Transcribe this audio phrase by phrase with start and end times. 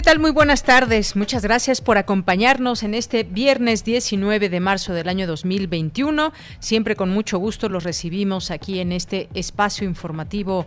[0.00, 0.18] ¿Qué tal?
[0.18, 1.14] Muy buenas tardes.
[1.14, 6.32] Muchas gracias por acompañarnos en este viernes 19 de marzo del año 2021.
[6.58, 10.64] Siempre con mucho gusto los recibimos aquí en este espacio informativo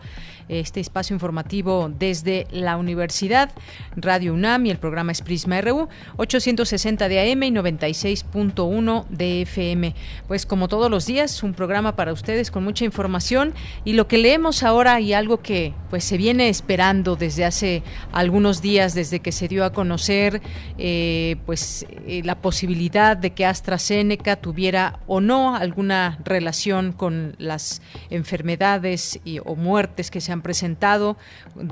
[0.50, 3.52] este espacio informativo desde la Universidad,
[3.96, 5.88] Radio UNAM y el programa es Prisma RU,
[6.18, 9.96] 860 de AM y 96.1 de FM.
[10.28, 13.54] Pues como todos los días, un programa para ustedes con mucha información
[13.86, 18.62] y lo que leemos ahora y algo que pues se viene esperando desde hace algunos
[18.62, 20.42] días, desde que se dio a conocer
[20.78, 27.82] eh, pues eh, la posibilidad de que AstraZeneca tuviera o no alguna relación con las
[28.10, 31.18] enfermedades y, o muertes que se han presentado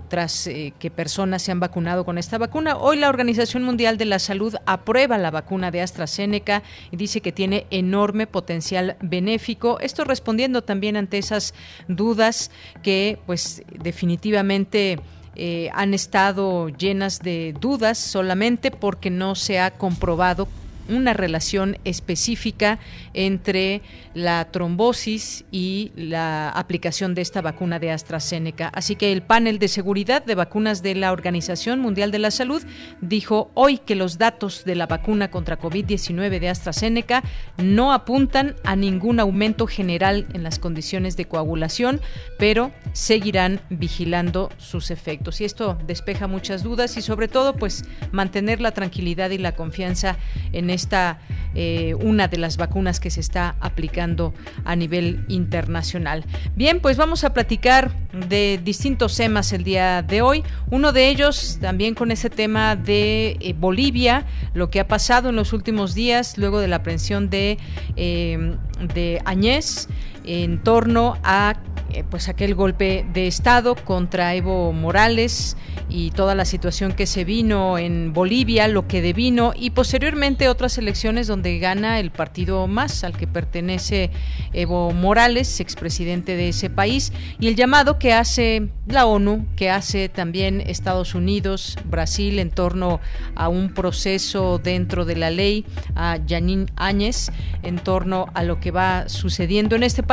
[0.10, 2.78] tras eh, que personas se han vacunado con esta vacuna.
[2.78, 7.32] Hoy la Organización Mundial de la Salud aprueba la vacuna de AstraZeneca y dice que
[7.32, 9.80] tiene enorme potencial benéfico.
[9.80, 11.54] Esto respondiendo también ante esas
[11.88, 15.00] dudas que pues definitivamente
[15.36, 20.48] eh, han estado llenas de dudas solamente porque no se ha comprobado
[20.90, 22.80] una relación específica
[23.14, 23.82] entre
[24.14, 28.70] la trombosis y la aplicación de esta vacuna de AstraZeneca.
[28.74, 32.64] Así que el panel de seguridad de vacunas de la Organización Mundial de la Salud
[33.02, 37.24] dijo hoy que los datos de la vacuna contra COVID-19 de AstraZeneca
[37.58, 42.02] no apuntan a ningún aumento general en las condiciones de coagulación,
[42.38, 45.42] pero seguirán vigilando sus efectos.
[45.42, 50.18] Y esto despeja muchas dudas y sobre todo pues mantener la tranquilidad y la confianza
[50.52, 51.20] en esta
[51.54, 54.34] eh, una de las vacunas que se está aplicando
[54.64, 56.24] a nivel internacional.
[56.56, 57.92] Bien, pues vamos a platicar
[58.30, 60.44] de distintos temas el día de hoy.
[60.70, 65.36] Uno de ellos también con ese tema de eh, Bolivia, lo que ha pasado en
[65.36, 67.58] los últimos días luego de la aprehensión de,
[67.98, 68.56] eh,
[68.94, 69.90] de Añez
[70.26, 71.56] en torno a
[71.94, 75.58] eh, pues aquel golpe de estado contra Evo Morales
[75.90, 80.78] y toda la situación que se vino en Bolivia, lo que devino y posteriormente otras
[80.78, 84.10] elecciones donde gana el partido más al que pertenece
[84.54, 90.08] Evo Morales, expresidente de ese país, y el llamado que hace la ONU, que hace
[90.08, 93.02] también Estados Unidos, Brasil en torno
[93.36, 95.66] a un proceso dentro de la ley
[95.96, 97.32] a Janine Áñez
[97.64, 100.11] en torno a lo que va sucediendo en este país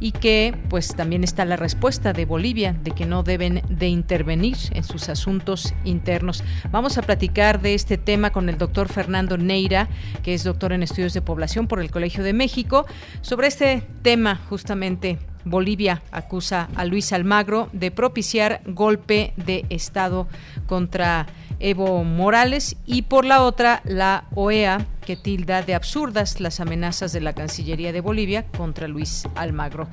[0.00, 4.56] y que pues también está la respuesta de Bolivia de que no deben de intervenir
[4.72, 6.42] en sus asuntos internos.
[6.70, 9.88] Vamos a platicar de este tema con el doctor Fernando Neira,
[10.22, 12.86] que es doctor en estudios de población por el Colegio de México,
[13.20, 20.28] sobre este tema justamente Bolivia acusa a Luis Almagro de propiciar golpe de Estado
[20.66, 21.26] contra
[21.60, 27.20] Evo Morales y por la otra la OEA que tilda de absurdas las amenazas de
[27.20, 29.88] la Cancillería de Bolivia contra Luis Almagro.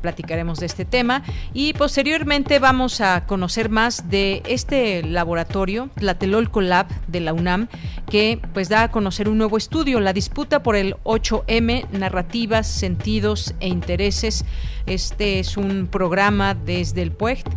[0.00, 1.22] Platicaremos de este tema
[1.54, 7.68] y posteriormente vamos a conocer más de este laboratorio, Tlatelolco Lab de la UNAM,
[8.10, 13.54] que pues da a conocer un nuevo estudio, la disputa por el 8M, narrativas, sentidos
[13.58, 14.44] e intereses.
[14.86, 17.48] Este es un programa desde el PUECT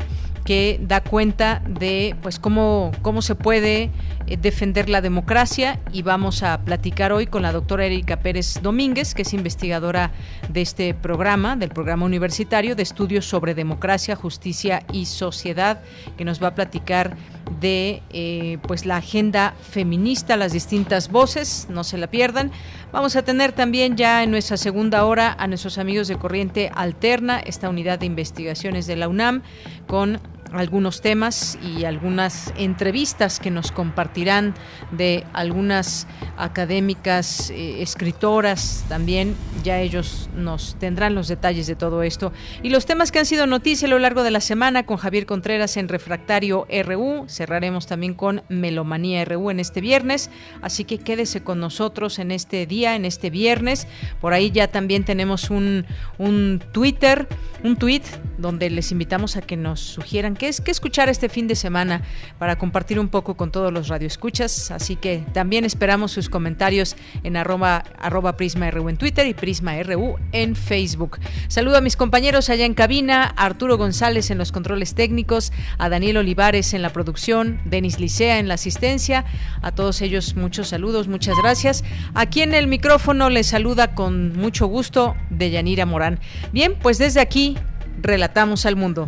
[0.46, 3.90] que da cuenta de pues cómo, cómo se puede
[4.28, 9.16] eh, defender la democracia y vamos a platicar hoy con la doctora Erika Pérez Domínguez,
[9.16, 10.12] que es investigadora
[10.48, 15.82] de este programa, del programa universitario de estudios sobre democracia, justicia y sociedad,
[16.16, 17.18] que nos va a platicar
[17.60, 22.52] de eh, pues la agenda feminista, las distintas voces, no se la pierdan.
[22.92, 27.40] Vamos a tener también ya en nuestra segunda hora a nuestros amigos de Corriente Alterna,
[27.40, 29.42] esta unidad de investigaciones de la UNAM,
[29.88, 30.20] con
[30.52, 34.54] algunos temas y algunas entrevistas que nos compartirán
[34.92, 36.08] de algunas
[36.38, 39.36] académicas, eh, escritoras también.
[39.64, 42.32] Ya ellos nos tendrán los detalles de todo esto.
[42.64, 45.26] Y los temas que han sido noticia a lo largo de la semana con Javier
[45.26, 47.26] Contreras en Refractario RU.
[47.28, 50.30] Cerraremos también con Melomanía RU en este viernes.
[50.62, 53.88] Así que quédese con nosotros en este día, en este viernes.
[54.22, 55.86] Por ahí ya también tenemos un,
[56.18, 57.28] un Twitter,
[57.64, 58.04] un tweet
[58.38, 62.02] donde les invitamos a que nos sugieran qué es qué escuchar este fin de semana
[62.38, 64.72] para compartir un poco con todos los radioescuchas.
[64.72, 69.82] Así que también esperamos sus comentarios en arroba, arroba Prisma RU en Twitter y Prisma
[69.84, 71.20] RU en Facebook.
[71.48, 76.18] Saludo a mis compañeros allá en cabina, Arturo González en los controles técnicos, a Daniel
[76.18, 79.26] Olivares en la producción, Denis Licea en la asistencia.
[79.62, 81.84] A todos ellos muchos saludos, muchas gracias.
[82.14, 86.20] Aquí en el micrófono les saluda con mucho gusto Deyanira Morán.
[86.52, 87.58] Bien, pues desde aquí
[88.02, 89.08] relatamos al mundo.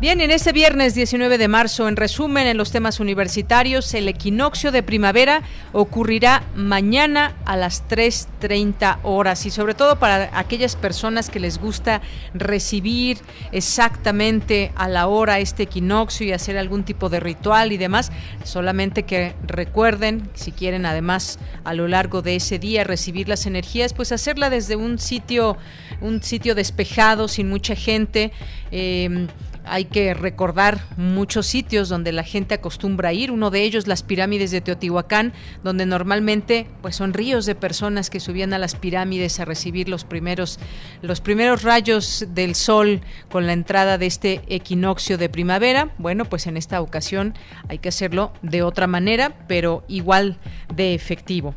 [0.00, 4.72] Bien, en este viernes 19 de marzo, en resumen, en los temas universitarios, el equinoccio
[4.72, 5.42] de primavera
[5.74, 12.00] ocurrirá mañana a las 3.30 horas y sobre todo para aquellas personas que les gusta
[12.32, 13.18] recibir
[13.52, 18.10] exactamente a la hora este equinoccio y hacer algún tipo de ritual y demás,
[18.42, 23.92] solamente que recuerden, si quieren además a lo largo de ese día recibir las energías,
[23.92, 25.58] pues hacerla desde un sitio,
[26.00, 28.32] un sitio despejado, sin mucha gente.
[28.72, 29.28] Eh,
[29.70, 34.50] hay que recordar muchos sitios donde la gente acostumbra ir, uno de ellos las pirámides
[34.50, 35.32] de Teotihuacán,
[35.62, 40.04] donde normalmente pues son ríos de personas que subían a las pirámides a recibir los
[40.04, 40.58] primeros
[41.02, 43.00] los primeros rayos del sol
[43.30, 45.94] con la entrada de este equinoccio de primavera.
[45.98, 47.34] Bueno, pues en esta ocasión
[47.68, 50.38] hay que hacerlo de otra manera, pero igual
[50.74, 51.54] de efectivo.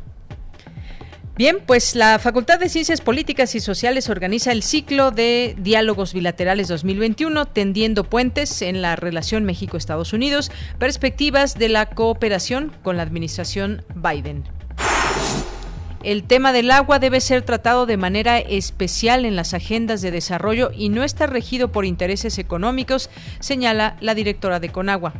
[1.36, 6.68] Bien, pues la Facultad de Ciencias Políticas y Sociales organiza el ciclo de diálogos bilaterales
[6.68, 13.82] 2021, tendiendo puentes en la relación México-Estados Unidos, perspectivas de la cooperación con la administración
[13.96, 14.44] Biden.
[16.04, 20.70] El tema del agua debe ser tratado de manera especial en las agendas de desarrollo
[20.72, 23.10] y no está regido por intereses económicos,
[23.40, 25.14] señala la directora de Conagua.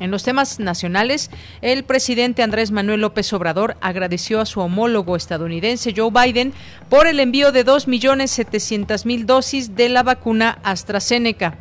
[0.00, 1.30] En los temas nacionales,
[1.60, 6.54] el presidente Andrés Manuel López Obrador agradeció a su homólogo estadounidense Joe Biden
[6.88, 11.58] por el envío de 2.700.000 dosis de la vacuna AstraZeneca.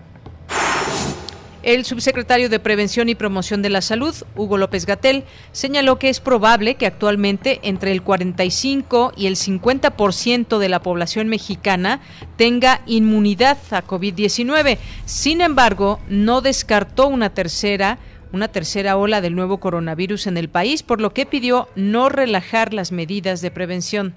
[1.61, 6.21] El subsecretario de Prevención y Promoción de la Salud, Hugo López Gatel, señaló que es
[6.21, 11.99] probable que actualmente entre el 45 y el 50% de la población mexicana
[12.37, 14.77] tenga inmunidad a COVID-19.
[15.03, 17.99] Sin embargo, no descartó una tercera
[18.31, 22.73] una tercera ola del nuevo coronavirus en el país, por lo que pidió no relajar
[22.73, 24.15] las medidas de prevención.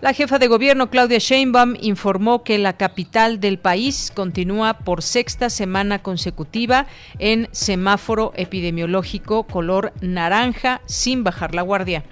[0.00, 5.50] La jefa de gobierno Claudia Sheinbaum informó que la capital del país continúa por sexta
[5.50, 6.86] semana consecutiva
[7.18, 12.02] en semáforo epidemiológico color naranja sin bajar la guardia.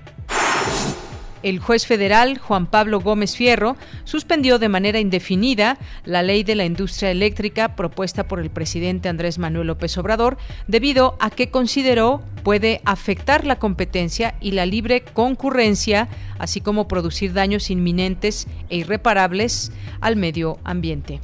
[1.43, 6.65] El juez federal Juan Pablo Gómez Fierro suspendió de manera indefinida la ley de la
[6.65, 10.37] industria eléctrica propuesta por el presidente Andrés Manuel López Obrador
[10.67, 16.09] debido a que consideró puede afectar la competencia y la libre concurrencia,
[16.39, 19.71] así como producir daños inminentes e irreparables
[20.01, 21.21] al medio ambiente.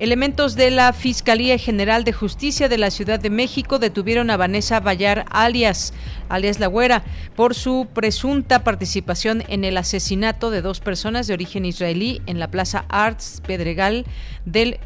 [0.00, 4.80] Elementos de la Fiscalía General de Justicia de la Ciudad de México detuvieron a Vanessa
[4.80, 5.92] Bayar alias,
[6.30, 7.04] alias La Güera,
[7.36, 12.50] por su presunta participación en el asesinato de dos personas de origen israelí en la
[12.50, 14.06] Plaza Arts Pedregal
[14.46, 14.80] del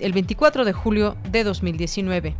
[0.00, 2.34] el 24 de julio de 2019.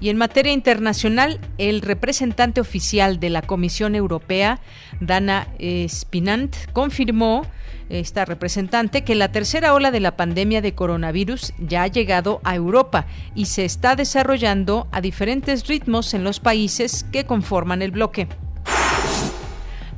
[0.00, 4.60] Y en materia internacional, el representante oficial de la Comisión Europea,
[5.00, 5.48] Dana
[5.88, 7.46] Spinant, confirmó
[7.88, 12.54] esta representante que la tercera ola de la pandemia de coronavirus ya ha llegado a
[12.54, 18.28] Europa y se está desarrollando a diferentes ritmos en los países que conforman el bloque.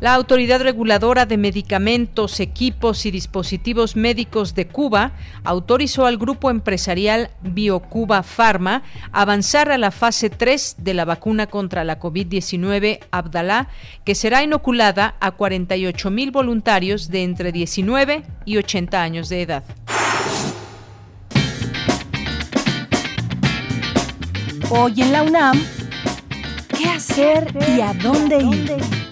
[0.00, 5.10] La Autoridad Reguladora de Medicamentos, Equipos y Dispositivos Médicos de Cuba
[5.42, 11.82] autorizó al grupo empresarial BioCuba Pharma avanzar a la fase 3 de la vacuna contra
[11.82, 13.70] la COVID-19 Abdalá,
[14.04, 19.64] que será inoculada a 48 mil voluntarios de entre 19 y 80 años de edad.
[24.70, 25.60] Hoy en la UNAM,
[26.76, 29.07] ¿qué hacer y a dónde ir?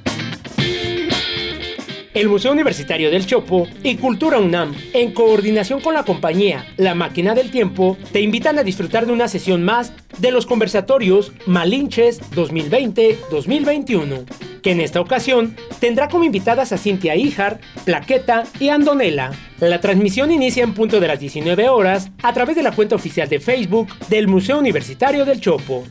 [2.17, 7.35] El Museo Universitario del Chopo y Cultura UNAM, en coordinación con la compañía La Máquina
[7.35, 14.25] del Tiempo, te invitan a disfrutar de una sesión más de los conversatorios Malinches 2020-2021,
[14.63, 19.33] que en esta ocasión tendrá como invitadas a Cintia Ijar, Plaqueta y Andonela.
[19.61, 23.29] La transmisión inicia en punto de las 19 horas a través de la cuenta oficial
[23.29, 25.85] de Facebook del Museo Universitario del Chopo.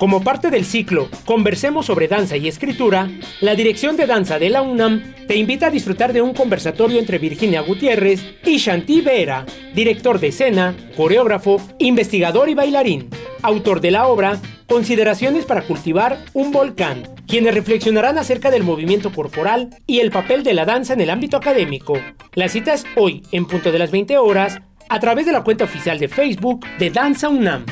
[0.00, 3.10] Como parte del ciclo Conversemos sobre danza y escritura,
[3.42, 7.18] la Dirección de Danza de la UNAM te invita a disfrutar de un conversatorio entre
[7.18, 13.10] Virginia Gutiérrez y Shanti Vera, director de escena, coreógrafo, investigador y bailarín,
[13.42, 19.68] autor de la obra Consideraciones para cultivar un volcán, quienes reflexionarán acerca del movimiento corporal
[19.86, 21.98] y el papel de la danza en el ámbito académico.
[22.32, 25.64] La cita es hoy, en punto de las 20 horas, a través de la cuenta
[25.64, 27.66] oficial de Facebook de Danza UNAM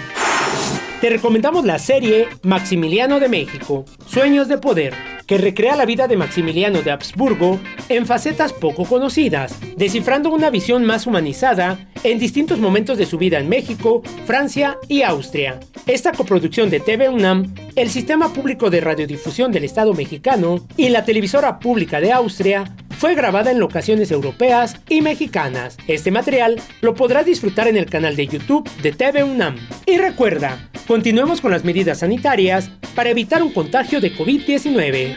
[1.00, 4.94] te recomendamos la serie Maximiliano de México, Sueños de Poder,
[5.26, 10.84] que recrea la vida de Maximiliano de Habsburgo en facetas poco conocidas, descifrando una visión
[10.84, 15.60] más humanizada en distintos momentos de su vida en México, Francia y Austria.
[15.86, 21.04] Esta coproducción de TV UNAM, el Sistema Público de Radiodifusión del Estado mexicano y la
[21.04, 22.64] Televisora Pública de Austria
[22.98, 25.76] fue grabada en locaciones europeas y mexicanas.
[25.86, 29.56] Este material lo podrás disfrutar en el canal de YouTube de TV UNAM.
[29.86, 35.14] Y recuerda, continuemos con las medidas sanitarias para evitar un contagio de COVID-19.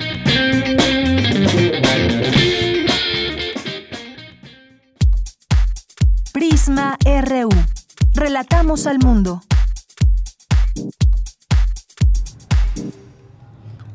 [6.32, 7.50] Prisma RU.
[8.14, 9.42] Relatamos al mundo.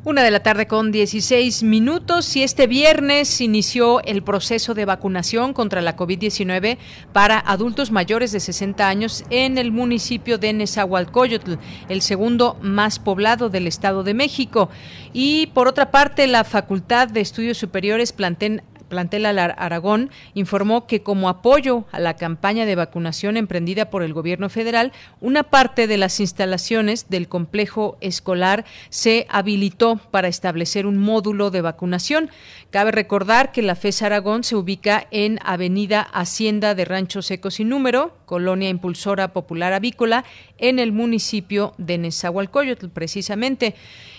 [0.06, 5.52] Una de la tarde con 16 minutos y este viernes inició el proceso de vacunación
[5.52, 6.78] contra la COVID-19
[7.12, 11.54] para adultos mayores de 60 años en el municipio de Nezahualcóyotl,
[11.88, 14.70] el segundo más poblado del Estado de México.
[15.12, 21.28] Y por otra parte, la Facultad de Estudios Superiores plantea Plantel Aragón informó que como
[21.28, 26.21] apoyo a la campaña de vacunación emprendida por el gobierno federal, una parte de las
[26.21, 32.31] instalaciones del complejo escolar se habilitó para establecer un módulo de vacunación.
[32.71, 37.69] Cabe recordar que la FES Aragón se ubica en Avenida Hacienda de Rancho Seco sin
[37.69, 40.25] número, colonia impulsora popular avícola,
[40.59, 43.75] en el municipio de Nezahualcóyotl, precisamente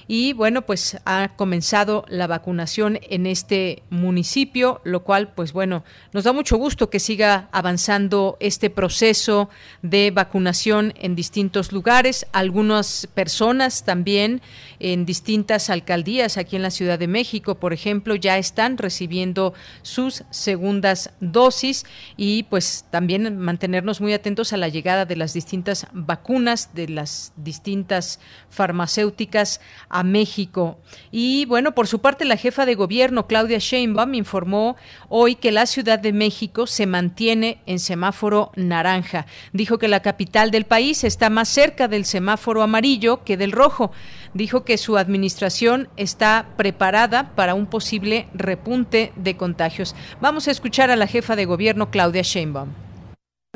[0.08, 5.84] y bueno, pues ha comenzado la vacunación en este municipio, lo cual pues bueno,
[6.14, 9.50] nos da mucho gusto que siga avanzando este proceso
[9.82, 14.42] de vacunación en distintos lugares, algunas personas también
[14.80, 20.24] en distintas alcaldías aquí en la Ciudad de México, por ejemplo, ya están recibiendo sus
[20.30, 21.86] segundas dosis
[22.16, 27.34] y pues también mantenernos muy atentos a la llegada de las distintas vacunas de las
[27.36, 29.60] distintas farmacéuticas
[30.04, 30.80] México.
[31.12, 34.76] Y bueno, por su parte, la jefa de gobierno, Claudia Sheinbaum, informó
[35.10, 39.26] hoy que la Ciudad de México se mantiene en semáforo naranja.
[39.54, 43.92] Dijo que la capital del país está más cerca del semáforo amarillo que del rojo.
[44.34, 49.96] Dijo que su administración está preparada para un posible repunte de contagios.
[50.22, 52.87] Vamos a escuchar a la jefa de gobierno, Claudia Sheinbaum.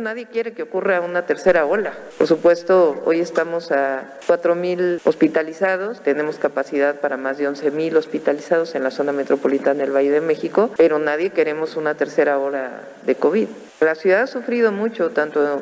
[0.02, 1.94] Nadie quiere que ocurra una tercera ola.
[2.18, 8.82] Por supuesto, hoy estamos a 4.000 hospitalizados, tenemos capacidad para más de 11.000 hospitalizados en
[8.84, 13.48] la zona metropolitana del Valle de México, pero nadie queremos una tercera ola de COVID.
[13.82, 15.62] La ciudad ha sufrido mucho, tanto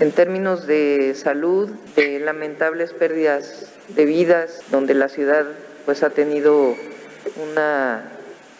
[0.00, 5.46] en términos de salud, de lamentables pérdidas de vidas, donde la ciudad
[5.84, 6.74] pues ha tenido
[7.40, 8.02] una,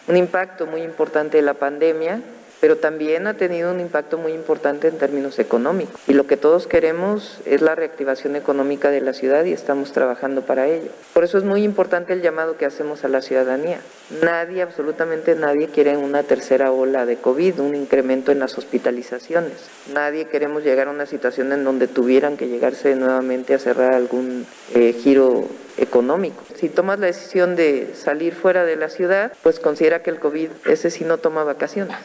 [0.07, 2.21] un impacto muy importante de la pandemia
[2.59, 5.99] pero también ha tenido un impacto muy importante en términos económicos.
[6.07, 10.41] Y lo que todos queremos es la reactivación económica de la ciudad y estamos trabajando
[10.41, 10.89] para ello.
[11.13, 13.79] Por eso es muy importante el llamado que hacemos a la ciudadanía.
[14.21, 19.69] Nadie, absolutamente nadie quiere una tercera ola de COVID, un incremento en las hospitalizaciones.
[19.93, 24.45] Nadie queremos llegar a una situación en donde tuvieran que llegarse nuevamente a cerrar algún
[24.73, 25.45] eh, giro
[25.77, 26.43] económico.
[26.55, 30.49] Si tomas la decisión de salir fuera de la ciudad, pues considera que el COVID,
[30.65, 31.97] ese sí no toma vacaciones.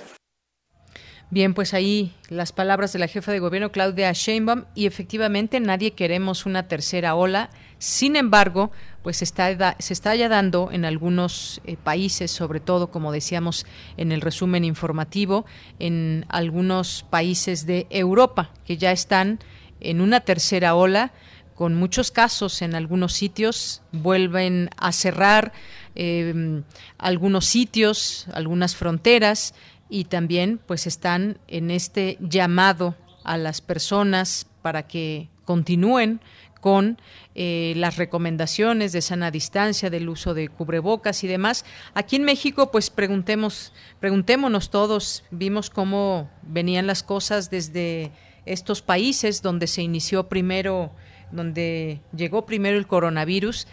[1.32, 5.92] Bien, pues ahí las palabras de la jefa de gobierno Claudia Sheinbaum y efectivamente nadie
[5.92, 7.48] queremos una tercera ola.
[7.78, 8.70] Sin embargo,
[9.02, 13.64] pues está, se está ya dando en algunos eh, países, sobre todo, como decíamos
[13.96, 15.46] en el resumen informativo,
[15.78, 19.38] en algunos países de Europa que ya están
[19.80, 21.12] en una tercera ola
[21.54, 25.52] con muchos casos en algunos sitios, vuelven a cerrar
[25.94, 26.62] eh,
[26.98, 29.54] algunos sitios, algunas fronteras
[29.92, 36.22] y también pues están en este llamado a las personas para que continúen
[36.62, 36.98] con
[37.34, 41.66] eh, las recomendaciones de sana distancia, del uso de cubrebocas y demás.
[41.92, 48.12] Aquí en México, pues preguntemos, preguntémonos todos, vimos cómo venían las cosas desde
[48.46, 50.94] estos países donde se inició primero,
[51.32, 53.66] donde llegó primero el coronavirus,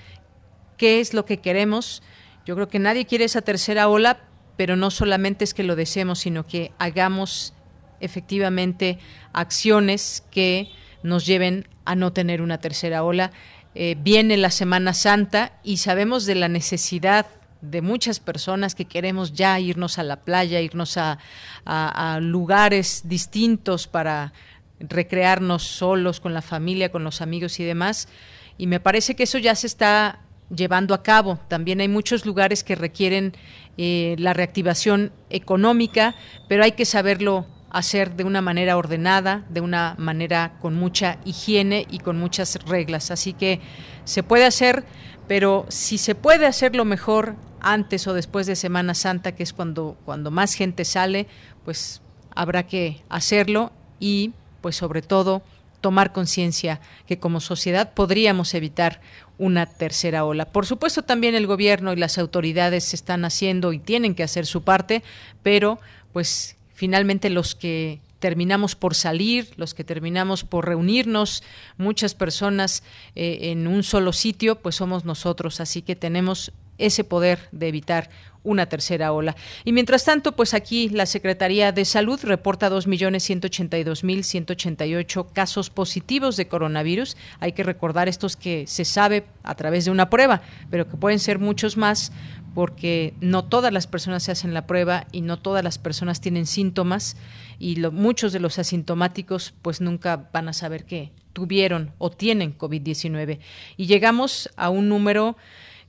[0.76, 2.04] qué es lo que queremos.
[2.46, 4.20] Yo creo que nadie quiere esa tercera ola,
[4.60, 7.54] pero no solamente es que lo deseemos, sino que hagamos
[8.02, 9.00] efectivamente
[9.32, 10.70] acciones que
[11.02, 13.32] nos lleven a no tener una tercera ola.
[13.74, 17.28] eh, viene la Semana Santa y sabemos de la necesidad
[17.62, 21.20] de muchas personas que queremos ya irnos a la playa, irnos a,
[21.64, 24.34] a, lugares distintos para
[24.82, 28.10] recrearnos solos, con la familia, con los amigos y demás.
[28.58, 30.20] Y me parece que eso ya se está
[30.54, 31.40] llevando a cabo.
[31.48, 33.34] También hay muchos lugares que requieren
[33.78, 36.16] eh, la reactivación económica,
[36.48, 41.86] pero hay que saberlo hacer de una manera ordenada, de una manera con mucha higiene
[41.90, 43.12] y con muchas reglas.
[43.12, 43.62] Así que
[44.06, 44.86] se puede hacer,
[45.28, 49.98] pero si se puede hacerlo mejor antes o después de Semana Santa, que es cuando,
[50.06, 51.28] cuando más gente sale,
[51.64, 52.02] pues
[52.34, 55.44] habrá que hacerlo y pues sobre todo
[55.82, 59.02] tomar conciencia que como sociedad podríamos evitar
[59.40, 60.46] una tercera ola.
[60.46, 64.62] Por supuesto también el gobierno y las autoridades están haciendo y tienen que hacer su
[64.62, 65.02] parte,
[65.42, 65.80] pero
[66.14, 71.42] pues finalmente los que terminamos por salir, los que terminamos por reunirnos,
[71.78, 72.84] muchas personas
[73.16, 78.10] eh, en un solo sitio, pues somos nosotros, así que tenemos ese poder de evitar
[78.44, 79.36] una tercera ola.
[79.66, 87.16] Y mientras tanto, pues aquí la Secretaría de Salud reporta 2.182.188 casos positivos de coronavirus.
[87.40, 91.20] Hay que recordar estos que se sabe a través de una prueba, pero que pueden
[91.20, 92.12] ser muchos más
[92.56, 96.48] porque no todas las personas se hacen la prueba y no todas las personas tienen
[96.48, 97.16] síntomas
[97.60, 103.38] y muchos de los asintomáticos pues nunca van a saber que tuvieron o tienen COVID-19.
[103.78, 105.38] Y llegamos a un número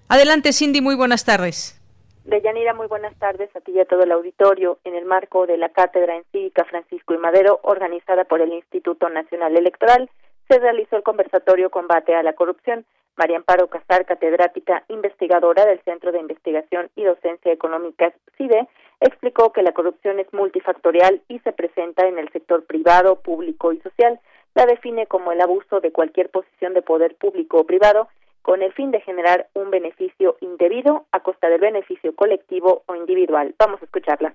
[0.08, 1.78] Adelante, Cindy, muy buenas tardes.
[2.24, 4.78] Deyanira, muy buenas tardes a ti y a todo el auditorio.
[4.84, 9.10] En el marco de la Cátedra en Cívica Francisco y Madero, organizada por el Instituto
[9.10, 10.08] Nacional Electoral,
[10.48, 12.86] se realizó el conversatorio Combate a la Corrupción.
[13.16, 18.68] María Amparo Casar, catedrática investigadora del Centro de Investigación y Docencia Económicas CIDE,
[19.00, 23.80] explicó que la corrupción es multifactorial y se presenta en el sector privado, público y
[23.80, 24.20] social.
[24.54, 28.08] La define como el abuso de cualquier posición de poder público o privado
[28.42, 33.54] con el fin de generar un beneficio indebido a costa del beneficio colectivo o individual.
[33.58, 34.34] Vamos a escucharla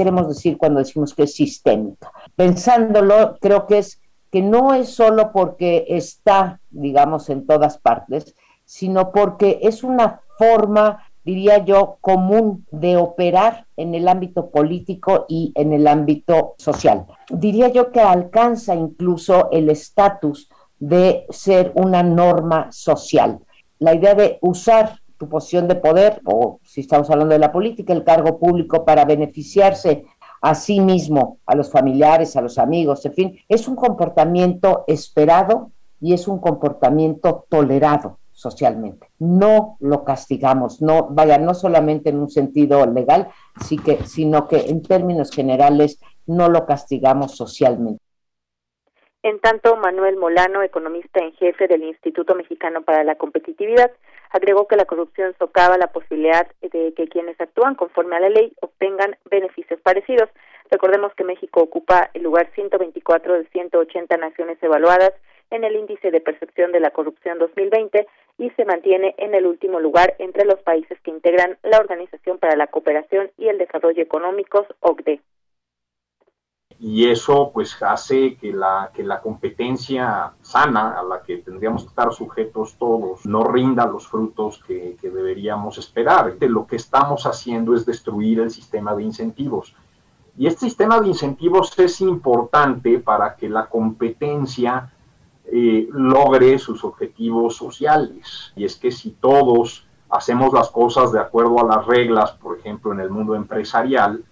[0.00, 2.10] queremos decir cuando decimos que es sistémica.
[2.34, 4.00] Pensándolo, creo que es
[4.30, 11.04] que no es solo porque está, digamos, en todas partes, sino porque es una forma,
[11.24, 17.06] diría yo, común de operar en el ámbito político y en el ámbito social.
[17.28, 23.40] Diría yo que alcanza incluso el estatus de ser una norma social.
[23.80, 27.92] La idea de usar tu posición de poder, o si estamos hablando de la política,
[27.92, 30.04] el cargo público para beneficiarse
[30.40, 35.70] a sí mismo, a los familiares, a los amigos, en fin, es un comportamiento esperado
[36.00, 39.08] y es un comportamiento tolerado socialmente.
[39.18, 43.28] No lo castigamos, no, vaya, no solamente en un sentido legal,
[43.60, 48.02] sí que, sino que en términos generales no lo castigamos socialmente.
[49.22, 53.90] En tanto, Manuel Molano, economista en jefe del Instituto Mexicano para la Competitividad,
[54.30, 58.52] agregó que la corrupción socava la posibilidad de que quienes actúan conforme a la ley
[58.60, 60.28] obtengan beneficios parecidos.
[60.70, 65.12] Recordemos que México ocupa el lugar 124 de 180 naciones evaluadas
[65.50, 68.06] en el índice de percepción de la corrupción 2020
[68.38, 72.56] y se mantiene en el último lugar entre los países que integran la Organización para
[72.56, 75.20] la Cooperación y el Desarrollo Económicos, OCDE
[76.80, 81.90] y eso pues hace que la, que la competencia sana a la que tendríamos que
[81.90, 86.36] estar sujetos todos no rinda los frutos que, que deberíamos esperar.
[86.40, 89.74] Lo que estamos haciendo es destruir el sistema de incentivos.
[90.38, 94.90] Y este sistema de incentivos es importante para que la competencia
[95.52, 98.54] eh, logre sus objetivos sociales.
[98.56, 102.92] Y es que si todos hacemos las cosas de acuerdo a las reglas, por ejemplo,
[102.92, 104.24] en el mundo empresarial,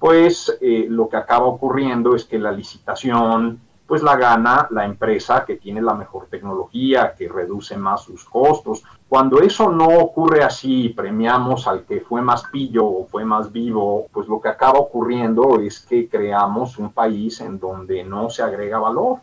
[0.00, 3.60] pues eh, lo que acaba ocurriendo es que la licitación
[3.90, 8.84] pues la gana la empresa que tiene la mejor tecnología, que reduce más sus costos.
[9.08, 14.06] Cuando eso no ocurre así, premiamos al que fue más pillo o fue más vivo,
[14.12, 18.78] pues lo que acaba ocurriendo es que creamos un país en donde no se agrega
[18.78, 19.18] valor.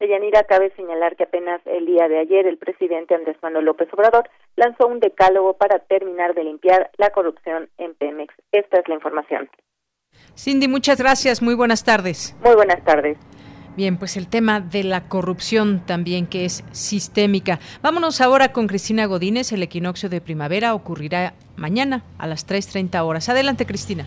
[0.00, 4.30] Deyanira, cabe señalar que apenas el día de ayer el presidente Andrés Manuel López Obrador
[4.54, 8.32] lanzó un decálogo para terminar de limpiar la corrupción en Pemex.
[8.52, 9.50] Esta es la información.
[10.36, 11.42] Cindy, muchas gracias.
[11.42, 12.36] Muy buenas tardes.
[12.44, 13.18] Muy buenas tardes.
[13.76, 17.58] Bien, pues el tema de la corrupción también que es sistémica.
[17.82, 19.52] Vámonos ahora con Cristina Godínez.
[19.52, 23.28] El equinoccio de primavera ocurrirá mañana a las 3.30 horas.
[23.28, 24.06] Adelante, Cristina.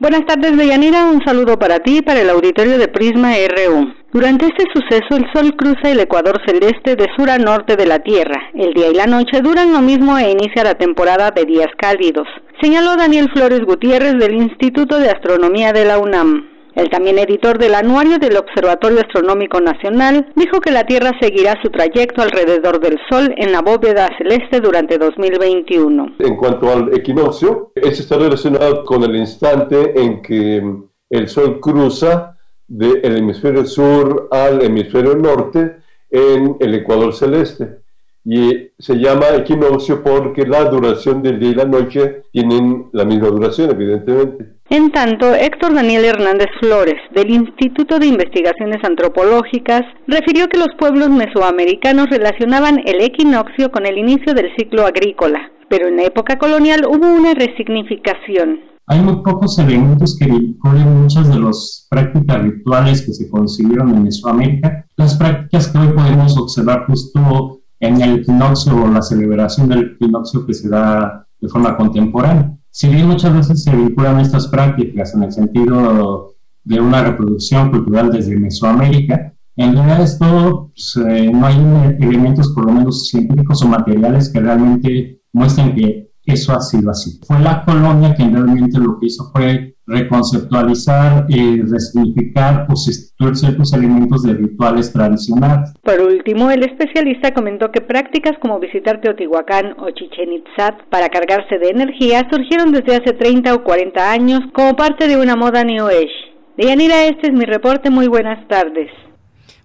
[0.00, 1.04] Buenas tardes, Deyanira.
[1.04, 3.92] Un saludo para ti y para el auditorio de Prisma RU.
[4.10, 7.98] Durante este suceso, el Sol cruza el ecuador celeste de sur a norte de la
[7.98, 8.48] Tierra.
[8.54, 12.26] El día y la noche duran lo mismo e inicia la temporada de días cálidos.
[12.62, 16.48] Señaló Daniel Flores Gutiérrez del Instituto de Astronomía de la UNAM.
[16.80, 21.68] El también editor del anuario del Observatorio Astronómico Nacional dijo que la Tierra seguirá su
[21.68, 26.14] trayecto alrededor del Sol en la bóveda celeste durante 2021.
[26.20, 30.62] En cuanto al equinoccio, este está relacionado con el instante en que
[31.10, 35.76] el Sol cruza del hemisferio sur al hemisferio norte
[36.08, 37.79] en el ecuador celeste.
[38.24, 43.28] Y se llama equinoccio porque la duración del día y la noche tienen la misma
[43.28, 44.60] duración, evidentemente.
[44.68, 51.10] En tanto, Héctor Daniel Hernández Flores, del Instituto de Investigaciones Antropológicas, refirió que los pueblos
[51.10, 56.84] mesoamericanos relacionaban el equinoccio con el inicio del ciclo agrícola, pero en la época colonial
[56.86, 58.60] hubo una resignificación.
[58.86, 64.04] Hay muy pocos elementos que vinculen muchas de las prácticas rituales que se consiguieron en
[64.04, 69.92] Mesoamérica, las prácticas que hoy podemos observar justo en el equinoccio o la celebración del
[69.92, 72.56] equinoccio que se da de forma contemporánea.
[72.70, 78.12] Si bien muchas veces se vinculan estas prácticas en el sentido de una reproducción cultural
[78.12, 81.56] desde Mesoamérica, en realidad esto pues, eh, no hay
[82.00, 87.18] elementos por lo menos científicos o materiales que realmente muestren que eso ha sido así.
[87.26, 93.72] Fue la colonia que realmente lo que hizo fue reconceptualizar, y resignificar o sustituir ciertos
[93.72, 95.72] elementos de rituales tradicionales.
[95.82, 101.58] Por último, el especialista comentó que prácticas como visitar Teotihuacán o Chichen Itzá para cargarse
[101.58, 105.86] de energía surgieron desde hace 30 o 40 años como parte de una moda New
[105.86, 106.08] Age.
[106.56, 107.90] Deyanira, este es mi reporte.
[107.90, 108.88] Muy buenas tardes.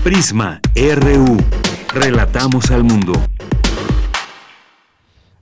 [0.06, 1.38] Prisma RU.
[1.94, 3.12] Relatamos al mundo.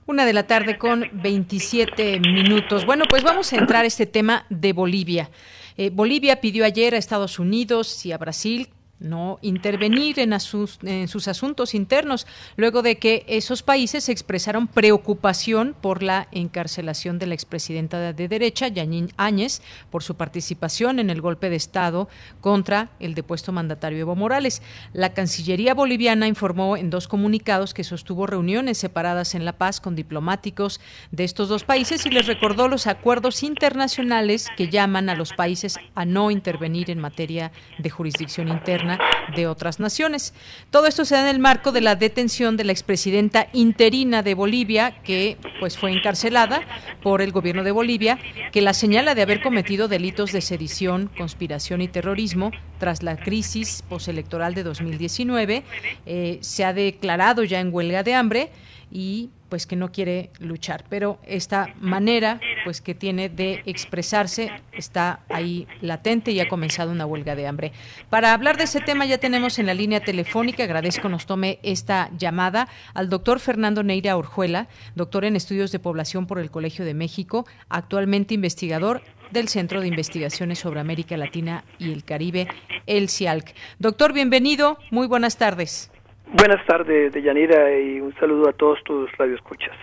[0.07, 2.85] Una de la tarde con 27 minutos.
[2.85, 5.31] Bueno, pues vamos a entrar a este tema de Bolivia.
[5.77, 11.75] Eh, Bolivia pidió ayer a Estados Unidos y a Brasil no intervenir en, sus asuntos
[11.75, 18.27] internos, luego de que esos países expresaron preocupación por la encarcelación de la expresidenta de
[18.27, 22.07] derecha, Yanín Áñez, por su participación en el golpe de Estado
[22.39, 24.61] contra el depuesto mandatario Evo Morales.
[24.93, 29.95] La Cancillería boliviana informó en dos comunicados que sostuvo reuniones separadas en La Paz con
[29.95, 30.79] diplomáticos
[31.11, 35.77] de estos dos países y les recordó los acuerdos internacionales que llaman a los países
[35.95, 38.94] a no intervenir en materia de jurisdicción interna
[39.35, 40.33] de otras naciones.
[40.71, 44.33] Todo esto se da en el marco de la detención de la expresidenta interina de
[44.33, 46.61] Bolivia, que pues fue encarcelada
[47.01, 48.19] por el gobierno de Bolivia,
[48.51, 53.83] que la señala de haber cometido delitos de sedición, conspiración y terrorismo tras la crisis
[53.87, 55.63] postelectoral de 2019.
[56.05, 58.49] Eh, se ha declarado ya en huelga de hambre
[58.91, 65.21] y pues que no quiere luchar, pero esta manera pues que tiene de expresarse está
[65.29, 67.71] ahí latente y ha comenzado una huelga de hambre.
[68.09, 72.09] Para hablar de ese tema ya tenemos en la línea telefónica, agradezco nos tome esta
[72.17, 76.93] llamada al doctor Fernando Neira Orjuela, doctor en estudios de población por el Colegio de
[76.93, 82.47] México, actualmente investigador del Centro de Investigaciones sobre América Latina y el Caribe,
[82.85, 83.53] el CIALC.
[83.79, 85.91] Doctor, bienvenido, muy buenas tardes.
[86.33, 89.75] Buenas tardes, Deyanira, y un saludo a todos tus radioescuchas.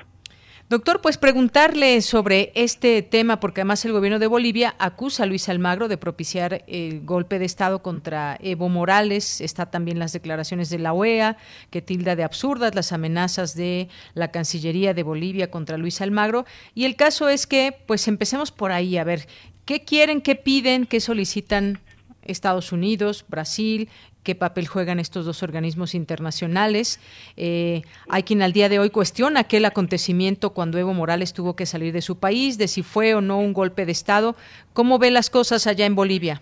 [0.68, 5.50] Doctor, pues preguntarle sobre este tema, porque además el gobierno de Bolivia acusa a Luis
[5.50, 9.42] Almagro de propiciar el golpe de Estado contra Evo Morales.
[9.42, 11.36] Está también las declaraciones de la OEA,
[11.68, 16.46] que tilda de absurdas las amenazas de la Cancillería de Bolivia contra Luis Almagro.
[16.74, 19.26] Y el caso es que, pues empecemos por ahí, a ver,
[19.66, 21.80] ¿qué quieren, qué piden, qué solicitan
[22.22, 23.88] Estados Unidos, Brasil,
[24.22, 27.00] qué papel juegan estos dos organismos internacionales.
[27.36, 31.66] Eh, hay quien al día de hoy cuestiona aquel acontecimiento cuando Evo Morales tuvo que
[31.66, 34.34] salir de su país, de si fue o no un golpe de Estado.
[34.72, 36.40] ¿Cómo ve las cosas allá en Bolivia?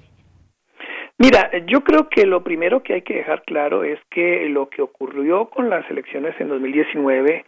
[1.19, 4.81] Mira, yo creo que lo primero que hay que dejar claro es que lo que
[4.81, 7.45] ocurrió con las elecciones en 2019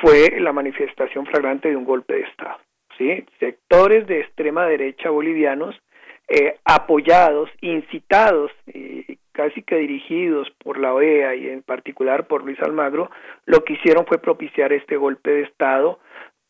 [0.00, 2.58] fue la manifestación flagrante de un golpe de Estado.
[2.98, 3.24] ¿sí?
[3.38, 5.80] Sectores de extrema derecha bolivianos
[6.28, 12.60] eh, apoyados, incitados y casi que dirigidos por la OEA y en particular por Luis
[12.62, 13.10] Almagro,
[13.46, 15.98] lo que hicieron fue propiciar este golpe de Estado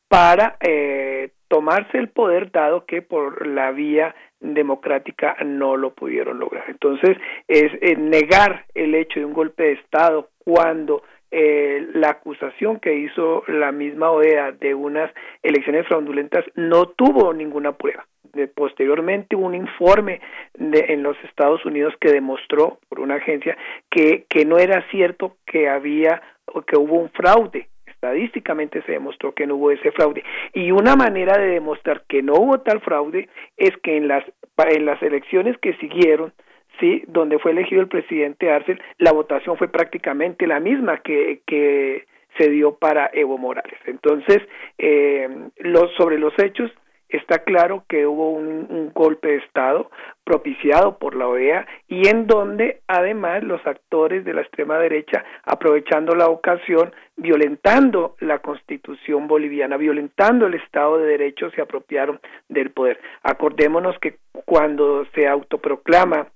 [0.08, 6.64] para eh, tomarse el poder dado que por la vía democrática no lo pudieron lograr.
[6.68, 7.16] Entonces,
[7.48, 12.94] es eh, negar el hecho de un golpe de Estado cuando eh, la acusación que
[12.94, 15.10] hizo la misma OEA de unas
[15.42, 18.06] elecciones fraudulentas no tuvo ninguna prueba.
[18.32, 20.20] De, posteriormente un informe
[20.54, 23.56] en los Estados Unidos que demostró por una agencia
[23.90, 27.68] que, que no era cierto que había o que hubo un fraude
[28.02, 30.24] estadísticamente se demostró que no hubo ese fraude.
[30.52, 34.24] Y una manera de demostrar que no hubo tal fraude es que en las,
[34.58, 36.32] en las elecciones que siguieron,
[36.80, 42.06] sí, donde fue elegido el presidente Arcel, la votación fue prácticamente la misma que, que
[42.38, 43.78] se dio para Evo Morales.
[43.86, 44.38] Entonces,
[44.78, 46.72] eh, los, sobre los hechos,
[47.16, 49.90] está claro que hubo un, golpe de Estado
[50.24, 56.14] propiciado por la OEA y en donde además los actores de la extrema derecha, aprovechando
[56.14, 63.00] la ocasión, violentando la constitución boliviana, violentando el Estado de Derecho, se apropiaron del poder.
[63.22, 66.28] Acordémonos que cuando se autoproclama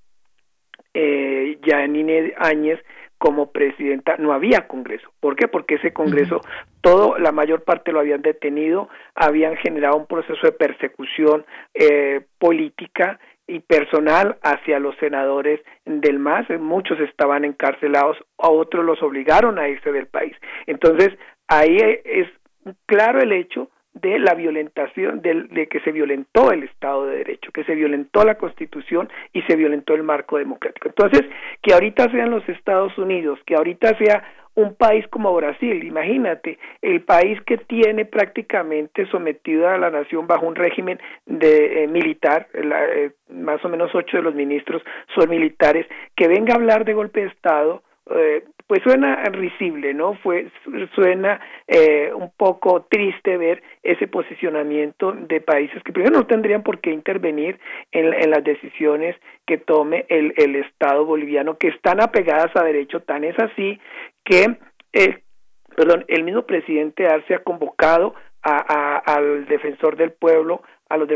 [0.94, 2.80] eh, Yanine Áñez
[3.18, 5.08] como presidenta no había Congreso.
[5.20, 5.48] ¿Por qué?
[5.48, 6.40] Porque ese Congreso,
[6.80, 13.18] todo, la mayor parte lo habían detenido, habían generado un proceso de persecución eh, política
[13.46, 19.68] y personal hacia los senadores del MAS, muchos estaban encarcelados, a otros los obligaron a
[19.68, 20.34] irse del país.
[20.66, 22.28] Entonces, ahí es
[22.86, 27.64] claro el hecho de la violentación, de, que se violentó el Estado de Derecho, que
[27.64, 30.88] se violentó la Constitución y se violentó el marco democrático.
[30.88, 31.22] Entonces,
[31.62, 37.02] que ahorita sean los Estados Unidos, que ahorita sea un país como Brasil, imagínate, el
[37.02, 43.10] país que tiene prácticamente sometido a la nación bajo un régimen de eh, militar, eh,
[43.30, 44.82] más o menos ocho de los ministros
[45.14, 50.14] son militares, que venga a hablar de golpe de Estado, eh, pues suena risible, ¿no?
[50.14, 50.50] Fue,
[50.94, 56.80] suena eh, un poco triste ver ese posicionamiento de países que primero no tendrían por
[56.80, 57.58] qué intervenir
[57.92, 63.22] en, las decisiones que tome el, el Estado boliviano, que están apegadas a derecho, tan
[63.22, 63.78] es así
[64.24, 64.58] que,
[64.92, 65.20] eh,
[65.76, 71.08] perdón, el mismo presidente Arce ha convocado a, al defensor del pueblo, a los,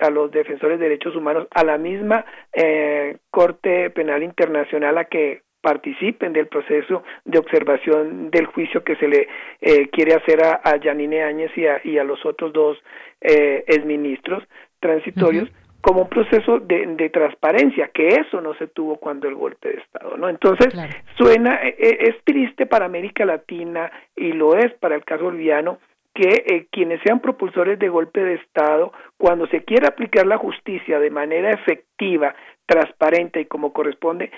[0.00, 5.42] a los defensores de derechos humanos, a la misma eh, Corte Penal Internacional a que
[5.60, 9.28] participen del proceso de observación del juicio que se le
[9.60, 12.78] eh, quiere hacer a, a Yanine Áñez y a, y a los otros dos
[13.20, 14.44] eh, exministros
[14.80, 19.68] transitorios como un proceso de, de, transparencia, que eso no se tuvo cuando el golpe
[19.68, 20.28] de Estado, ¿no?
[20.28, 20.74] Entonces,
[21.16, 25.78] suena, e, e, es triste para América Latina y lo es para el caso boliviano
[26.14, 30.98] que eh, quienes sean propulsores de golpe de Estado, cuando se quiera aplicar la justicia
[30.98, 32.34] de manera efectiva,
[32.66, 34.32] transparente y como corresponde,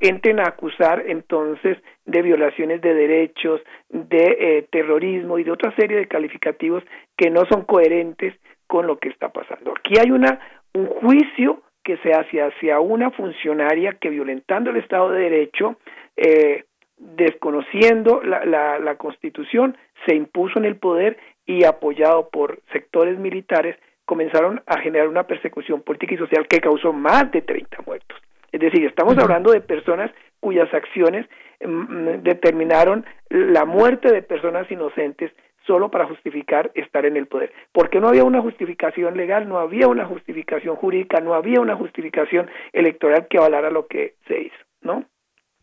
[0.00, 5.96] entren a acusar entonces de violaciones de derechos, de eh, terrorismo y de otra serie
[5.96, 6.82] de calificativos
[7.16, 8.34] que no son coherentes
[8.66, 9.72] con lo que está pasando.
[9.72, 10.38] Aquí hay una
[10.72, 15.76] un juicio que se hace hacia una funcionaria que violentando el Estado de Derecho,
[16.16, 16.64] eh,
[16.96, 23.76] desconociendo la, la, la Constitución, se impuso en el poder y apoyado por sectores militares
[24.04, 28.18] comenzaron a generar una persecución política y social que causó más de 30 muertos.
[28.52, 30.10] Es decir, estamos hablando de personas
[30.40, 31.26] cuyas acciones
[31.64, 35.32] mm, mm, determinaron la muerte de personas inocentes
[35.66, 37.52] solo para justificar estar en el poder.
[37.72, 42.50] Porque no había una justificación legal, no había una justificación jurídica, no había una justificación
[42.72, 45.04] electoral que avalara lo que se hizo, ¿no?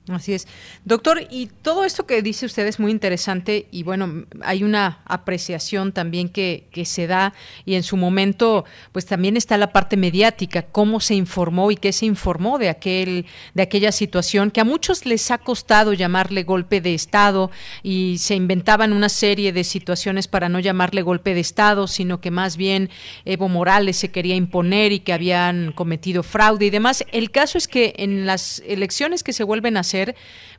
[0.10, 0.48] Así es.
[0.86, 5.92] Doctor, y todo esto que dice usted es muy interesante y bueno, hay una apreciación
[5.92, 7.34] también que, se da
[7.66, 11.92] y en su momento pues también está la parte mediática, cómo se informó y qué
[11.92, 16.80] se informó de, aquel, de aquella situación que a muchos les ha costado llamarle golpe
[16.80, 21.88] de Estado y se inventaban una serie de situaciones para no llamarle golpe de Estado,
[21.88, 22.90] sino que más bien
[23.26, 27.04] Evo Morales se quería imponer y que habían cometido fraude y demás.
[27.12, 29.97] El caso es que en las elecciones que se vuelven a hacer,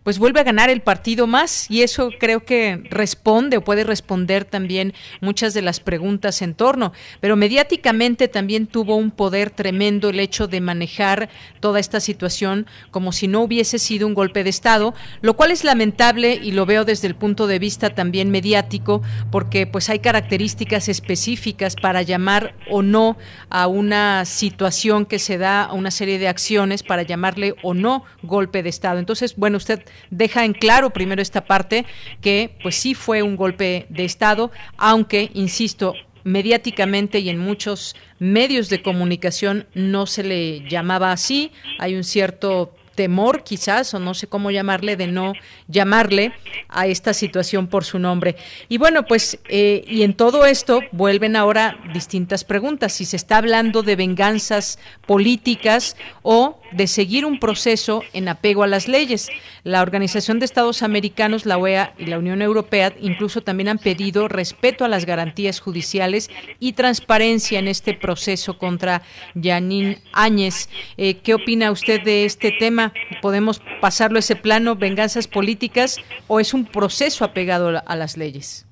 [0.02, 4.44] pues vuelve a ganar el partido más y eso creo que responde o puede responder
[4.44, 6.92] también muchas de las preguntas en torno.
[7.20, 11.28] Pero mediáticamente también tuvo un poder tremendo el hecho de manejar
[11.60, 15.64] toda esta situación como si no hubiese sido un golpe de Estado, lo cual es
[15.64, 20.88] lamentable y lo veo desde el punto de vista también mediático porque pues hay características
[20.88, 23.18] específicas para llamar o no
[23.50, 28.04] a una situación que se da a una serie de acciones para llamarle o no
[28.22, 28.98] golpe de Estado.
[28.98, 31.84] Entonces, bueno, usted deja en claro primero esta parte
[32.20, 38.68] que pues sí fue un golpe de Estado, aunque, insisto, mediáticamente y en muchos medios
[38.68, 44.26] de comunicación no se le llamaba así, hay un cierto temor quizás, o no sé
[44.26, 45.34] cómo llamarle, de no
[45.68, 46.32] llamarle
[46.68, 48.34] a esta situación por su nombre.
[48.68, 53.36] Y bueno, pues, eh, y en todo esto vuelven ahora distintas preguntas, si se está
[53.36, 59.28] hablando de venganzas políticas o de seguir un proceso en apego a las leyes.
[59.62, 64.28] La Organización de Estados Americanos, la OEA y la Unión Europea incluso también han pedido
[64.28, 69.02] respeto a las garantías judiciales y transparencia en este proceso contra
[69.40, 70.68] Janine Áñez.
[70.96, 72.87] Eh, ¿Qué opina usted de este tema?
[73.22, 78.66] ¿Podemos pasarlo a ese plano, venganzas políticas, o es un proceso apegado a las leyes?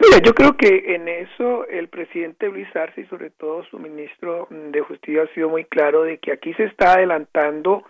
[0.00, 4.46] Mira, yo creo que en eso el presidente Luis Arce y sobre todo su ministro
[4.50, 7.82] de Justicia ha sido muy claro de que aquí se está adelantando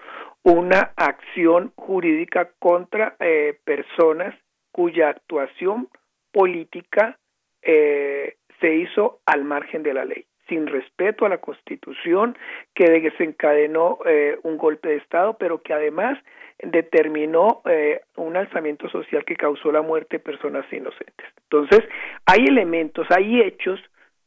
[0.42, 4.34] una acción jurídica contra eh, personas
[4.72, 5.88] cuya actuación
[6.32, 7.18] política
[7.62, 12.36] eh, se hizo al margen de la ley sin respeto a la Constitución,
[12.74, 16.18] que desencadenó eh, un golpe de Estado, pero que además
[16.62, 21.26] determinó eh, un alzamiento social que causó la muerte de personas inocentes.
[21.50, 21.88] Entonces,
[22.24, 23.80] hay elementos, hay hechos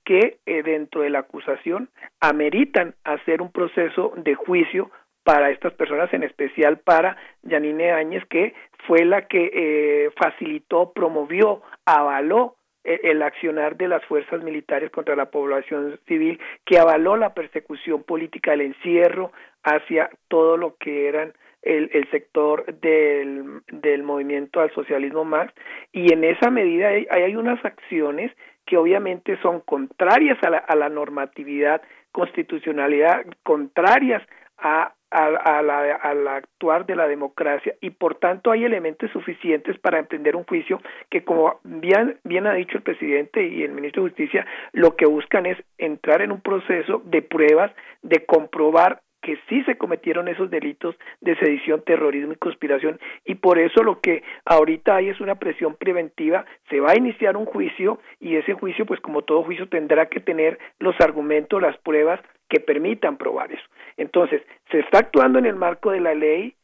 [0.05, 4.89] que eh, dentro de la acusación ameritan hacer un proceso de juicio
[5.23, 8.55] para estas personas, en especial para Yanine Áñez, que
[8.87, 12.55] fue la que eh, facilitó, promovió, avaló
[12.89, 18.53] el accionar de las fuerzas militares contra la población civil, que avaló la persecución política,
[18.53, 19.31] el encierro
[19.63, 25.51] hacia todo lo que eran el, el sector del, del movimiento al socialismo más.
[25.91, 28.31] Y en esa medida hay, hay unas acciones
[28.65, 34.23] que obviamente son contrarias a la, a la normatividad constitucionalidad contrarias
[34.57, 39.77] a, a, a, la, al actuar de la democracia y por tanto hay elementos suficientes
[39.79, 44.03] para emprender un juicio que como bien, bien ha dicho el presidente y el ministro
[44.03, 49.37] de Justicia, lo que buscan es entrar en un proceso de pruebas, de comprobar que
[49.49, 52.99] sí se cometieron esos delitos de sedición, terrorismo y conspiración.
[53.25, 57.35] Y por eso lo que ahorita hay es una presión preventiva, se va a iniciar
[57.35, 61.77] un juicio y ese juicio pues como todo juicio tendrá que tener los argumentos, las
[61.79, 63.65] pruebas que permitan probar eso.
[63.97, 66.55] Entonces, se está actuando en el marco de la ley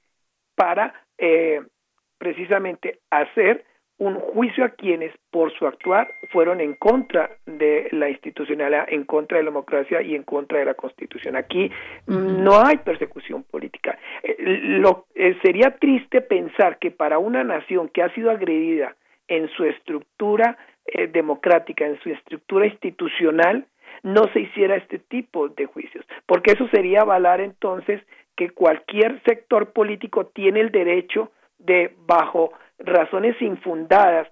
[0.55, 1.61] para eh,
[2.17, 3.63] precisamente hacer
[3.97, 9.37] un juicio a quienes por su actuar fueron en contra de la institucionalidad, en contra
[9.37, 11.37] de la democracia y en contra de la constitución.
[11.37, 11.71] Aquí
[12.07, 13.97] no hay persecución política.
[14.21, 18.95] Eh, lo, eh, sería triste pensar que para una nación que ha sido agredida
[19.27, 23.65] en su estructura eh, democrática, en su estructura institucional,
[24.03, 28.01] no se hiciera este tipo de juicios, porque eso sería avalar entonces
[28.35, 34.27] que cualquier sector político tiene el derecho de, bajo razones infundadas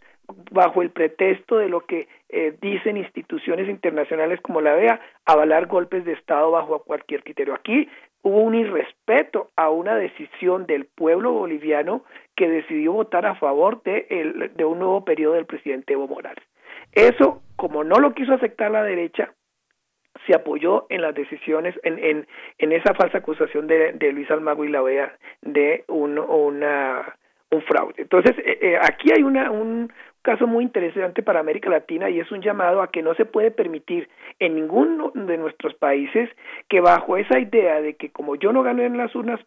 [0.51, 6.05] bajo el pretexto de lo que eh, dicen instituciones internacionales como la DEA, avalar golpes
[6.05, 7.53] de Estado bajo cualquier criterio.
[7.53, 7.89] Aquí
[8.21, 12.03] hubo un irrespeto a una decisión del pueblo boliviano
[12.35, 16.43] que decidió votar a favor de, el, de un nuevo periodo del presidente Evo Morales.
[16.93, 19.33] Eso, como no lo quiso aceptar la derecha,
[20.27, 24.63] se apoyó en las decisiones, en, en, en esa falsa acusación de, de Luis Almagro
[24.63, 27.15] y la OEA de un, una
[27.53, 27.95] un fraude.
[27.97, 32.31] Entonces, eh, eh, aquí hay una, un caso muy interesante para América Latina y es
[32.31, 36.29] un llamado a que no se puede permitir en ninguno de nuestros países
[36.69, 39.39] que bajo esa idea de que como yo no gano en las urnas,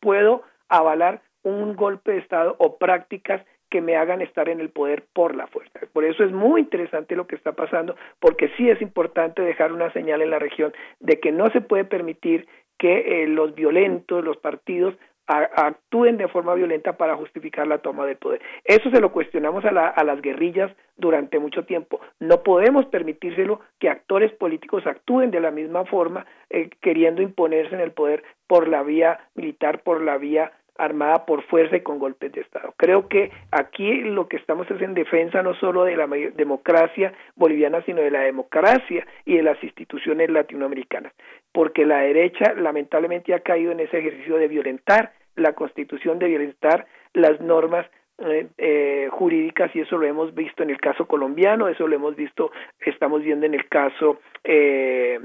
[0.00, 5.04] puedo avalar un golpe de Estado o prácticas que me hagan estar en el poder
[5.14, 5.80] por la fuerza.
[5.94, 9.90] Por eso es muy interesante lo que está pasando, porque sí es importante dejar una
[9.94, 12.46] señal en la región de que no se puede permitir
[12.78, 14.94] que eh, los violentos, los partidos,
[15.26, 18.42] actúen de forma violenta para justificar la toma del poder.
[18.64, 22.00] Eso se lo cuestionamos a, la, a las guerrillas durante mucho tiempo.
[22.20, 27.80] No podemos permitírselo que actores políticos actúen de la misma forma, eh, queriendo imponerse en
[27.80, 32.32] el poder por la vía militar, por la vía armada por fuerza y con golpes
[32.32, 32.74] de Estado.
[32.76, 37.82] Creo que aquí lo que estamos es en defensa no solo de la democracia boliviana,
[37.82, 41.12] sino de la democracia y de las instituciones latinoamericanas,
[41.52, 46.86] porque la derecha lamentablemente ha caído en ese ejercicio de violentar la Constitución, de violentar
[47.14, 47.86] las normas
[48.18, 52.14] eh, eh, jurídicas y eso lo hemos visto en el caso colombiano, eso lo hemos
[52.14, 55.18] visto, estamos viendo en el caso eh,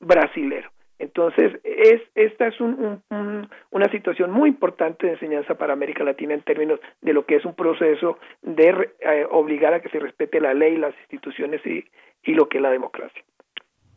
[0.00, 0.70] brasilero.
[0.98, 3.02] Entonces, es, esta es un,
[3.70, 7.44] una situación muy importante de enseñanza para América Latina en términos de lo que es
[7.44, 11.84] un proceso de eh, obligar a que se respete la ley, las instituciones y,
[12.24, 13.22] y lo que es la democracia.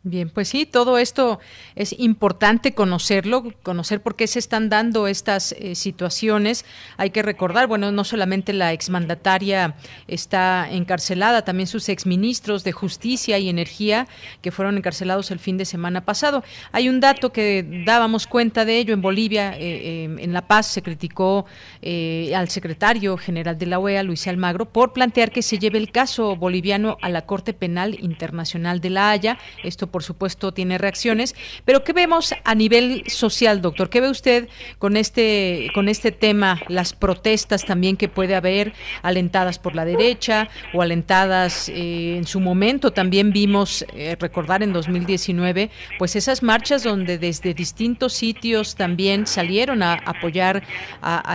[0.03, 1.41] Bien, pues sí, todo esto
[1.75, 6.63] es importante conocerlo, conocer por qué se están dando estas eh, situaciones.
[6.95, 9.75] Hay que recordar, bueno, no solamente la exmandataria
[10.07, 14.07] está encarcelada, también sus exministros de Justicia y Energía
[14.41, 16.45] que fueron encarcelados el fin de semana pasado.
[16.71, 20.67] Hay un dato que dábamos cuenta de ello en Bolivia, eh, eh, en La Paz
[20.67, 21.45] se criticó
[21.83, 26.37] al secretario general de la OEA, Luis Almagro, por plantear que se lleve el caso
[26.37, 29.37] boliviano a la Corte Penal Internacional de la Haya.
[29.61, 31.35] Esto por supuesto, tiene reacciones.
[31.65, 33.89] Pero, ¿qué vemos a nivel social, doctor?
[33.89, 39.59] ¿Qué ve usted con este, con este tema, las protestas también que puede haber, alentadas
[39.59, 42.91] por la derecha o alentadas eh, en su momento?
[42.91, 49.83] También vimos, eh, recordar en 2019, pues esas marchas donde desde distintos sitios también salieron
[49.83, 50.63] a apoyar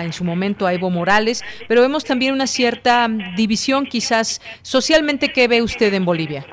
[0.02, 5.32] en su momento a Evo Morales, pero vemos también una cierta división quizás socialmente.
[5.32, 6.46] ¿Qué ve usted en Bolivia?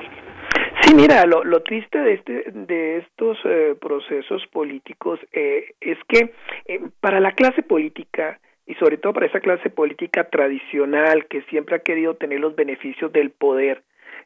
[0.94, 6.34] Mira, lo, lo triste de, este, de estos eh, procesos políticos eh, es que
[6.66, 11.76] eh, para la clase política y sobre todo para esa clase política tradicional que siempre
[11.76, 13.82] ha querido tener los beneficios del poder,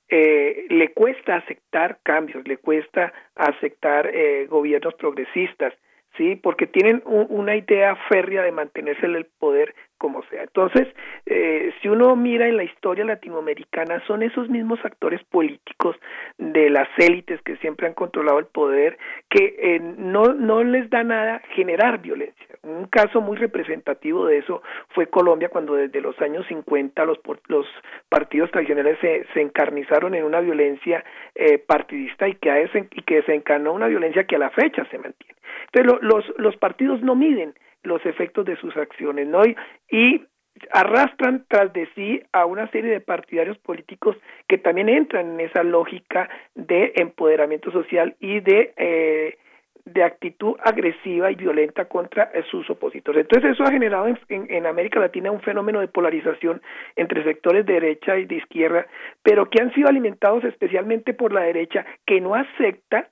[0.09, 4.13] le cuesta aceptar cambios, le cuesta aceptar
[4.49, 5.75] gobiernos progresistas,
[6.17, 10.43] sí, porque tienen una idea férrea de mantenerse en el poder como sea.
[10.43, 10.89] Entonces,
[11.25, 15.97] eh, si uno mira en la historia latinoamericana, son esos mismos actores políticos
[16.39, 18.99] de las élites que siempre han controlado el poder
[19.31, 22.47] que eh, no, no les da nada generar violencia.
[22.63, 27.67] Un caso muy representativo de eso fue Colombia cuando desde los años 50 los, los
[28.09, 31.05] partidos tradicionales se, se encarnizaron en una violencia
[31.35, 32.69] eh, partidista y que,
[33.07, 35.36] que desencadenó una violencia que a la fecha se mantiene.
[35.73, 39.43] Entonces, los, los partidos no miden los efectos de sus acciones, ¿no?
[39.91, 40.23] Y,
[40.71, 44.17] arrastran tras de sí a una serie de partidarios políticos
[44.49, 49.39] que también entran en esa lógica de empoderamiento social y de eh,
[49.85, 53.21] de actitud agresiva y violenta contra sus opositores.
[53.21, 56.61] Entonces eso ha generado en, en, América Latina un fenómeno de polarización
[56.97, 58.87] entre sectores de derecha y de izquierda,
[59.23, 63.11] pero que han sido alimentados especialmente por la derecha, que no acepta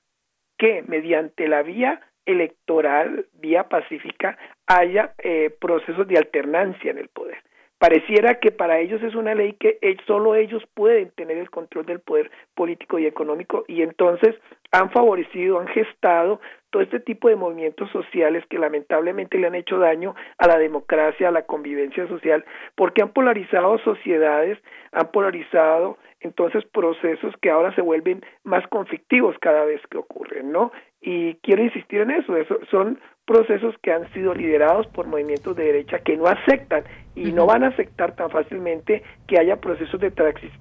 [0.59, 7.39] que mediante la vía electoral vía pacífica haya eh, procesos de alternancia en el poder.
[7.79, 12.01] Pareciera que para ellos es una ley que solo ellos pueden tener el control del
[12.01, 14.37] poder político y económico y entonces
[14.73, 19.79] han favorecido, han gestado todo este tipo de movimientos sociales que lamentablemente le han hecho
[19.79, 22.45] daño a la democracia, a la convivencia social,
[22.75, 24.59] porque han polarizado sociedades,
[24.93, 30.73] han polarizado entonces procesos que ahora se vuelven más conflictivos cada vez que ocurren, ¿no?
[31.07, 35.65] Y quiero insistir en eso, eso son procesos que han sido liderados por movimientos de
[35.65, 36.85] derecha que no aceptan
[37.15, 40.11] y no van a aceptar tan fácilmente que haya procesos de,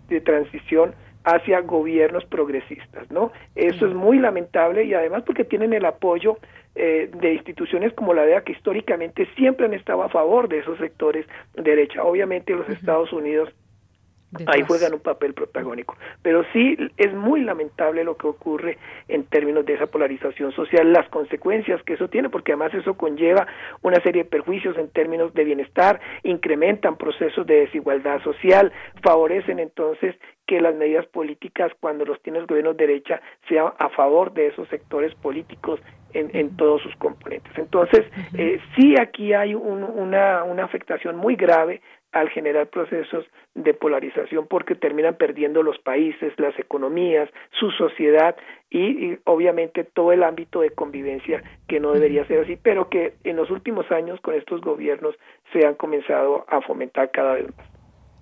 [0.10, 3.32] de transición hacia gobiernos progresistas, ¿no?
[3.56, 6.38] Eso es muy lamentable y además porque tienen el apoyo
[6.76, 10.78] eh, de instituciones como la DEA que históricamente siempre han estado a favor de esos
[10.78, 12.04] sectores de derecha.
[12.04, 13.50] Obviamente los Estados Unidos
[14.48, 15.96] ahí juegan un papel protagónico.
[16.22, 18.78] Pero sí es muy lamentable lo que ocurre
[19.08, 23.48] en términos de esa polarización social, las consecuencias que eso tiene, porque además eso conlleva
[23.82, 28.72] una serie de perjuicios en términos de bienestar, incrementan procesos de desigualdad social,
[29.02, 30.16] favorecen entonces
[30.46, 34.48] que las medidas políticas, cuando los tiene el gobierno de derecha, sean a favor de
[34.48, 35.80] esos sectores políticos
[36.14, 37.58] en, en todos sus componentes.
[37.58, 38.06] Entonces,
[38.38, 41.82] eh, sí aquí hay una, una afectación muy grave
[42.14, 48.36] al generar procesos de polarización porque terminan perdiendo los países, las economías, su sociedad
[48.70, 53.36] y, obviamente todo el ámbito de convivencia que no debería ser así, pero que en
[53.36, 55.16] los últimos años con estos gobiernos
[55.52, 57.68] se han comenzado a fomentar cada vez más.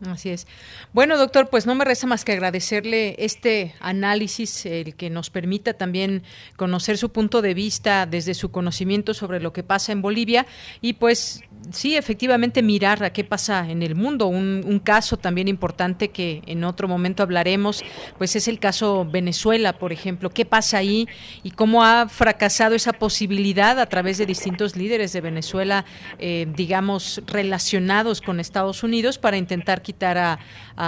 [0.08, 0.48] Así es.
[0.94, 5.74] Bueno, doctor, pues no me resta más que agradecerle este análisis, el que nos permita
[5.74, 6.24] también
[6.56, 10.48] conocer su punto de vista desde su conocimiento sobre lo que pasa en Bolivia
[10.82, 14.28] y pues sí, efectivamente mirar a qué pasa en el mundo.
[14.28, 17.84] Un, caso también importante que en otro momento hablaremos,
[18.18, 20.32] pues es el caso Venezuela, por ejemplo.
[20.32, 21.08] ¿Qué pasa ahí
[21.44, 25.86] y cómo ha fracasado esa posibilidad a través de distintos líderes de Venezuela,
[26.18, 30.40] eh, digamos, relacionados con Estados Unidos para intentar quitar a,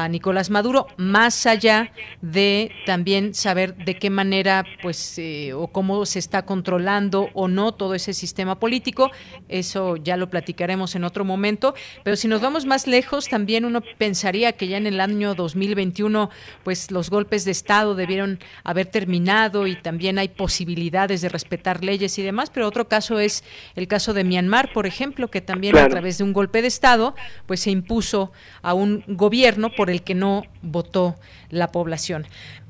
[0.09, 6.17] Nicolás Maduro, más allá de también saber de qué manera, pues, eh, o cómo se
[6.17, 9.11] está controlando o no todo ese sistema político.
[9.49, 10.31] Eso ya lo
[10.63, 11.75] platicaremos en otro momento.
[12.03, 16.29] Pero si nos vamos más lejos, también uno pensaría que ya en el año 2021,
[16.63, 22.17] pues, los golpes de Estado debieron haber terminado y también hay posibilidades de respetar leyes
[22.17, 22.49] y demás.
[22.49, 23.43] Pero otro caso es
[23.75, 27.13] el caso de Myanmar, por ejemplo, que también a través de un golpe de Estado,
[27.45, 31.15] pues, se impuso a un gobierno por el que no votó
[31.49, 32.25] la población.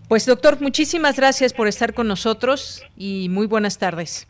[0.08, 4.28] Pues doctor, muchísimas gracias por estar con nosotros y muy buenas tardes.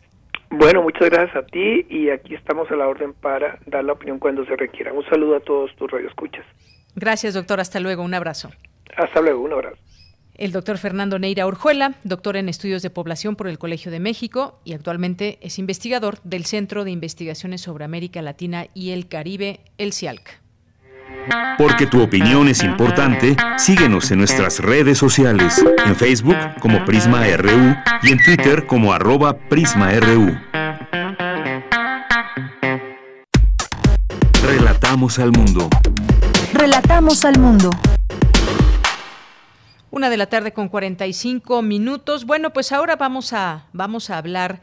[0.56, 4.20] Bueno, muchas gracias a ti y aquí estamos a la orden para dar la opinión
[4.20, 4.92] cuando se requiera.
[4.92, 6.44] Un saludo a todos tus radioescuchas.
[6.94, 7.58] Gracias, doctor.
[7.58, 8.04] Hasta luego.
[8.04, 8.50] Un abrazo.
[8.96, 9.40] Hasta luego.
[9.40, 9.76] Un abrazo.
[10.36, 14.60] El doctor Fernando Neira Orjuela, doctor en estudios de población por el Colegio de México
[14.64, 19.92] y actualmente es investigador del Centro de Investigaciones sobre América Latina y el Caribe, el
[19.92, 20.43] CIALC.
[21.58, 27.76] Porque tu opinión es importante, síguenos en nuestras redes sociales, en Facebook como Prisma RU
[28.02, 30.36] y en Twitter como arroba PrismaRU.
[34.42, 35.68] Relatamos al mundo.
[36.52, 37.70] Relatamos al mundo.
[39.90, 42.24] Una de la tarde con 45 minutos.
[42.24, 44.60] Bueno, pues ahora vamos a, vamos a hablar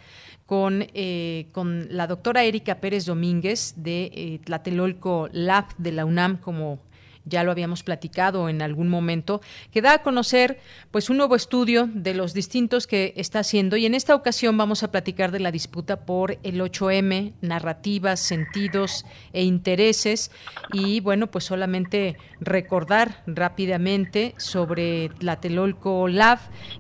[0.52, 6.42] con, eh, con la doctora Erika Pérez Domínguez de eh, Tlatelolco Lab de la UNAM,
[6.42, 6.82] como
[7.24, 9.40] ya lo habíamos platicado en algún momento,
[9.72, 10.60] que da a conocer
[10.92, 13.78] pues un nuevo estudio de los distintos que está haciendo.
[13.78, 19.06] Y en esta ocasión vamos a platicar de la disputa por el 8M, narrativas, sentidos
[19.32, 20.32] e intereses.
[20.74, 26.40] Y bueno, pues solamente recordar rápidamente sobre Tlatelolco Lab,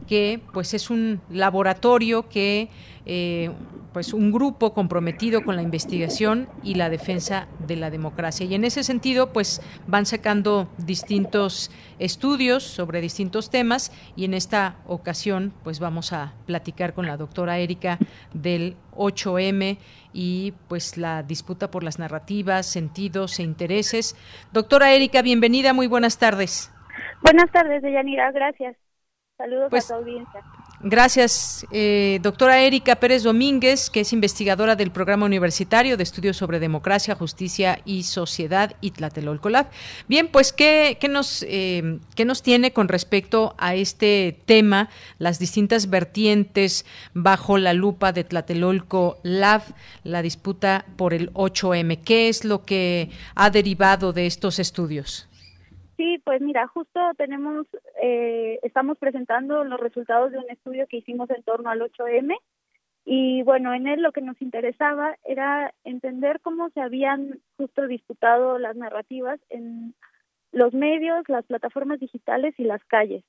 [0.09, 2.69] que pues es un laboratorio que
[3.05, 3.51] eh,
[3.93, 8.45] pues un grupo comprometido con la investigación y la defensa de la democracia.
[8.45, 14.75] Y en ese sentido, pues van sacando distintos estudios sobre distintos temas y en esta
[14.87, 17.97] ocasión, pues vamos a platicar con la doctora Erika
[18.33, 19.77] del 8M
[20.13, 24.15] y pues la disputa por las narrativas, sentidos e intereses.
[24.53, 26.71] Doctora Erika, bienvenida, muy buenas tardes.
[27.23, 28.77] Buenas tardes, Deyanira, gracias.
[29.37, 30.41] Saludos a Pues, tu audiencia.
[30.83, 36.59] Gracias, eh, doctora Erika Pérez Domínguez, que es investigadora del Programa Universitario de Estudios sobre
[36.59, 39.67] Democracia, Justicia y Sociedad y Tlatelolco Lab.
[40.07, 45.37] Bien, pues, ¿qué, qué nos, eh, ¿qué nos tiene con respecto a este tema, las
[45.37, 49.61] distintas vertientes bajo la lupa de Tlatelolco Lab,
[50.03, 52.01] la disputa por el 8M?
[52.03, 55.27] ¿Qué es lo que ha derivado de estos estudios?
[56.01, 57.67] Sí, pues mira, justo tenemos,
[58.01, 62.35] eh, estamos presentando los resultados de un estudio que hicimos en torno al 8M
[63.05, 68.57] y bueno, en él lo que nos interesaba era entender cómo se habían justo disputado
[68.57, 69.93] las narrativas en
[70.51, 73.23] los medios, las plataformas digitales y las calles.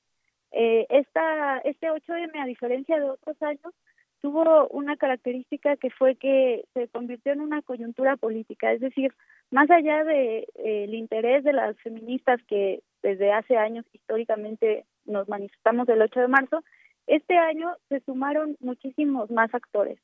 [0.51, 3.73] Eh, esta, este 8M, a diferencia de otros años,
[4.21, 9.13] tuvo una característica que fue que se convirtió en una coyuntura política, es decir,
[9.51, 15.87] más allá de eh, interés de las feministas que desde hace años históricamente nos manifestamos
[15.89, 16.63] el 8 de marzo,
[17.05, 19.99] este año se sumaron muchísimos más actores.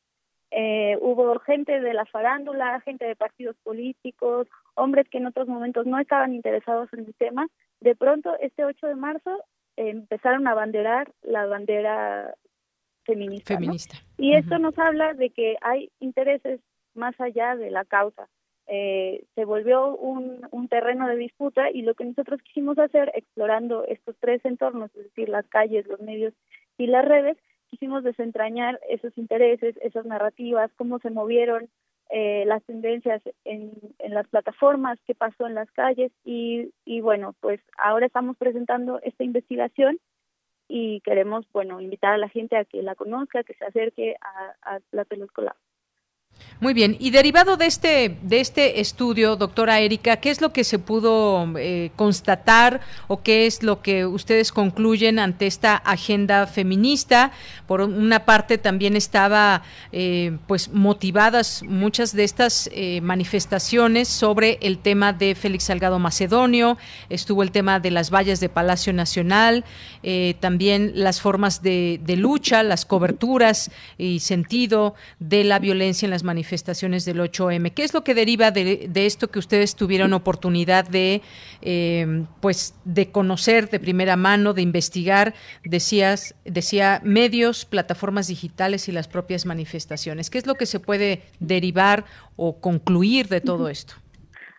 [0.51, 5.85] Eh, hubo gente de la farándula, gente de partidos políticos, hombres que en otros momentos
[5.85, 7.47] no estaban interesados en el tema.
[7.79, 9.43] De pronto, este 8 de marzo
[9.77, 12.35] eh, empezaron a banderar la bandera
[13.05, 13.53] feminista.
[14.17, 16.59] Y esto nos habla de que hay intereses
[16.95, 18.27] más allá de la causa.
[18.71, 23.83] Eh, se volvió un, un terreno de disputa y lo que nosotros quisimos hacer, explorando
[23.85, 26.33] estos tres entornos, es decir, las calles, los medios
[26.77, 27.37] y las redes,
[27.69, 31.69] quisimos desentrañar esos intereses, esas narrativas, cómo se movieron
[32.11, 37.35] eh, las tendencias en, en las plataformas, qué pasó en las calles y, y bueno,
[37.39, 39.99] pues ahora estamos presentando esta investigación
[40.67, 44.79] y queremos, bueno, invitar a la gente a que la conozca, que se acerque a,
[44.91, 45.55] la Película.
[46.61, 50.65] Muy bien, y derivado de este, de este estudio, doctora Erika, ¿qué es lo que
[50.65, 57.31] se pudo eh, constatar o qué es lo que ustedes concluyen ante esta agenda feminista?
[57.65, 59.63] Por una parte también estaba
[59.93, 66.77] eh, pues motivadas muchas de estas eh, manifestaciones sobre el tema de Félix Salgado Macedonio,
[67.07, 69.63] estuvo el tema de las vallas de Palacio Nacional,
[70.41, 76.23] también las formas de, de lucha, las coberturas y sentido de la violencia en las
[76.29, 77.73] manifestaciones del 8M.
[77.73, 81.21] ¿Qué es lo que deriva de, esto que ustedes tuvieron oportunidad de,
[81.61, 85.33] eh, pues, de conocer de primera mano, de investigar?
[85.63, 90.29] Decías, decía medios, plataformas digitales y las propias manifestaciones.
[90.29, 92.05] ¿Qué es lo que se puede derivar
[92.35, 93.95] o concluir de todo esto?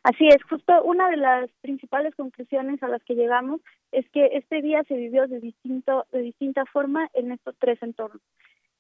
[0.03, 3.61] Así es, justo una de las principales conclusiones a las que llegamos
[3.93, 8.23] es que este día se vivió de distinto de distinta forma en estos tres entornos.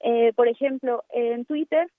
[0.00, 1.90] Eh, por ejemplo, en Twitter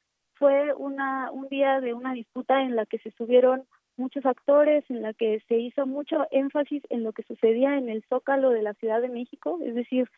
[0.42, 3.62] fue una, un día de una disputa en la que se subieron
[3.96, 8.04] muchos actores, en la que se hizo mucho énfasis en lo que sucedía en el
[8.10, 10.10] Zócalo de la Ciudad de México, es decir,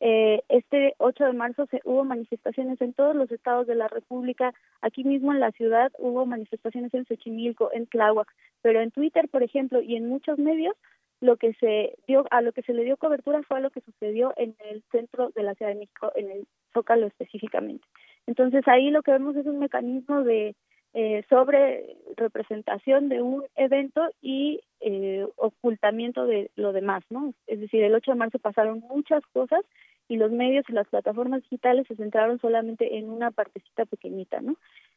[0.00, 4.52] eh, este 8 de marzo se, hubo manifestaciones en todos los estados de la República,
[4.82, 8.28] aquí mismo en la ciudad hubo manifestaciones en Xochimilco, en Tláhuac,
[8.60, 10.76] pero en Twitter, por ejemplo, y en muchos medios,
[11.20, 13.80] lo que se dio, a lo que se le dio cobertura fue a lo que
[13.80, 17.86] sucedió en el centro de la Ciudad de México, en el Zócalo específicamente.
[18.26, 20.54] Entonces ahí lo que vemos es un mecanismo de
[20.92, 27.32] eh, sobre representación de un evento y eh, ocultamiento de lo demás, ¿no?
[27.46, 29.60] Es decir, el 8 de marzo pasaron muchas cosas
[30.08, 34.56] y los medios y las plataformas digitales se centraron solamente en una partecita pequeñita, ¿no?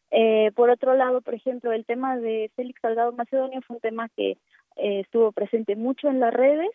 [0.10, 4.10] Eh, por otro lado, por ejemplo, el tema de Félix Salgado Macedonio fue un tema
[4.16, 4.38] que
[4.76, 6.70] eh, estuvo presente mucho en las redes,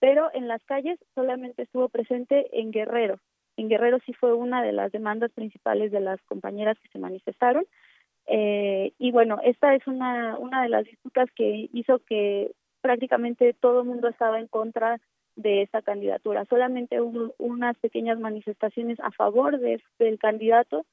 [0.00, 3.18] pero en las calles solamente estuvo presente en Guerrero.
[3.56, 7.66] En Guerrero sí fue una de las demandas principales de las compañeras que se manifestaron.
[8.26, 13.80] Eh, y bueno, esta es una, una de las disputas que hizo que prácticamente todo
[13.80, 15.00] el mundo estaba en contra
[15.34, 16.44] de esta candidatura.
[16.44, 20.84] Solamente hubo unas pequeñas manifestaciones a favor de, del candidato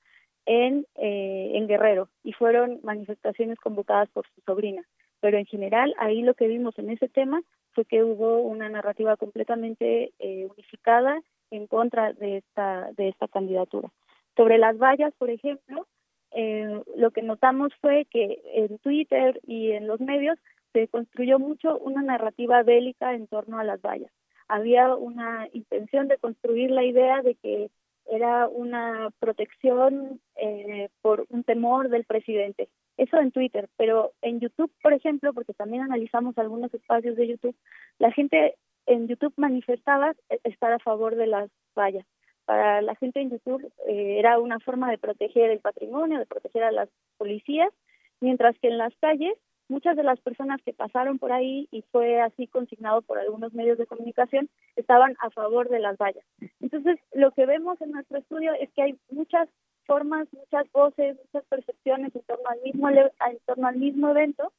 [0.46, 4.84] en, eh, en Guerrero y fueron manifestaciones convocadas por su sobrina.
[5.26, 9.18] Pero en general, ahí lo que vimos en ese tema fue que hubo una narrativa
[9.18, 11.20] completamente eh, unificada
[11.50, 13.90] en contra de esta, de esta candidatura.
[14.38, 15.88] Sobre las vallas, por ejemplo,
[16.30, 20.38] eh, lo que notamos fue que en Twitter y en los medios
[20.74, 24.12] se construyó mucho una narrativa bélica en torno a las vallas
[24.48, 27.72] había una intención de construir la idea de que
[28.06, 32.70] era una protección eh, por un temor del presidente.
[32.98, 37.56] Eso en Twitter, pero en YouTube, por ejemplo, porque también analizamos algunos espacios de YouTube,
[38.00, 42.06] la gente en YouTube manifestaba estar a favor de las vallas.
[42.46, 46.64] Para la gente en YouTube eh, era una forma de proteger el patrimonio, de proteger
[46.64, 47.74] a las policías,
[48.22, 49.36] mientras que en las calles
[49.68, 53.78] muchas de las personas que pasaron por ahí y fue así consignado por algunos medios
[53.78, 56.24] de comunicación estaban a favor de las vallas.
[56.62, 59.50] Entonces, lo que vemos en nuestro estudio es que hay muchas
[59.86, 64.52] formas, muchas voces, muchas percepciones en torno al mismo en torno al mismo evento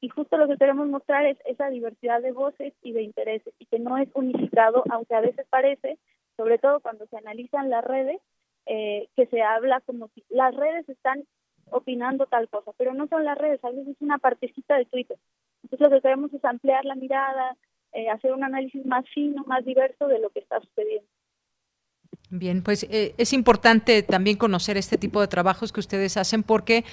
[0.00, 3.66] y justo lo que queremos mostrar es esa diversidad de voces y de intereses y
[3.66, 5.98] que no es unificado, aunque a veces parece,
[6.36, 8.18] sobre todo cuando se analizan las redes,
[8.66, 11.24] eh, que se habla como si las redes están
[11.70, 15.18] opinando tal cosa, pero no son las redes, a veces es una partecita de Twitter.
[15.62, 17.56] Entonces lo que queremos es ampliar la mirada,
[17.92, 21.08] eh, hacer un análisis más fino, más diverso de lo que está sucediendo.
[22.32, 26.84] Bien, pues eh, es importante también conocer este tipo de trabajos que ustedes hacen porque,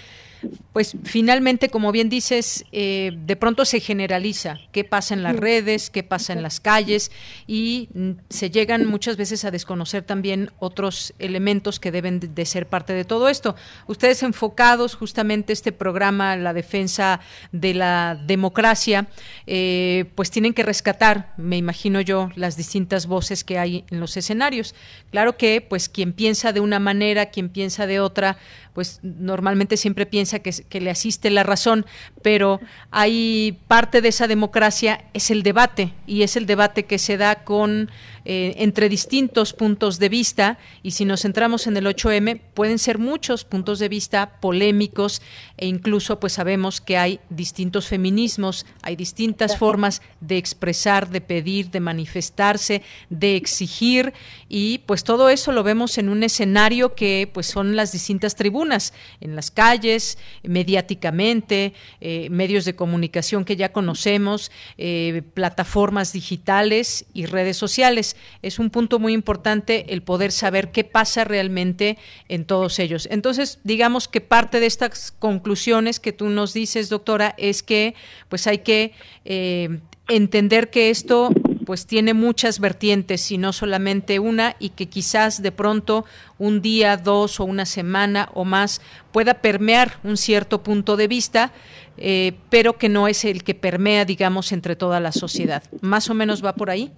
[0.74, 5.90] pues finalmente, como bien dices, eh, de pronto se generaliza qué pasa en las redes,
[5.90, 7.12] qué pasa en las calles
[7.48, 7.90] y
[8.30, 13.06] se llegan muchas veces a desconocer también otros elementos que deben de, ser parte de
[13.06, 13.56] todo esto.
[13.88, 17.22] Ustedes enfocados justamente este programa, la defensa
[17.52, 19.08] de la democracia,
[19.48, 24.16] eh, pues tienen que rescatar, me imagino yo, las distintas voces que hay en los
[24.16, 24.76] escenarios.
[25.10, 28.38] Claro, que pues quien piensa de una manera, quien piensa de otra,
[28.74, 31.86] pues normalmente siempre piensa que, que, le asiste la razón,
[32.22, 32.60] pero
[32.92, 37.44] hay parte de esa democracia es el debate y es el debate que se da
[37.44, 37.90] con
[38.30, 43.00] eh, entre distintos puntos de vista y si nos centramos en el 8M pueden ser
[43.00, 45.22] muchos puntos de vista polémicos
[45.56, 51.72] e incluso pues sabemos que hay distintos feminismos, hay distintas formas de expresar, de pedir,
[51.72, 54.12] de manifestarse, de exigir
[54.50, 58.92] y pues todo eso lo vemos en un escenario que pues son las distintas tribunas
[59.22, 67.26] en las calles, mediáticamente, eh, medios de comunicación que ya conocemos, eh, plataformas digitales y
[67.26, 68.16] redes sociales.
[68.42, 71.98] Es un punto muy importante el poder saber qué pasa realmente
[72.30, 73.08] en todos ellos.
[73.12, 77.96] Entonces, digamos que parte de estas conclusiones que tú nos dices, doctora, es que
[78.30, 78.94] pues hay que
[79.26, 81.30] eh, entender que esto
[81.68, 86.06] pues tiene muchas vertientes y no solamente una y que quizás de pronto
[86.40, 88.80] un día, dos o una semana o más
[89.12, 91.52] pueda permear un cierto punto de vista,
[91.98, 95.62] eh, pero que no es el que permea, digamos, entre toda la sociedad.
[95.82, 96.90] ¿Más o menos va por ahí?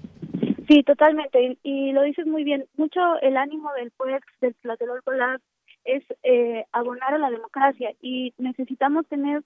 [0.68, 1.58] Sí, totalmente.
[1.64, 2.66] Y, lo dices muy bien.
[2.78, 5.42] Mucho el ánimo del PUEX, del Tlatelolco Lab,
[5.84, 9.42] es eh, abonar a la democracia y necesitamos tener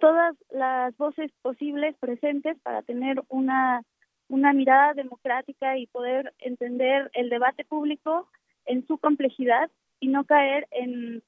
[0.00, 3.82] todas las voces posibles presentes para tener una,
[4.28, 8.28] una mirada democrática y poder entender el debate público
[8.66, 9.70] en su complejidad
[10.00, 11.22] y no caer en,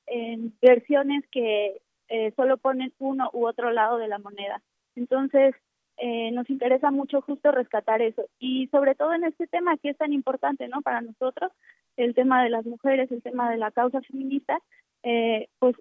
[0.61, 4.63] versiones que eh, solo ponen uno u otro lado de la moneda.
[4.95, 5.55] Entonces,
[5.99, 9.97] eh, nos interesa mucho justo rescatar eso y sobre todo en este tema que es
[9.97, 11.51] tan importante no para nosotros
[11.97, 14.59] el tema de las mujeres el tema de la causa feminista
[15.03, 15.75] eh, pues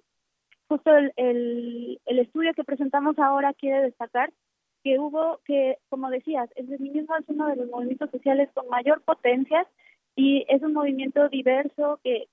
[0.70, 1.11] justo el,
[2.05, 4.32] el, estudio que presentamos ahora quiere destacar
[4.86, 9.01] que hubo que como decías el feminismo es uno de los movimientos sociales con mayor
[9.01, 9.67] potencia
[10.15, 12.27] y es un movimiento diverso que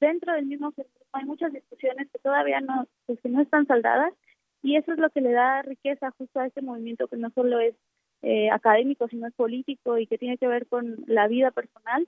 [0.00, 4.14] dentro del mismo feminismo hay muchas discusiones que todavía no pues, que no están saldadas
[4.62, 7.60] y eso es lo que le da riqueza justo a este movimiento que no solo
[7.60, 7.74] es
[8.22, 12.06] eh, académico, sino es político y que tiene que ver con la vida personal.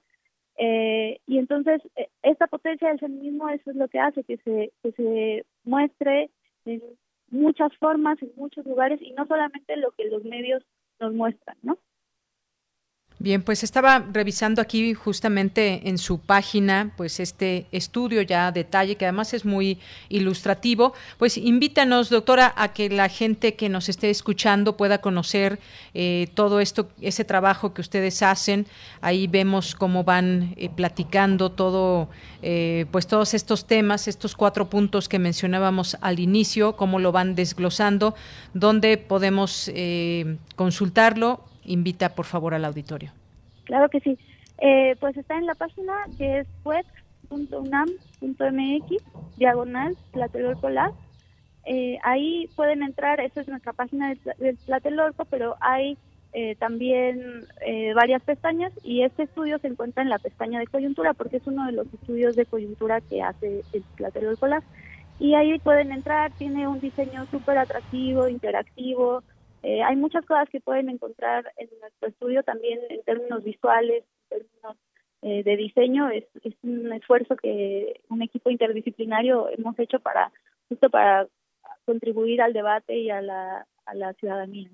[0.57, 4.73] Eh, y entonces, eh, esta potencia del feminismo, eso es lo que hace que se,
[4.83, 6.31] que se muestre
[7.33, 10.63] muchas formas, en muchos lugares, y no solamente lo que los medios
[11.01, 11.79] nos muestran, ¿no?
[13.23, 19.05] Bien, pues estaba revisando aquí justamente en su página, pues este estudio ya detalle, que
[19.05, 20.93] además es muy ilustrativo.
[21.19, 25.61] Pues invítanos, doctora, a que la gente que nos esté escuchando pueda conocer
[25.95, 28.67] eh, todo esto, ese trabajo que ustedes hacen.
[29.01, 32.09] Ahí vemos cómo van eh, platicando todo,
[32.43, 37.37] eh, pues todos estos temas, estos cuatro puntos que mencionábamos al inicio, cómo lo van
[37.37, 38.17] desglosando,
[38.53, 39.71] dónde podemos
[40.57, 43.11] consultarlo invita por favor al auditorio.
[43.65, 44.19] Claro que sí.
[44.59, 47.43] Eh, pues está en la página que es web.unam.mx,
[49.37, 50.93] diagonal Tlatelolco Lab.
[51.65, 55.97] Eh, ahí pueden entrar, esa es nuestra página del Tlatelolco, pero hay
[56.35, 61.13] eh, también eh, varias pestañas y este estudio se encuentra en la pestaña de coyuntura
[61.13, 64.63] porque es uno de los estudios de coyuntura que hace el Tlatelolco Lab.
[65.19, 69.23] Y ahí pueden entrar, tiene un diseño súper atractivo, interactivo,
[69.63, 74.39] eh, hay muchas cosas que pueden encontrar en nuestro estudio también en términos visuales, en
[74.39, 74.77] términos
[75.23, 76.11] eh, de diseño.
[76.11, 80.33] Es, es un esfuerzo que un equipo interdisciplinario hemos hecho para
[80.69, 81.29] justo para
[81.85, 84.71] contribuir al debate y a la, a la ciudadanía.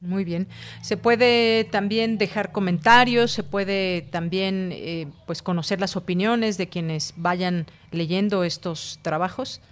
[0.00, 0.46] Muy bien.
[0.82, 7.14] Se puede también dejar comentarios, se puede también eh, pues conocer las opiniones de quienes
[7.16, 9.62] vayan leyendo estos trabajos.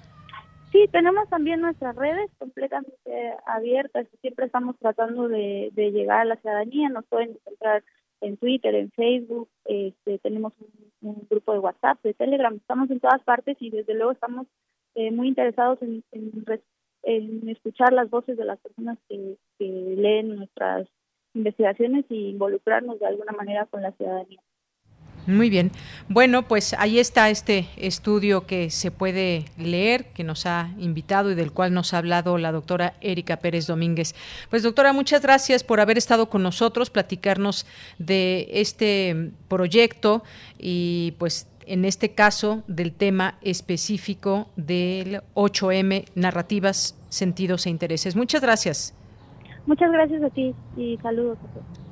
[0.75, 4.09] Sí, tenemos también nuestras redes completamente abiertas.
[4.21, 6.89] Siempre estamos tratando de, llegar a la ciudadanía.
[6.89, 7.85] Nos pueden encontrar
[8.21, 9.49] en Twitter, en Facebook.
[9.67, 10.53] Este, tenemos
[11.01, 12.57] un, grupo de WhatsApp, de Telegram.
[12.57, 14.49] Estamos en todas partes y desde luego estamos
[14.97, 20.89] eh, muy interesados en, en, escuchar las voces de las personas que, que leen nuestras
[21.35, 24.41] investigaciones y involucrarnos de alguna manera con la ciudadanía.
[25.27, 25.71] Muy bien.
[26.09, 31.35] Bueno, pues ahí está este estudio que se puede leer, que nos ha invitado y
[31.35, 34.15] del cual nos ha hablado la doctora Erika Pérez Domínguez.
[34.51, 37.67] Pues doctora, muchas gracias por haber estado con nosotros, platicarnos
[37.99, 40.23] de este proyecto
[40.59, 48.15] y pues en este caso del tema específico del 8M, narrativas, sentidos e intereses.
[48.15, 48.95] Muchas gracias.
[49.67, 51.84] Muchas gracias a ti y saludos a todos.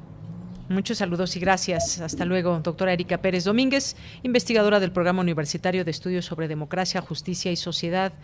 [0.72, 2.00] Muchos saludos y gracias.
[2.00, 7.52] Hasta luego, doctora Erika Pérez Domínguez, investigadora del Programa Universitario de Estudios sobre Democracia, Justicia
[7.52, 8.14] y Sociedad,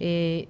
[0.00, 0.48] eh,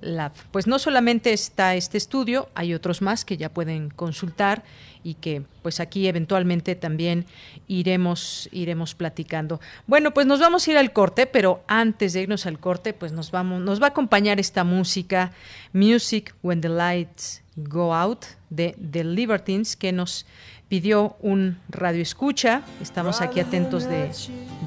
[0.00, 0.32] Lab.
[0.50, 4.64] Pues no solamente está este estudio, hay otros más que ya pueden consultar
[5.04, 7.24] y que pues aquí eventualmente también
[7.68, 9.60] iremos iremos platicando.
[9.86, 13.12] Bueno, pues nos vamos a ir al corte, pero antes de irnos al corte, pues
[13.12, 15.30] nos vamos nos va a acompañar esta música
[15.72, 18.24] Music When the Lights Go Out
[18.54, 20.26] de The Libertines que nos
[20.68, 22.62] pidió un radio escucha.
[22.80, 24.10] Estamos aquí atentos de,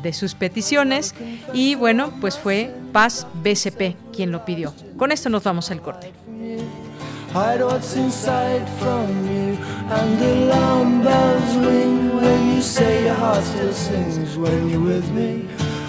[0.03, 1.15] de, sus peticiones.
[1.53, 4.73] Y bueno, pues fue Paz BCP quien lo pidió.
[4.97, 6.11] Con esto nos vamos al corte.
[7.33, 9.57] Hide what's inside from you
[9.89, 15.45] and alarm bells ring when you say your heart still sings when you're with me.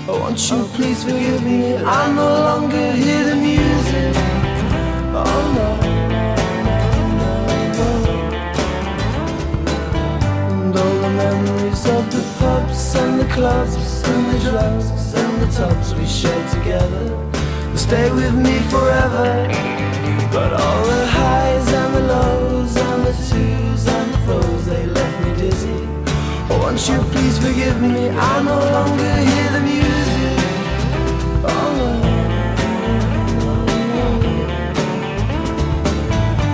[0.09, 1.77] Oh, won't you please forgive me?
[1.77, 4.17] I no longer hear the music.
[5.15, 5.86] Oh no.
[10.73, 16.51] Memories of the pubs and the clubs and the drugs and the tubs we shared
[16.51, 17.17] together
[17.71, 19.49] will stay with me forever.
[20.33, 25.17] But all the highs and the lows and the twos and the throws, they left
[25.25, 25.79] me dizzy.
[26.51, 28.11] Oh, won't you please forgive me?
[28.11, 30.39] I no longer hear the music.
[31.53, 31.91] Oh, no.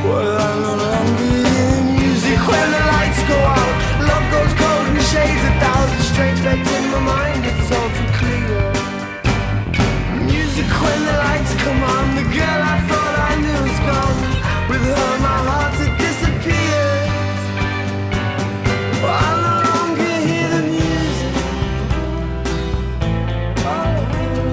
[0.09, 3.62] Well, I no longer hear the music when the lights go out
[6.13, 8.73] Strange that's in my mind, it's all too clear.
[10.27, 14.19] Music when the lights come on, the girl I thought I knew is gone.
[14.69, 17.41] With her, my heart it disappears.
[19.03, 21.35] Well, I no longer hear the music.
[23.65, 23.73] Oh,
[24.21, 24.53] oh,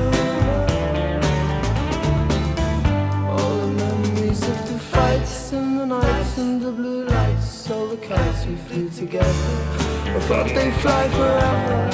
[3.28, 3.38] oh.
[3.38, 7.98] All the memories of the fights and the nights and the blue lights, all the
[7.98, 9.79] kites we flew together.
[10.16, 11.90] I thought they'd fly forever.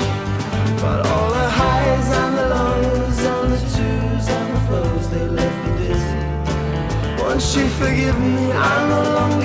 [0.82, 5.58] But all the highs and the lows and the twos and the flows, they left
[5.66, 7.24] me dizzy.
[7.24, 9.45] Once you forgive me, I'm no longer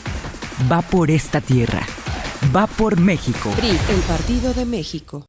[0.69, 1.81] va por esta tierra,
[2.55, 3.49] va por México.
[3.51, 5.25] PRI, el Partido de México.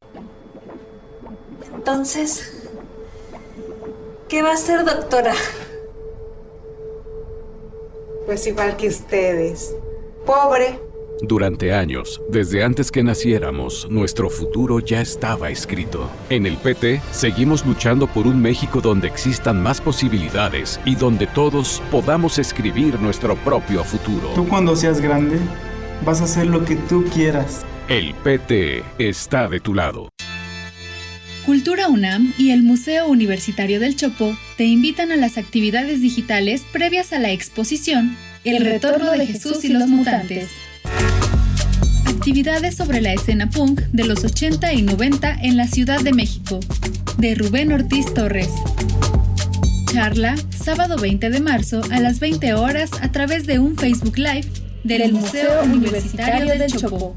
[1.75, 2.69] Entonces,
[4.29, 5.35] ¿qué va a hacer, doctora?
[8.27, 9.75] Pues igual que ustedes.
[10.27, 10.92] Pobre.
[11.23, 16.11] Durante años, desde antes que naciéramos, nuestro futuro ya estaba escrito.
[16.29, 21.81] En el PT, seguimos luchando por un México donde existan más posibilidades y donde todos
[21.93, 24.31] podamos escribir nuestro propio futuro.
[24.35, 25.39] Tú cuando seas grande,
[26.05, 27.65] vas a hacer lo que tú quieras.
[27.89, 30.09] El PT está de tu lado.
[31.47, 37.13] Cultura UNAM y el Museo Universitario del Chopo te invitan a las actividades digitales previas
[37.13, 40.51] a la exposición El Retorno de Jesús y los Mutantes.
[42.07, 46.61] Actividades sobre la escena punk de los 80 y 90 en la Ciudad de México,
[47.19, 48.51] de Rubén Ortiz Torres.
[49.93, 54.49] Charla, sábado 20 de marzo a las 20 horas a través de un Facebook Live
[54.85, 57.17] del Museo Universitario del Chopo.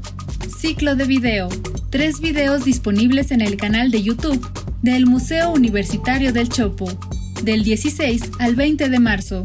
[0.58, 1.48] Ciclo de video.
[1.90, 4.46] Tres videos disponibles en el canal de YouTube
[4.82, 6.88] del Museo Universitario del Chopo,
[7.42, 9.44] del 16 al 20 de marzo.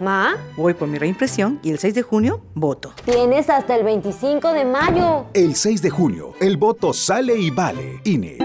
[0.00, 0.36] ¿Ma?
[0.56, 2.92] Voy por mi reimpresión y el 6 de junio voto.
[3.04, 5.26] Tienes hasta el 25 de mayo.
[5.34, 8.00] El 6 de junio, el voto sale y vale.
[8.04, 8.38] INE.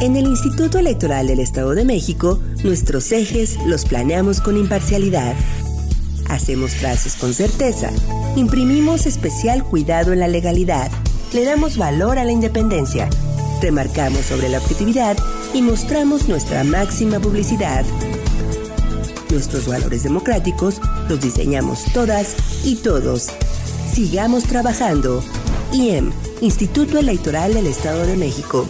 [0.00, 5.34] En el Instituto Electoral del Estado de México, nuestros ejes los planeamos con imparcialidad.
[6.30, 7.90] Hacemos frases con certeza.
[8.34, 10.90] Imprimimos especial cuidado en la legalidad.
[11.34, 13.10] Le damos valor a la independencia.
[13.60, 15.18] Remarcamos sobre la objetividad
[15.52, 17.84] y mostramos nuestra máxima publicidad.
[19.30, 23.28] Nuestros valores democráticos los diseñamos todas y todos.
[23.92, 25.22] Sigamos trabajando.
[25.72, 26.10] IEM,
[26.40, 28.68] Instituto Electoral del Estado de México.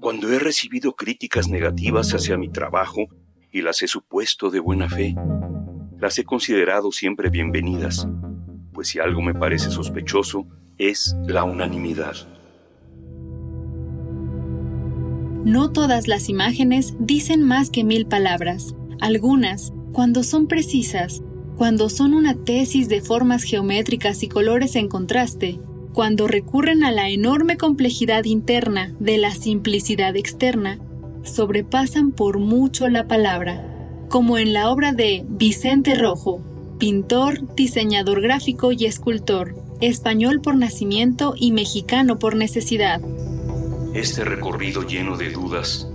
[0.00, 3.06] Cuando he recibido críticas negativas hacia mi trabajo
[3.52, 5.14] y las he supuesto de buena fe,
[6.00, 8.08] las he considerado siempre bienvenidas,
[8.72, 10.44] pues si algo me parece sospechoso,
[10.76, 12.31] es la unanimidad.
[15.44, 18.76] No todas las imágenes dicen más que mil palabras.
[19.00, 21.22] Algunas, cuando son precisas,
[21.56, 25.58] cuando son una tesis de formas geométricas y colores en contraste,
[25.92, 30.78] cuando recurren a la enorme complejidad interna de la simplicidad externa,
[31.24, 36.40] sobrepasan por mucho la palabra, como en la obra de Vicente Rojo,
[36.78, 43.00] pintor, diseñador gráfico y escultor, español por nacimiento y mexicano por necesidad.
[43.94, 45.86] Este recorrido lleno de dudas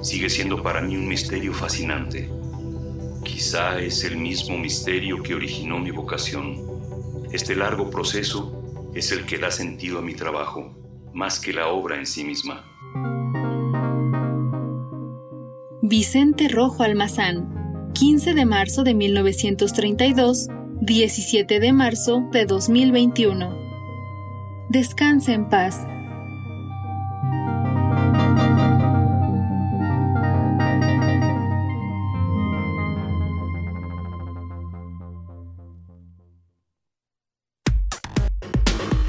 [0.00, 2.30] sigue siendo para mí un misterio fascinante.
[3.24, 6.60] Quizá es el mismo misterio que originó mi vocación.
[7.32, 10.72] Este largo proceso es el que da sentido a mi trabajo,
[11.12, 12.64] más que la obra en sí misma.
[15.82, 20.46] Vicente Rojo Almazán, 15 de marzo de 1932,
[20.80, 23.52] 17 de marzo de 2021.
[24.68, 25.84] Descansa en paz.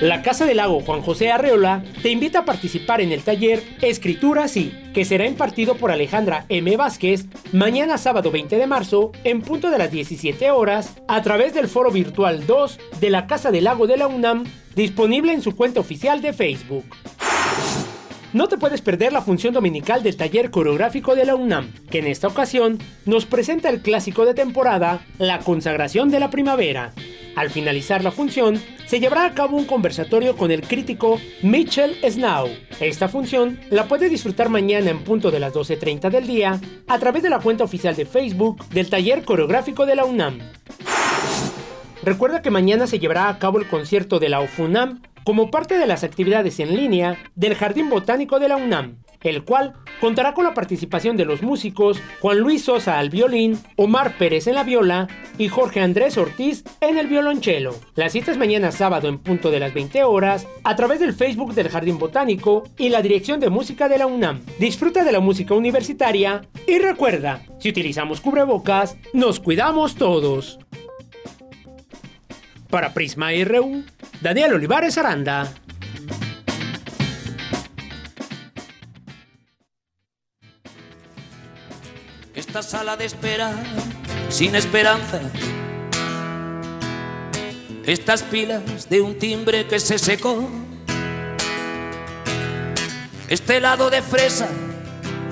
[0.00, 4.48] La Casa del Lago Juan José Arreola te invita a participar en el taller Escritura
[4.48, 6.76] Sí, que será impartido por Alejandra M.
[6.76, 11.68] Vázquez mañana sábado 20 de marzo en punto de las 17 horas a través del
[11.68, 15.80] foro virtual 2 de la Casa del Lago de la UNAM disponible en su cuenta
[15.80, 16.84] oficial de Facebook.
[18.34, 22.08] No te puedes perder la función dominical del taller coreográfico de la UNAM, que en
[22.08, 26.92] esta ocasión nos presenta el clásico de temporada, La consagración de la primavera.
[27.36, 32.48] Al finalizar la función, se llevará a cabo un conversatorio con el crítico Mitchell Snow.
[32.80, 37.22] Esta función la puedes disfrutar mañana en punto de las 12.30 del día a través
[37.22, 40.40] de la cuenta oficial de Facebook del taller coreográfico de la UNAM.
[42.02, 45.86] Recuerda que mañana se llevará a cabo el concierto de la UFUNAM como parte de
[45.86, 50.54] las actividades en línea del Jardín Botánico de la UNAM, el cual contará con la
[50.54, 55.08] participación de los músicos Juan Luis Sosa al violín, Omar Pérez en la viola
[55.38, 57.74] y Jorge Andrés Ortiz en el violonchelo.
[57.94, 61.54] La cita es mañana sábado en punto de las 20 horas a través del Facebook
[61.54, 64.42] del Jardín Botánico y la Dirección de Música de la UNAM.
[64.58, 70.58] Disfruta de la música universitaria y recuerda, si utilizamos cubrebocas, nos cuidamos todos.
[72.68, 73.84] Para Prisma RU,
[74.24, 75.52] Daniel Olivares Aranda.
[82.34, 83.52] Esta sala de espera
[84.30, 85.20] sin esperanza.
[87.84, 90.48] Estas pilas de un timbre que se secó.
[93.28, 94.48] Este lado de fresa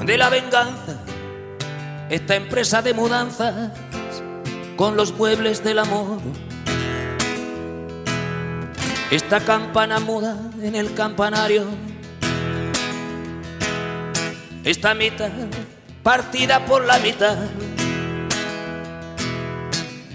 [0.05, 1.03] de la venganza.
[2.11, 3.73] Esta empresa de mudanzas
[4.77, 6.21] con los muebles del amor.
[9.13, 11.67] Esta campana muda en el campanario.
[14.65, 15.29] Esta mitad
[16.03, 17.37] partida por la mitad.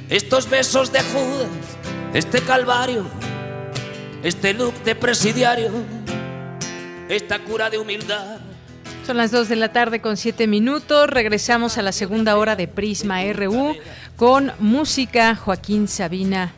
[0.10, 1.48] Estos besos de Judas,
[2.16, 3.06] este calvario,
[4.24, 5.70] este look de presidiario,
[7.08, 8.40] esta cura de humildad.
[9.06, 11.08] Son las 2 de la tarde con 7 minutos.
[11.08, 13.76] Regresamos a la segunda hora de Prisma RU
[14.16, 16.52] con música Joaquín Sabina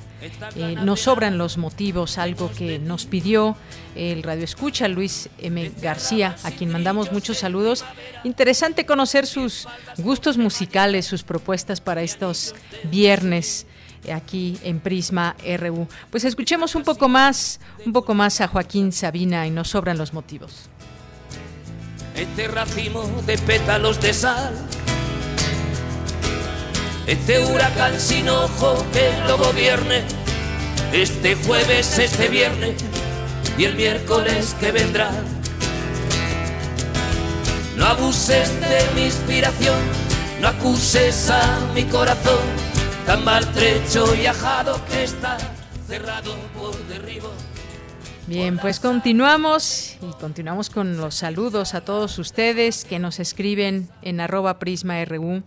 [0.56, 3.56] eh, nos sobran los motivos, algo que nos pidió
[3.96, 5.72] el radio escucha Luis M.
[5.82, 7.84] García, a quien mandamos muchos saludos.
[8.24, 9.68] Interesante conocer sus
[9.98, 12.56] gustos musicales, sus propuestas para estos
[12.92, 13.66] viernes
[14.14, 15.88] aquí en Prisma RU.
[16.10, 20.14] Pues escuchemos un poco más, un poco más a Joaquín Sabina y nos sobran los
[20.14, 20.70] motivos.
[22.16, 24.54] Este racimo de pétalos de sal
[27.10, 30.04] este huracán sin ojo que lo gobierne,
[30.94, 32.76] este jueves, este viernes
[33.58, 35.10] y el miércoles que vendrá.
[37.76, 39.80] No abuses de mi inspiración,
[40.40, 42.38] no acuses a mi corazón,
[43.08, 45.38] tan maltrecho y ajado que está
[45.88, 47.32] cerrado por derribo.
[48.28, 54.22] Bien, pues continuamos y continuamos con los saludos a todos ustedes que nos escriben en
[54.22, 55.42] arroba prisma.ru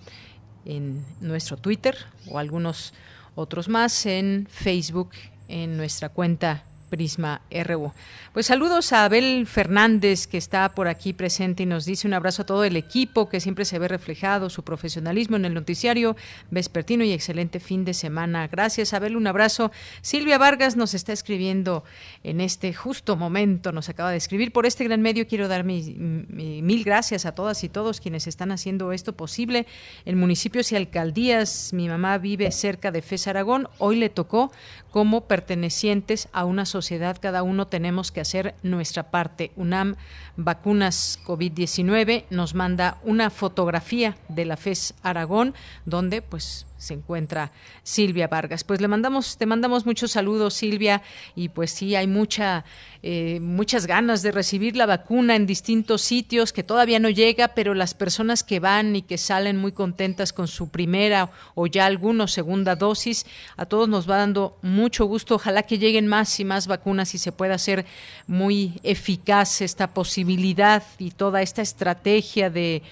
[0.65, 1.97] en nuestro Twitter
[2.29, 2.95] o algunos
[3.35, 5.11] otros más en Facebook,
[5.49, 7.91] en nuestra cuenta Prisma RU.
[8.35, 12.43] Pues saludos a Abel Fernández que está por aquí presente y nos dice un abrazo
[12.43, 16.17] a todo el equipo que siempre se ve reflejado su profesionalismo en el noticiario
[16.51, 18.47] vespertino y excelente fin de semana.
[18.47, 19.73] Gracias Abel, un abrazo.
[20.03, 21.83] Silvia Vargas nos está escribiendo
[22.25, 25.27] en este justo momento, nos acaba de escribir por este gran medio.
[25.27, 29.67] Quiero dar mil gracias a todas y todos quienes están haciendo esto posible
[30.05, 31.73] en municipios y alcaldías.
[31.73, 33.69] Mi mamá vive cerca de Fez Aragón.
[33.79, 34.53] Hoy le tocó
[34.93, 39.51] como pertenecientes a una sociedad, cada uno tenemos que hacer nuestra parte.
[39.57, 39.97] UNAM
[40.37, 45.55] Vacunas COVID-19 nos manda una fotografía de la FES Aragón,
[45.87, 47.53] donde pues se encuentra
[47.85, 48.65] Silvia Vargas.
[48.65, 51.01] Pues le mandamos, te mandamos muchos saludos, Silvia,
[51.35, 52.65] y pues sí, hay mucha,
[53.05, 57.75] eh, muchas ganas de recibir la vacuna en distintos sitios que todavía no llega, pero
[57.75, 62.31] las personas que van y que salen muy contentas con su primera o ya algunos
[62.31, 63.27] segunda dosis,
[63.57, 65.35] a todos nos va dando mucho gusto.
[65.35, 67.87] Ojalá que lleguen más y más vacunas y se pueda hacer
[68.29, 72.83] muy eficaz esta posibilidad y toda esta estrategia de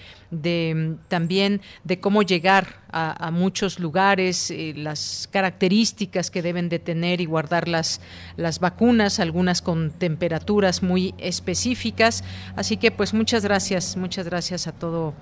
[1.09, 7.25] también de cómo llegar a, muchos lugares, eh, las características que deben de tener y
[7.25, 8.01] guardar las,
[8.35, 12.23] las vacunas, algunas con temperaturas muy específicas.
[12.55, 15.13] Así que pues muchas gracias, muchas gracias a todo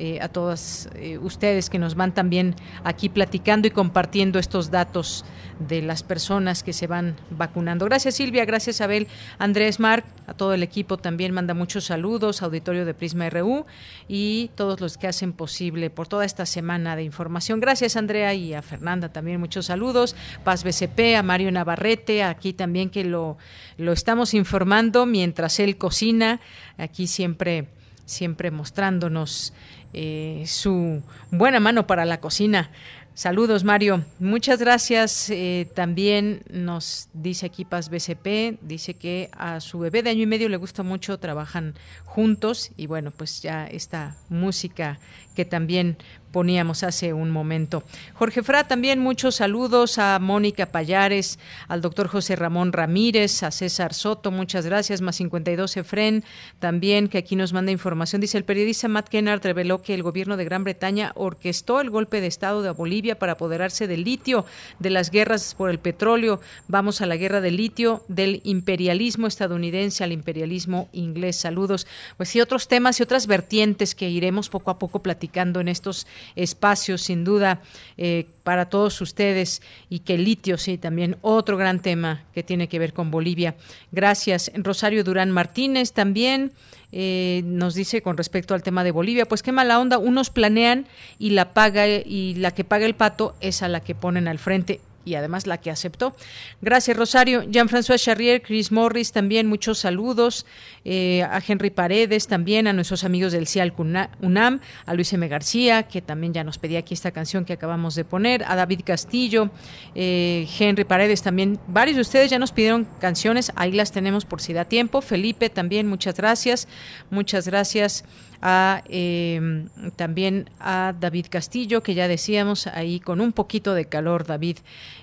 [0.00, 5.24] eh, a todas eh, ustedes que nos van también aquí platicando y compartiendo estos datos
[5.58, 7.84] de las personas que se van vacunando.
[7.84, 12.84] Gracias Silvia, gracias Abel, Andrés Marc, a todo el equipo también manda muchos saludos, auditorio
[12.84, 13.66] de Prisma RU
[14.06, 17.58] y todos los que hacen posible por toda esta semana de información.
[17.58, 22.88] Gracias Andrea y a Fernanda también muchos saludos, Paz BCP, a Mario Navarrete, aquí también
[22.88, 23.36] que lo,
[23.78, 26.40] lo estamos informando mientras él cocina,
[26.76, 27.66] aquí siempre
[28.08, 29.52] siempre mostrándonos
[29.92, 32.70] eh, su buena mano para la cocina.
[33.18, 34.04] Saludos, Mario.
[34.20, 35.28] Muchas gracias.
[35.30, 40.26] Eh, también nos dice aquí Paz BCP, dice que a su bebé de año y
[40.26, 41.74] medio le gusta mucho, trabajan
[42.04, 45.00] juntos y bueno, pues ya esta música
[45.34, 45.96] que también
[46.32, 47.82] poníamos hace un momento.
[48.14, 53.94] Jorge Fra, también muchos saludos a Mónica Payares, al doctor José Ramón Ramírez, a César
[53.94, 56.24] Soto, muchas gracias, más 52 Efren,
[56.58, 58.20] también que aquí nos manda información.
[58.20, 62.20] Dice el periodista Matt Kennard reveló que el gobierno de Gran Bretaña orquestó el golpe
[62.20, 64.44] de Estado de Bolivia para apoderarse del litio,
[64.78, 66.40] de las guerras por el petróleo.
[66.68, 71.36] Vamos a la guerra del litio, del imperialismo estadounidense al imperialismo inglés.
[71.36, 71.86] Saludos.
[72.16, 76.06] Pues sí, otros temas y otras vertientes que iremos poco a poco platicando en estos
[76.36, 77.60] espacios, sin duda,
[77.96, 82.68] eh, para todos ustedes y que el litio, sí, también otro gran tema que tiene
[82.68, 83.54] que ver con Bolivia.
[83.92, 84.50] Gracias.
[84.54, 86.52] Rosario Durán Martínez también.
[86.90, 90.86] Eh, nos dice con respecto al tema de Bolivia, pues qué mala onda, unos planean
[91.18, 94.38] y la paga y la que paga el pato es a la que ponen al
[94.38, 96.14] frente y además la que aceptó.
[96.60, 97.42] Gracias, Rosario.
[97.44, 100.46] Jean-François Charrier, Chris Morris, también muchos saludos.
[100.84, 103.74] Eh, a Henry Paredes, también a nuestros amigos del CIAL
[104.20, 105.26] UNAM, a Luis M.
[105.28, 108.80] García, que también ya nos pedía aquí esta canción que acabamos de poner, a David
[108.84, 109.50] Castillo,
[109.94, 111.58] eh, Henry Paredes también.
[111.66, 115.00] Varios de ustedes ya nos pidieron canciones, ahí las tenemos por si da tiempo.
[115.00, 116.68] Felipe también, muchas gracias.
[117.10, 118.04] Muchas gracias
[118.42, 119.66] a eh,
[119.96, 124.58] también a David Castillo, que ya decíamos ahí con un poquito de calor, David,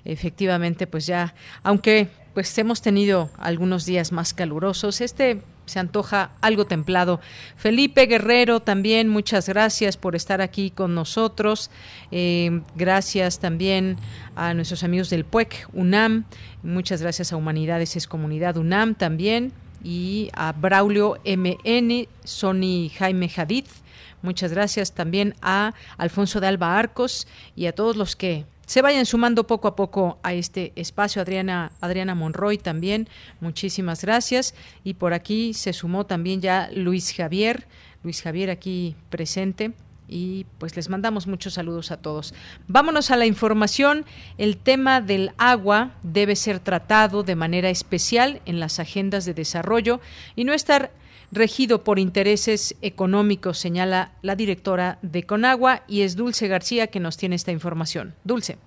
[0.06, 6.66] efectivamente, pues ya, aunque pues hemos tenido algunos días más calurosos, este se antoja algo
[6.66, 7.20] templado.
[7.56, 11.72] Felipe Guerrero, también muchas gracias por estar aquí con nosotros.
[12.12, 13.98] Eh, gracias también
[14.36, 16.26] a nuestros amigos del PUEC, UNAM.
[16.62, 19.54] Muchas gracias a Humanidades es Comunidad UNAM también
[19.86, 23.66] y a Braulio MN, Sony Jaime Hadid.
[24.24, 29.06] Muchas gracias también a Alfonso de Alba Arcos y a todos los que se vayan
[29.06, 31.22] sumando poco a poco a este espacio.
[31.22, 33.08] Adriana, Adriana Monroy también,
[33.40, 34.56] muchísimas gracias.
[34.84, 37.68] Y por aquí se sumó también ya Luis Javier,
[38.04, 39.74] Luis Javier aquí presente
[40.08, 42.34] y pues les mandamos muchos saludos a todos.
[42.68, 44.06] Vámonos a la información.
[44.38, 50.00] El tema del agua debe ser tratado de manera especial en las agendas de desarrollo
[50.36, 50.92] y no estar
[51.32, 57.18] regido por intereses económicos, señala la directora de Conagua y es Dulce García que nos
[57.18, 58.14] tiene esta información.
[58.24, 58.58] Dulce.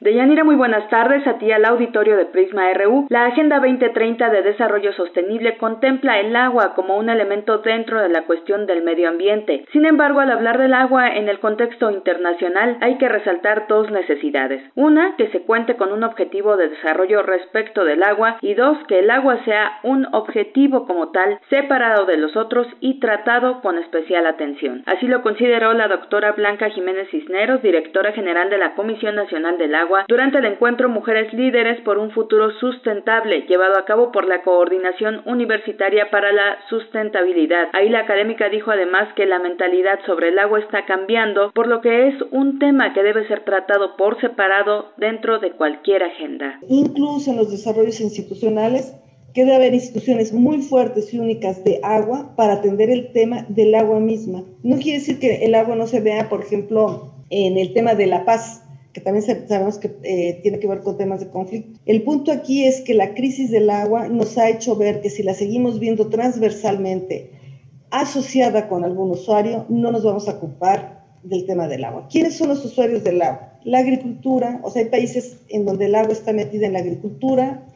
[0.00, 3.08] Deyanira, muy buenas tardes a ti al auditorio de Prisma RU.
[3.08, 8.22] La Agenda 2030 de Desarrollo Sostenible contempla el agua como un elemento dentro de la
[8.22, 9.64] cuestión del medio ambiente.
[9.72, 14.62] Sin embargo, al hablar del agua en el contexto internacional hay que resaltar dos necesidades.
[14.76, 19.00] Una, que se cuente con un objetivo de desarrollo respecto del agua y dos, que
[19.00, 24.28] el agua sea un objetivo como tal, separado de los otros y tratado con especial
[24.28, 24.84] atención.
[24.86, 29.74] Así lo consideró la doctora Blanca Jiménez Cisneros, directora general de la Comisión Nacional del
[29.74, 34.42] Agua durante el encuentro Mujeres Líderes por un futuro sustentable llevado a cabo por la
[34.42, 37.68] Coordinación Universitaria para la Sustentabilidad.
[37.72, 41.80] Ahí la académica dijo además que la mentalidad sobre el agua está cambiando, por lo
[41.80, 46.58] que es un tema que debe ser tratado por separado dentro de cualquier agenda.
[46.68, 48.94] Incluso en los desarrollos institucionales
[49.34, 53.74] que debe haber instituciones muy fuertes y únicas de agua para atender el tema del
[53.74, 54.42] agua misma.
[54.62, 58.06] No quiere decir que el agua no se vea, por ejemplo, en el tema de
[58.06, 58.64] la paz,
[58.98, 61.78] que también sabemos que eh, tiene que ver con temas de conflicto.
[61.86, 65.22] El punto aquí es que la crisis del agua nos ha hecho ver que si
[65.22, 67.30] la seguimos viendo transversalmente,
[67.90, 72.08] asociada con algún usuario, no nos vamos a ocupar del tema del agua.
[72.10, 73.52] ¿Quiénes son los usuarios del agua?
[73.62, 77.66] La agricultura, o sea, hay países en donde el agua está metida en la agricultura,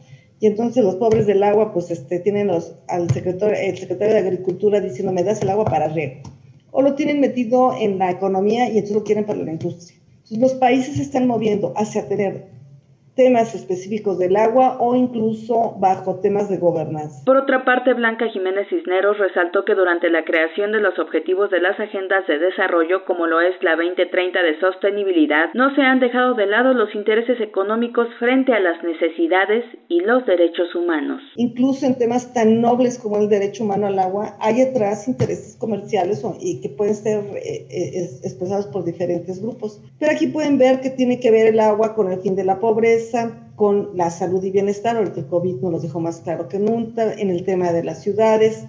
[0.40, 4.20] y entonces los pobres del agua, pues este, tienen los, al secretario, el secretario de
[4.22, 6.16] Agricultura diciendo, me das el agua para riego.
[6.72, 10.01] O lo tienen metido en la economía y entonces lo quieren para la industria.
[10.38, 12.42] Los países se están moviendo hacia tener
[13.14, 17.22] temas específicos del agua o incluso bajo temas de gobernanza.
[17.24, 21.60] Por otra parte, Blanca Jiménez Cisneros resaltó que durante la creación de los objetivos de
[21.60, 26.34] las agendas de desarrollo, como lo es la 2030 de sostenibilidad, no se han dejado
[26.34, 31.22] de lado los intereses económicos frente a las necesidades y los derechos humanos.
[31.36, 36.22] Incluso en temas tan nobles como el derecho humano al agua, hay atrás intereses comerciales
[36.40, 39.80] y que pueden ser eh, eh, expresados por diferentes grupos.
[39.98, 42.58] Pero aquí pueden ver que tiene que ver el agua con el fin de la
[42.60, 43.01] pobreza,
[43.56, 47.12] con la salud y bienestar, ahorita el COVID nos lo dejó más claro que nunca,
[47.12, 48.64] en el tema de las ciudades,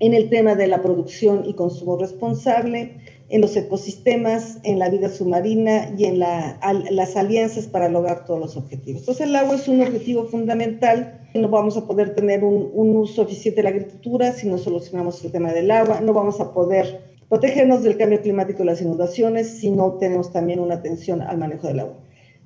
[0.00, 2.98] en el tema de la producción y consumo responsable,
[3.30, 8.56] en los ecosistemas, en la vida submarina y en las alianzas para lograr todos los
[8.56, 9.02] objetivos.
[9.02, 11.28] Entonces el agua es un objetivo fundamental.
[11.34, 15.22] No vamos a poder tener un, un uso eficiente de la agricultura si no solucionamos
[15.24, 16.00] el tema del agua.
[16.00, 20.60] No vamos a poder protegernos del cambio climático y las inundaciones si no tenemos también
[20.60, 21.96] una atención al manejo del agua.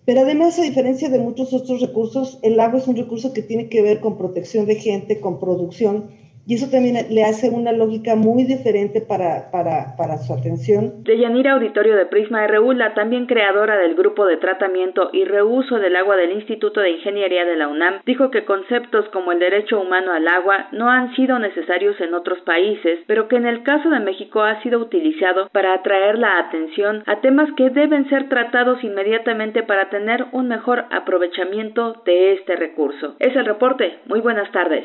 [0.05, 3.69] Pero además, a diferencia de muchos otros recursos, el agua es un recurso que tiene
[3.69, 6.11] que ver con protección de gente, con producción
[6.47, 11.05] y eso también le hace una lógica muy diferente para, para, para su atención.
[11.05, 15.97] Deyanira Auditorio de Prisma RU, la también creadora del grupo de tratamiento y reuso del
[15.97, 20.13] agua del Instituto de Ingeniería de la UNAM, dijo que conceptos como el derecho humano
[20.13, 24.01] al agua no han sido necesarios en otros países, pero que en el caso de
[24.01, 29.63] México ha sido utilizado para atraer la atención a temas que deben ser tratados inmediatamente
[29.63, 33.15] para tener un mejor aprovechamiento de este recurso.
[33.19, 33.99] Es el reporte.
[34.07, 34.85] Muy buenas tardes.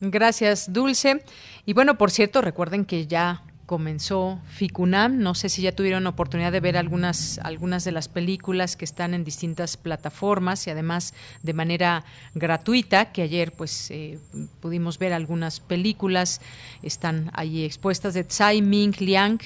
[0.00, 1.24] Gracias, Dulce.
[1.66, 5.18] Y bueno, por cierto, recuerden que ya comenzó Ficunam.
[5.18, 9.12] No sé si ya tuvieron oportunidad de ver algunas, algunas de las películas que están
[9.12, 12.04] en distintas plataformas y además de manera
[12.34, 14.18] gratuita, que ayer pues eh,
[14.60, 16.40] pudimos ver algunas películas,
[16.82, 19.40] están ahí expuestas de Tsai Ming Liang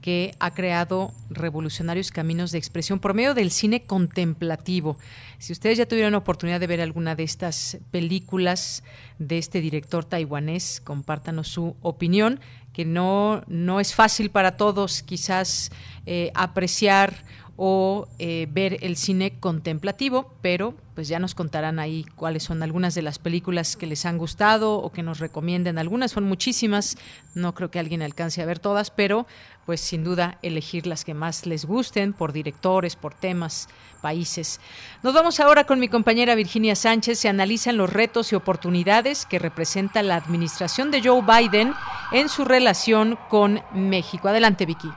[0.00, 4.96] que ha creado revolucionarios caminos de expresión por medio del cine contemplativo.
[5.38, 8.82] Si ustedes ya tuvieron oportunidad de ver alguna de estas películas
[9.18, 12.40] de este director taiwanés, compártanos su opinión,
[12.72, 15.70] que no, no es fácil para todos quizás
[16.06, 17.24] eh, apreciar
[17.60, 22.94] o eh, ver el cine contemplativo, pero pues ya nos contarán ahí cuáles son algunas
[22.94, 25.76] de las películas que les han gustado o que nos recomienden.
[25.76, 26.96] Algunas son muchísimas,
[27.34, 29.26] no creo que alguien alcance a ver todas, pero
[29.66, 33.68] pues sin duda elegir las que más les gusten por directores, por temas,
[34.00, 34.60] países.
[35.02, 37.18] Nos vamos ahora con mi compañera Virginia Sánchez.
[37.18, 41.74] Se analizan los retos y oportunidades que representa la administración de Joe Biden
[42.12, 44.28] en su relación con México.
[44.28, 44.88] Adelante, Vicky.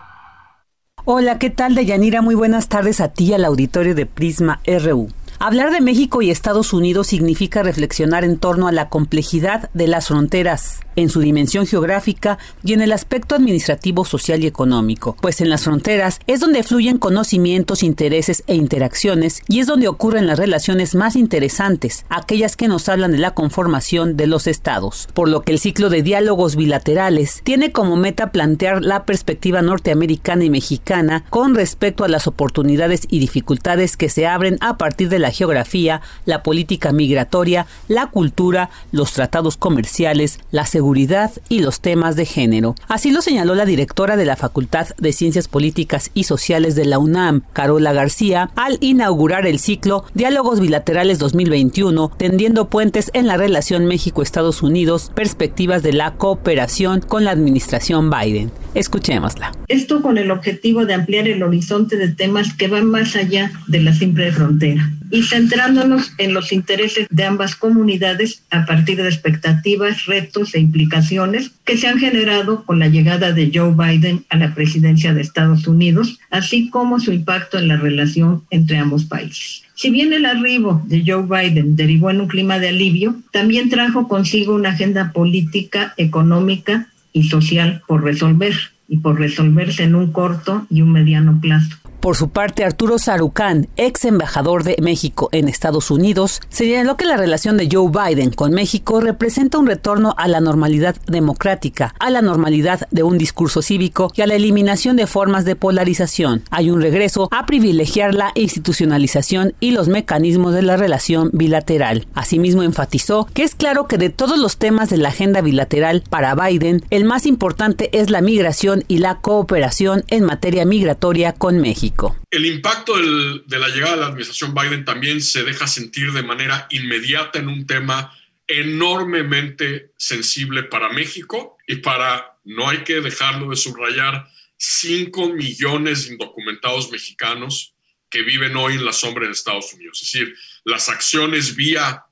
[1.14, 2.22] Hola, ¿qué tal, Deyanira?
[2.22, 5.10] Muy buenas tardes a ti al auditorio de Prisma RU.
[5.44, 10.10] Hablar de México y Estados Unidos significa reflexionar en torno a la complejidad de las
[10.10, 15.50] fronteras, en su dimensión geográfica y en el aspecto administrativo, social y económico, pues en
[15.50, 20.94] las fronteras es donde fluyen conocimientos, intereses e interacciones y es donde ocurren las relaciones
[20.94, 25.54] más interesantes, aquellas que nos hablan de la conformación de los estados, por lo que
[25.54, 31.56] el ciclo de diálogos bilaterales tiene como meta plantear la perspectiva norteamericana y mexicana con
[31.56, 36.44] respecto a las oportunidades y dificultades que se abren a partir de la geografía, la
[36.44, 42.76] política migratoria, la cultura, los tratados comerciales, la seguridad y los temas de género.
[42.88, 47.00] Así lo señaló la directora de la Facultad de Ciencias Políticas y Sociales de la
[47.00, 53.86] UNAM, Carola García, al inaugurar el ciclo Diálogos Bilaterales 2021, tendiendo puentes en la relación
[53.86, 58.52] México-Estados Unidos, perspectivas de la cooperación con la administración Biden.
[58.74, 59.52] Escuchémosla.
[59.68, 63.82] Esto con el objetivo de ampliar el horizonte de temas que van más allá de
[63.82, 64.90] la simple frontera
[65.30, 71.78] centrándonos en los intereses de ambas comunidades a partir de expectativas, retos e implicaciones que
[71.78, 76.20] se han generado con la llegada de Joe Biden a la presidencia de Estados Unidos,
[76.30, 79.64] así como su impacto en la relación entre ambos países.
[79.76, 84.08] Si bien el arribo de Joe Biden derivó en un clima de alivio, también trajo
[84.08, 88.54] consigo una agenda política, económica y social por resolver
[88.88, 91.81] y por resolverse en un corto y un mediano plazo.
[92.02, 97.16] Por su parte, Arturo Sarucán, ex embajador de México en Estados Unidos, señaló que la
[97.16, 102.24] relación de Joe Biden con México representa un retorno a la normalidad democrática, a la
[102.24, 106.42] normalidad de un discurso cívico y a la eliminación de formas de polarización.
[106.50, 112.08] Hay un regreso a privilegiar la institucionalización y los mecanismos de la relación bilateral.
[112.16, 116.34] Asimismo, enfatizó que es claro que de todos los temas de la agenda bilateral para
[116.34, 121.91] Biden, el más importante es la migración y la cooperación en materia migratoria con México.
[122.32, 126.68] El impacto de la llegada de la administración Biden también se deja sentir de manera
[126.70, 133.56] inmediata en un tema enormemente sensible para México y para, no hay que dejarlo de
[133.56, 134.28] subrayar,
[134.58, 137.74] 5 millones de indocumentados mexicanos
[138.10, 140.02] que viven hoy en la sombra de Estados Unidos.
[140.02, 140.36] Es decir,
[140.66, 142.06] las acciones vía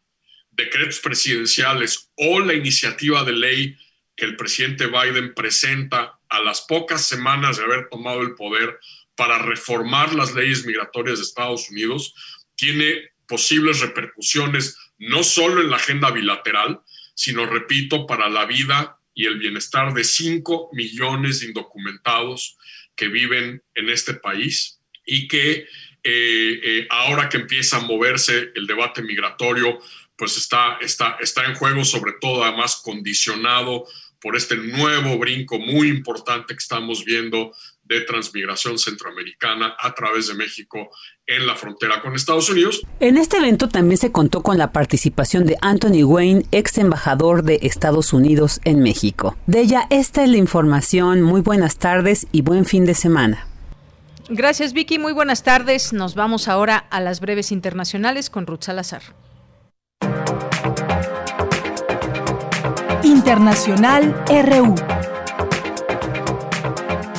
[0.51, 3.77] decretos presidenciales o la iniciativa de ley
[4.15, 8.80] que el presidente Biden presenta a las pocas semanas de haber tomado el poder
[9.20, 12.16] para reformar las leyes migratorias de Estados Unidos
[12.56, 16.80] tiene posibles repercusiones no solo en la agenda bilateral,
[17.16, 22.58] sino, repito, para la vida y el bienestar de 5 millones de indocumentados
[22.96, 25.68] que viven en este país y que eh,
[26.04, 29.80] eh, ahora que empieza a moverse el debate migratorio,
[30.16, 33.86] pues está, está, está en juego, sobre todo además condicionado
[34.22, 37.54] por este nuevo brinco muy importante que estamos viendo
[37.90, 40.91] de transmigración centroamericana a través de México
[41.26, 42.82] en la frontera con Estados Unidos.
[42.99, 47.60] En este evento también se contó con la participación de Anthony Wayne, ex embajador de
[47.64, 49.36] Estados Unidos en México.
[49.48, 51.24] De ella, esta es la información.
[51.24, 53.48] Muy buenas tardes y buen fin de semana.
[54.30, 55.91] Gracias Vicky, muy buenas tardes.
[55.91, 59.02] Nos vamos ahora a las breves internacionales con Ruth Salazar.
[63.03, 64.76] Internacional RU.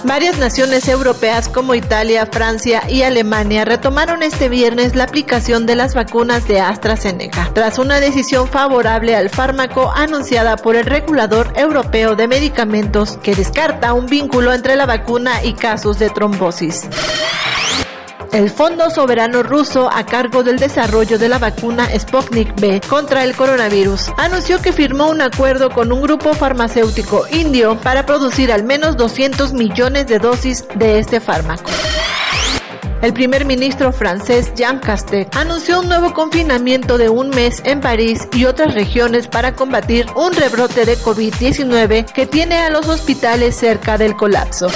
[0.04, 5.94] Varias naciones europeas como Italia, Francia y Alemania retomaron este viernes la aplicación de las
[5.94, 12.28] vacunas de AstraZeneca, tras una decisión favorable al fármaco anunciada por el regulador europeo de
[12.28, 16.88] medicamentos que descarta un vínculo entre la vacuna y casos de trombosis.
[18.32, 23.34] El Fondo Soberano Ruso a cargo del desarrollo de la vacuna Sputnik B contra el
[23.34, 28.96] coronavirus anunció que firmó un acuerdo con un grupo farmacéutico indio para producir al menos
[28.96, 31.70] 200 millones de dosis de este fármaco.
[33.02, 38.28] El primer ministro francés Jean Castex anunció un nuevo confinamiento de un mes en París
[38.32, 43.98] y otras regiones para combatir un rebrote de COVID-19 que tiene a los hospitales cerca
[43.98, 44.68] del colapso.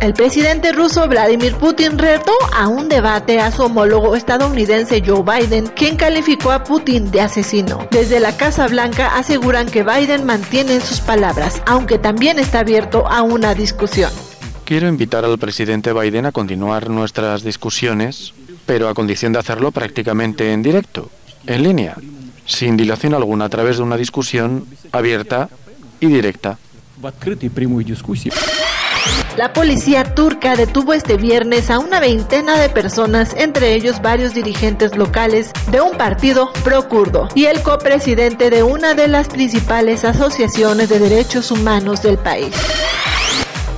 [0.00, 5.66] El presidente ruso Vladimir Putin retó a un debate a su homólogo estadounidense Joe Biden,
[5.66, 7.88] quien calificó a Putin de asesino.
[7.90, 13.22] Desde la Casa Blanca aseguran que Biden mantiene sus palabras, aunque también está abierto a
[13.22, 14.12] una discusión.
[14.64, 18.34] Quiero invitar al presidente Biden a continuar nuestras discusiones,
[18.66, 21.10] pero a condición de hacerlo prácticamente en directo,
[21.44, 21.96] en línea,
[22.46, 25.48] sin dilación alguna a través de una discusión abierta
[25.98, 26.56] y directa.
[29.38, 34.96] La policía turca detuvo este viernes a una veintena de personas, entre ellos varios dirigentes
[34.96, 40.98] locales de un partido pro-kurdo y el copresidente de una de las principales asociaciones de
[40.98, 42.52] derechos humanos del país.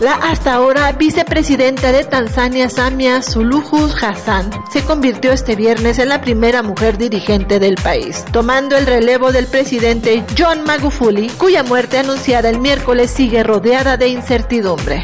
[0.01, 6.22] La hasta ahora vicepresidenta de Tanzania, Samia Suluhu Hassan, se convirtió este viernes en la
[6.22, 12.48] primera mujer dirigente del país, tomando el relevo del presidente John Magufuli, cuya muerte anunciada
[12.48, 15.02] el miércoles sigue rodeada de incertidumbre.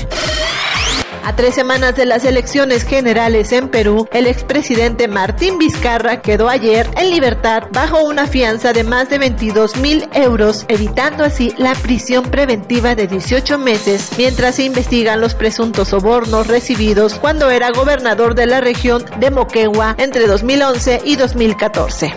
[1.26, 6.88] A tres semanas de las elecciones generales en Perú, el expresidente Martín Vizcarra quedó ayer
[6.96, 12.26] en libertad bajo una fianza de más de 22 mil euros, evitando así la prisión
[12.30, 18.46] preventiva de 18 meses, mientras se investigan los presuntos sobornos recibidos cuando era gobernador de
[18.46, 22.14] la región de Moquegua entre 2011 y 2014.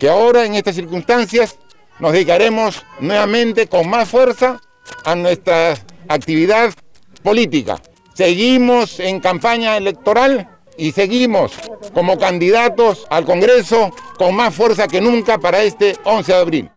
[0.00, 1.56] Que ahora en estas circunstancias
[2.00, 4.60] nos dedicaremos nuevamente con más fuerza
[5.04, 5.74] a nuestra
[6.08, 6.74] actividad
[7.22, 7.80] política
[8.18, 11.52] Seguimos en campaña electoral y seguimos
[11.94, 16.70] como candidatos al Congreso con más fuerza que nunca para este 11 de abril.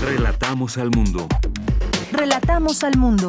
[0.00, 1.26] Relatamos al mundo.
[2.12, 3.28] Relatamos al mundo.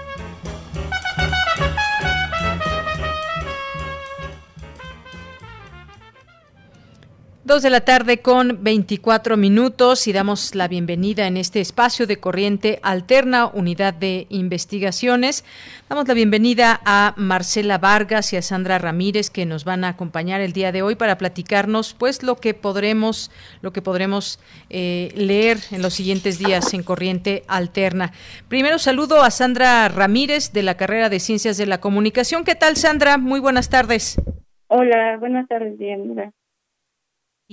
[7.51, 12.15] Dos de la tarde con 24 minutos y damos la bienvenida en este espacio de
[12.15, 15.43] Corriente Alterna, Unidad de Investigaciones.
[15.89, 20.39] Damos la bienvenida a Marcela Vargas y a Sandra Ramírez que nos van a acompañar
[20.39, 25.57] el día de hoy para platicarnos pues lo que podremos, lo que podremos eh, leer
[25.71, 28.13] en los siguientes días en Corriente Alterna.
[28.47, 32.45] Primero saludo a Sandra Ramírez de la carrera de Ciencias de la Comunicación.
[32.45, 33.17] ¿Qué tal Sandra?
[33.17, 34.21] Muy buenas tardes.
[34.69, 36.31] Hola, buenas tardes, bien.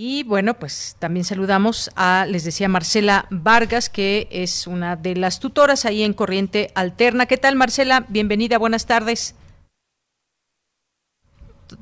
[0.00, 5.40] Y bueno, pues también saludamos a, les decía, Marcela Vargas, que es una de las
[5.40, 7.26] tutoras ahí en Corriente Alterna.
[7.26, 8.06] ¿Qué tal, Marcela?
[8.08, 9.34] Bienvenida, buenas tardes.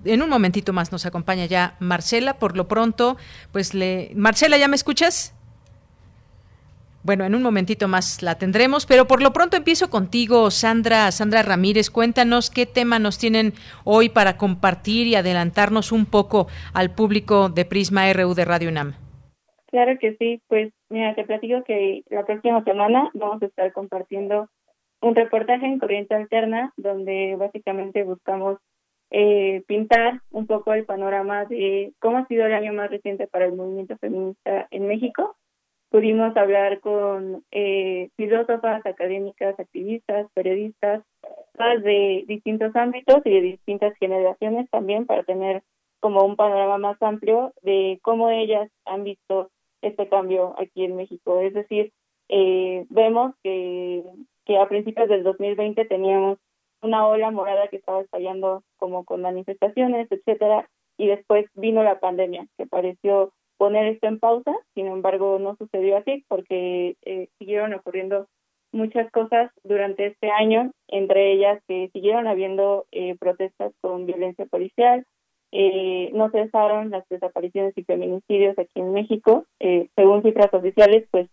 [0.06, 2.38] En un momentito más nos acompaña ya Marcela.
[2.38, 3.18] Por lo pronto,
[3.52, 4.12] pues le...
[4.14, 5.34] Marcela, ¿ya me escuchas?
[7.06, 11.44] Bueno, en un momentito más la tendremos, pero por lo pronto empiezo contigo, Sandra, Sandra
[11.44, 11.88] Ramírez.
[11.88, 13.52] Cuéntanos qué tema nos tienen
[13.84, 18.94] hoy para compartir y adelantarnos un poco al público de Prisma RU de Radio UNAM.
[19.66, 24.48] Claro que sí, pues mira, te platico que la próxima semana vamos a estar compartiendo
[25.00, 28.58] un reportaje en Corriente Alterna donde básicamente buscamos
[29.12, 33.44] eh, pintar un poco el panorama de cómo ha sido el año más reciente para
[33.44, 35.36] el movimiento feminista en México
[35.90, 41.02] pudimos hablar con eh, filósofas, académicas, activistas, periodistas,
[41.56, 45.62] todas de distintos ámbitos y de distintas generaciones también para tener
[46.00, 49.50] como un panorama más amplio de cómo ellas han visto
[49.82, 51.40] este cambio aquí en México.
[51.40, 51.92] Es decir,
[52.28, 54.04] eh, vemos que,
[54.44, 56.38] que a principios del 2020 teníamos
[56.82, 60.68] una ola morada que estaba estallando como con manifestaciones, etcétera,
[60.98, 65.96] y después vino la pandemia, que pareció poner esto en pausa, sin embargo no sucedió
[65.96, 68.26] así porque eh, siguieron ocurriendo
[68.72, 75.06] muchas cosas durante este año, entre ellas que siguieron habiendo eh, protestas con violencia policial,
[75.52, 79.46] eh, no cesaron las desapariciones y feminicidios aquí en México.
[79.94, 81.28] según cifras oficiales, pues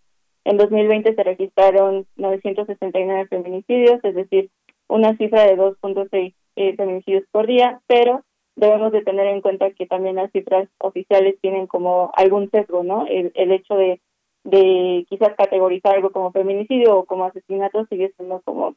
[0.45, 4.49] en 2020 se registraron 969 feminicidios, es decir,
[4.87, 6.33] una cifra de 2.6
[6.77, 8.23] feminicidios por día, pero
[8.55, 13.05] debemos de tener en cuenta que también las cifras oficiales tienen como algún sesgo, ¿no?
[13.07, 14.01] El, el hecho de,
[14.43, 18.75] de quizás categorizar algo como feminicidio o como asesinato sigue siendo como,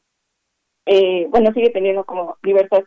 [0.85, 2.83] eh, bueno, sigue teniendo como diversas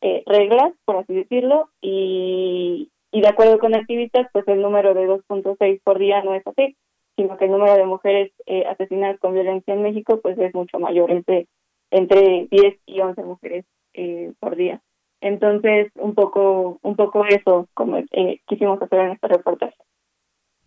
[0.00, 5.06] eh, reglas, por así decirlo, y, y de acuerdo con activistas, pues el número de
[5.06, 6.76] 2.6 por día no es así,
[7.16, 10.78] sino que el número de mujeres eh, asesinadas con violencia en México pues es mucho
[10.78, 11.46] mayor, entre,
[11.90, 13.64] entre 10 y 11 mujeres
[13.94, 14.82] eh, por día.
[15.22, 19.76] Entonces, un poco, un poco eso como eh, quisimos hacer en este reportaje.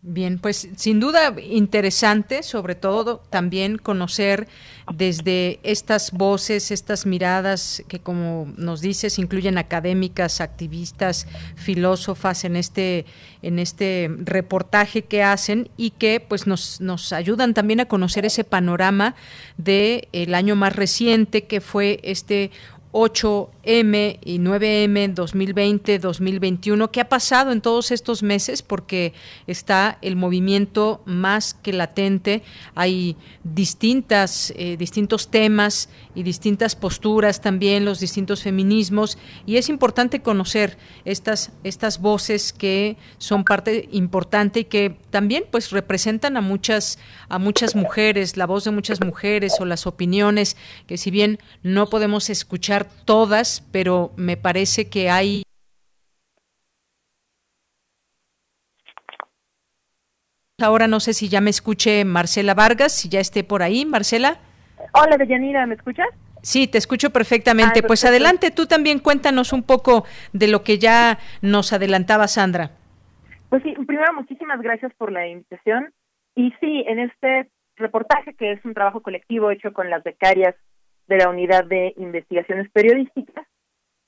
[0.08, 4.46] Bien, pues sin duda interesante, sobre todo también conocer
[4.94, 11.26] desde estas voces, estas miradas que como nos dices incluyen académicas, activistas,
[11.56, 13.04] filósofas en este
[13.42, 18.44] en este reportaje que hacen y que pues nos, nos ayudan también a conocer ese
[18.44, 19.16] panorama
[19.56, 22.52] de el año más reciente que fue este
[23.66, 26.90] 8M y 9M 2020-2021.
[26.90, 28.62] ¿Qué ha pasado en todos estos meses?
[28.62, 29.12] Porque
[29.46, 32.42] está el movimiento más que latente.
[32.74, 39.18] Hay distintas, eh, distintos temas y distintas posturas también, los distintos feminismos.
[39.44, 45.70] Y es importante conocer estas, estas voces que son parte importante y que también pues
[45.70, 46.98] representan a muchas,
[47.28, 50.56] a muchas mujeres, la voz de muchas mujeres o las opiniones
[50.86, 55.42] que si bien no podemos escuchar todas, pero me parece que hay
[60.58, 63.84] Ahora no sé si ya me escuche Marcela Vargas, si ya esté por ahí.
[63.84, 64.38] Marcela.
[64.92, 66.06] Hola, Deyanira, ¿me escuchas?
[66.40, 67.82] Sí, te escucho perfectamente.
[67.82, 72.70] pues adelante, tú también cuéntanos un poco de lo que ya nos adelantaba Sandra.
[73.50, 75.92] Pues sí, primero muchísimas gracias por la invitación.
[76.34, 80.54] Y sí, en este reportaje, que es un trabajo colectivo hecho con las becarias
[81.06, 83.45] de la Unidad de Investigaciones Periodísticas,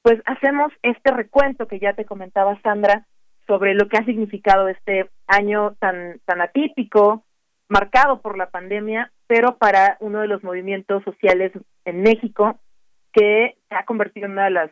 [0.09, 3.07] pues hacemos este recuento que ya te comentaba Sandra
[3.47, 7.27] sobre lo que ha significado este año tan, tan atípico,
[7.69, 11.53] marcado por la pandemia, pero para uno de los movimientos sociales
[11.85, 12.59] en México
[13.13, 14.71] que se ha convertido en una de las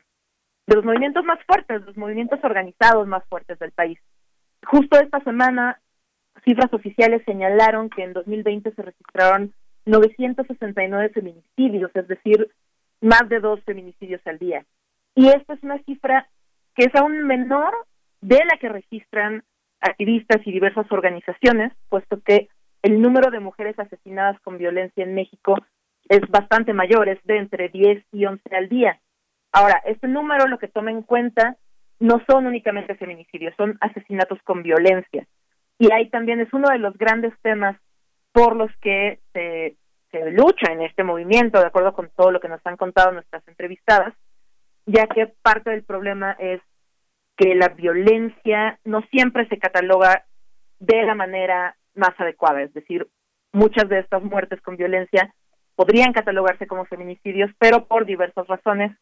[0.68, 3.98] de los movimientos más fuertes, los movimientos organizados más fuertes del país.
[4.64, 5.82] Justo esta semana,
[6.46, 9.52] cifras oficiales señalaron que en 2020 se registraron
[9.84, 12.50] 969 feminicidios, es decir,
[13.02, 14.64] más de dos feminicidios al día.
[15.16, 16.28] Y esta es una cifra
[16.74, 17.72] que es aún menor
[18.20, 19.42] de la que registran
[19.80, 22.48] activistas y diversas organizaciones, puesto que
[22.82, 25.56] el número de mujeres asesinadas con violencia en México
[26.08, 29.00] es bastante mayor, es de entre 10 y 11 al día.
[29.52, 31.56] Ahora, este número lo que toma en cuenta
[31.98, 35.26] no son únicamente feminicidios, son asesinatos con violencia.
[35.78, 37.76] Y ahí también es uno de los grandes temas
[38.32, 39.76] por los que se,
[40.10, 43.46] se lucha en este movimiento, de acuerdo con todo lo que nos han contado nuestras
[43.48, 44.12] entrevistadas,
[44.86, 46.60] ya que parte del problema es
[47.36, 50.24] que la violencia no siempre se cataloga
[50.78, 53.06] de la manera más adecuada, es decir,
[53.52, 55.34] muchas de estas muertes con violencia
[55.74, 58.96] podrían catalogarse como feminicidios, pero por diversas razones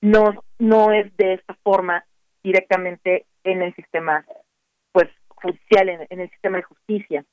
[0.00, 2.04] no no es de esta forma
[2.42, 4.24] directamente en el sistema
[4.92, 7.24] pues judicial en, en el sistema de justicia.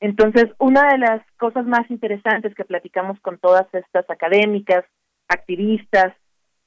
[0.00, 4.84] Entonces, una de las cosas más interesantes que platicamos con todas estas académicas,
[5.28, 6.14] activistas,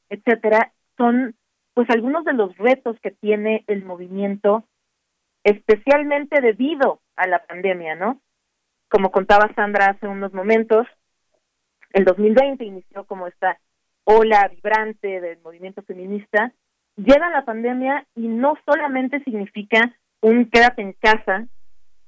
[0.09, 1.35] etcétera, son
[1.73, 4.63] pues algunos de los retos que tiene el movimiento,
[5.43, 8.19] especialmente debido a la pandemia, ¿no?
[8.89, 10.87] Como contaba Sandra hace unos momentos,
[11.93, 13.59] el 2020 inició como esta
[14.05, 16.51] ola vibrante del movimiento feminista,
[16.95, 21.45] llega la pandemia y no solamente significa un quédate en casa,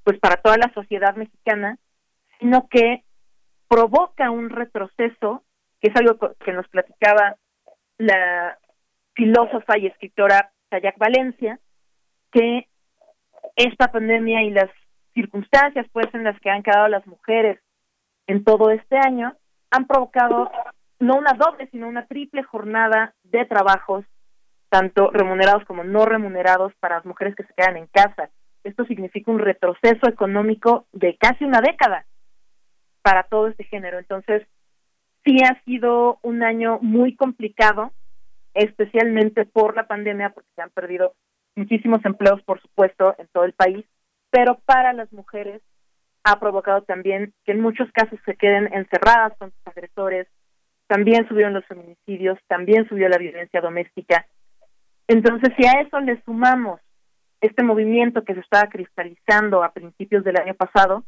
[0.04, 1.78] pues para toda la sociedad mexicana,
[2.40, 3.04] sino que
[3.68, 5.44] provoca un retroceso,
[5.80, 7.36] que es algo que nos platicaba
[7.98, 8.58] la
[9.20, 11.60] filósofa y escritora Sayak Valencia,
[12.32, 12.70] que
[13.58, 14.70] esta pandemia y las
[15.14, 17.60] circunstancias pues en las que han quedado las mujeres
[18.28, 19.36] en todo este año
[19.72, 20.50] han provocado
[21.00, 24.06] no una doble sino una triple jornada de trabajos
[24.70, 28.30] tanto remunerados como no remunerados para las mujeres que se quedan en casa.
[28.64, 32.06] Esto significa un retroceso económico de casi una década
[33.02, 33.98] para todo este género.
[34.00, 34.48] Entonces,
[35.26, 37.92] sí ha sido un año muy complicado
[38.54, 41.14] especialmente por la pandemia, porque se han perdido
[41.56, 43.86] muchísimos empleos, por supuesto, en todo el país,
[44.30, 45.62] pero para las mujeres
[46.24, 50.28] ha provocado también que en muchos casos se queden encerradas con sus agresores,
[50.88, 54.26] también subieron los feminicidios, también subió la violencia doméstica.
[55.08, 56.80] Entonces, si a eso le sumamos
[57.42, 61.04] este movimiento que se estaba cristalizando a principios del año pasado,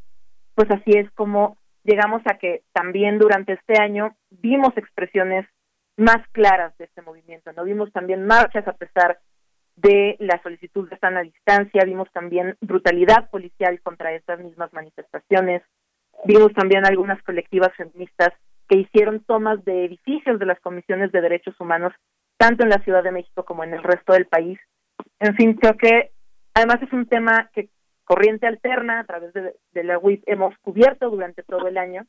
[0.55, 5.47] pues así es como llegamos a que también durante este año vimos expresiones
[6.01, 7.53] más claras de este movimiento.
[7.53, 9.19] No vimos también marchas a pesar
[9.75, 15.61] de la solicitud de estar a distancia, vimos también brutalidad policial contra estas mismas manifestaciones,
[16.25, 18.29] vimos también algunas colectivas feministas
[18.67, 21.93] que hicieron tomas de edificios de las comisiones de derechos humanos,
[22.37, 24.59] tanto en la Ciudad de México como en el resto del país.
[25.19, 26.11] En fin, creo que
[26.53, 27.69] además es un tema que
[28.05, 32.05] Corriente Alterna, a través de, de la UIP, hemos cubierto durante todo el año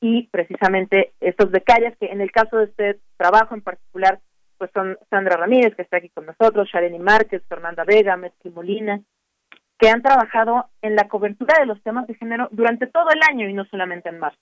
[0.00, 4.20] y precisamente estos becarias que en el caso de este trabajo en particular
[4.58, 9.00] pues son Sandra Ramírez que está aquí con nosotros, Shareni Márquez, Fernanda Vega, Mezqui Molina,
[9.78, 13.48] que han trabajado en la cobertura de los temas de género durante todo el año
[13.48, 14.38] y no solamente en marzo.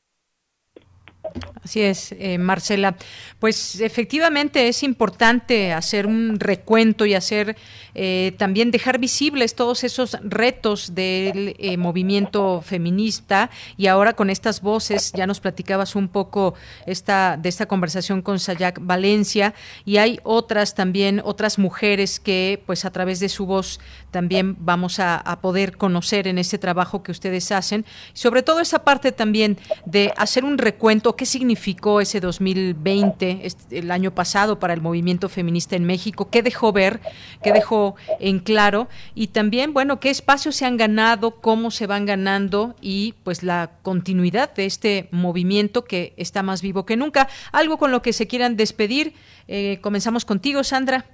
[1.67, 2.95] Así es, eh, Marcela.
[3.41, 7.57] Pues efectivamente es importante hacer un recuento y hacer
[7.97, 13.51] eh, también dejar visibles todos esos retos del eh, movimiento feminista.
[13.77, 16.55] Y ahora con estas voces ya nos platicabas un poco
[16.87, 19.53] esta de esta conversación con Sayak Valencia.
[19.85, 23.81] Y hay otras también otras mujeres que pues a través de su voz
[24.13, 27.85] también vamos a, poder conocer en este trabajo que ustedes hacen.
[28.15, 31.27] Sobre todo esa parte también de hacer un recuento qué
[31.57, 37.01] significó ese 2020 el año pasado para el movimiento feminista en México qué dejó ver
[37.43, 42.07] qué dejó en claro y también, bueno, qué espacios se han ganado, cómo se van
[42.07, 47.29] ganando y pues la continuidad de este movimiento que está más vivo que nunca.
[47.53, 49.13] Algo con lo que se quieran despedir.
[49.49, 51.05] Eh, comenzamos contigo, Sandra.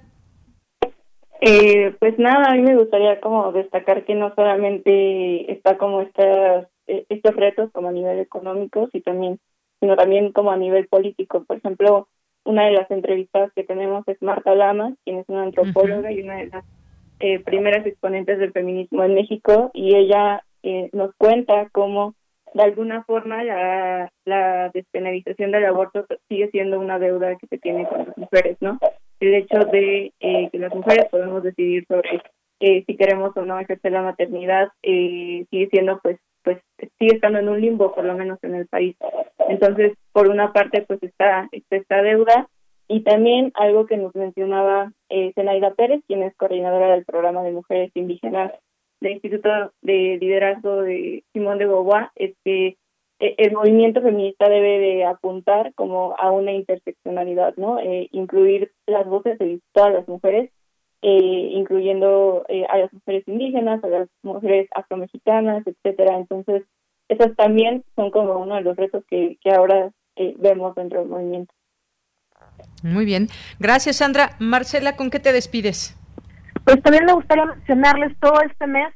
[1.41, 6.67] Eh, pues nada, a mí me gustaría como destacar que no solamente está como estas,
[6.87, 9.39] eh, estos retos como a nivel económico, y también,
[9.83, 11.43] sino también como a nivel político.
[11.43, 12.07] Por ejemplo,
[12.45, 16.37] una de las entrevistas que tenemos es Marta Lamas, quien es una antropóloga y una
[16.37, 16.65] de las
[17.19, 22.15] eh, primeras exponentes del feminismo en México, y ella eh, nos cuenta cómo
[22.53, 27.85] de alguna forma la, la despenalización del aborto sigue siendo una deuda que se tiene
[27.85, 28.79] con las mujeres, ¿no?
[29.19, 32.21] El hecho de eh, que las mujeres podemos decidir sobre
[32.59, 36.59] si queremos o no ejercer la maternidad sigue siendo pues pues
[36.99, 38.95] sigue estando en un limbo por lo menos en el país
[39.49, 42.47] entonces por una parte pues está, está esta deuda
[42.87, 47.51] Y también algo que nos mencionaba eh, Zenaida Pérez, quien es coordinadora del programa de
[47.51, 48.51] mujeres indígenas
[48.99, 49.49] del Instituto
[49.81, 52.77] de Liderazgo de Simón de Beauvoir, es que
[53.19, 57.79] eh, el movimiento feminista debe de apuntar como a una interseccionalidad, ¿no?
[57.79, 60.51] Eh, incluir las voces de todas las mujeres,
[61.03, 66.17] eh, incluyendo eh, a las mujeres indígenas, a las mujeres afromexicanas, etcétera.
[66.17, 66.63] Entonces,
[67.09, 71.09] esos también son como uno de los retos que, que ahora eh, vemos dentro del
[71.09, 71.53] movimiento.
[72.83, 73.27] Muy bien.
[73.59, 74.31] Gracias, Sandra.
[74.39, 75.97] Marcela, ¿con qué te despides?
[76.65, 78.93] Pues también me gustaría mencionarles todo este mes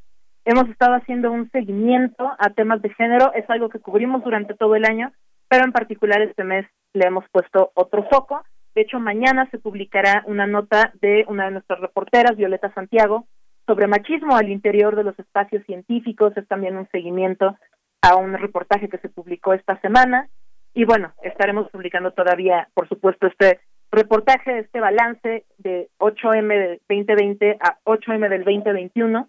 [0.47, 4.75] hemos estado haciendo un seguimiento a temas de género, es algo que cubrimos durante todo
[4.75, 5.11] el año,
[5.49, 8.43] pero en particular este mes le hemos puesto otro foco.
[8.77, 13.25] De hecho, mañana se publicará una nota de una de nuestras reporteras, Violeta Santiago,
[13.65, 16.37] sobre machismo al interior de los espacios científicos.
[16.37, 17.57] Es también un seguimiento
[18.03, 20.29] a un reportaje que se publicó esta semana.
[20.75, 27.57] Y bueno, estaremos publicando todavía, por supuesto, este reportaje, este balance de 8M del 2020
[27.59, 29.27] a 8M del 2021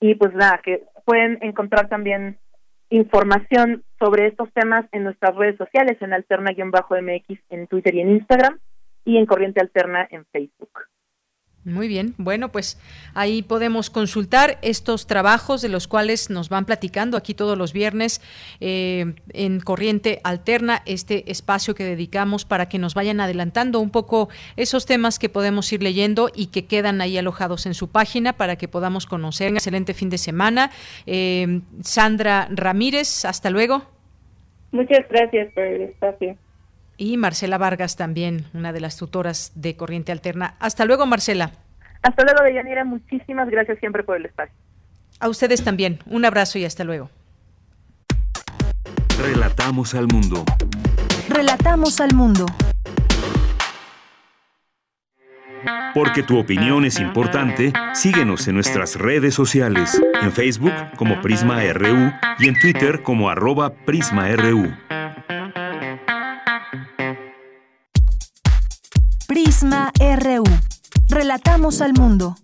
[0.00, 2.36] y pues nada, que pueden encontrar también
[2.90, 8.60] información sobre estos temas en nuestras redes sociales, en alterna-mx en Twitter y en Instagram,
[9.04, 10.80] y en Corriente Alterna en Facebook.
[11.64, 12.78] Muy bien, bueno, pues
[13.14, 18.20] ahí podemos consultar estos trabajos de los cuales nos van platicando aquí todos los viernes
[18.60, 24.28] eh, en Corriente Alterna, este espacio que dedicamos para que nos vayan adelantando un poco
[24.56, 28.56] esos temas que podemos ir leyendo y que quedan ahí alojados en su página para
[28.56, 29.50] que podamos conocer.
[29.50, 30.70] Un excelente fin de semana.
[31.06, 33.84] Eh, Sandra Ramírez, hasta luego.
[34.70, 36.36] Muchas gracias por el espacio.
[36.96, 40.54] Y Marcela Vargas también, una de las tutoras de Corriente Alterna.
[40.60, 41.50] Hasta luego, Marcela.
[42.02, 42.84] Hasta luego, Deyanira.
[42.84, 44.54] Muchísimas gracias siempre por el espacio.
[45.20, 45.98] A ustedes también.
[46.06, 47.10] Un abrazo y hasta luego.
[49.18, 50.44] Relatamos al mundo.
[51.28, 52.46] Relatamos al mundo.
[55.94, 62.12] Porque tu opinión es importante, síguenos en nuestras redes sociales, en Facebook como Prisma RU
[62.40, 64.74] y en Twitter como arroba PrismaRU.
[69.64, 70.44] Prisma RU.
[71.08, 72.36] Relatamos al mundo.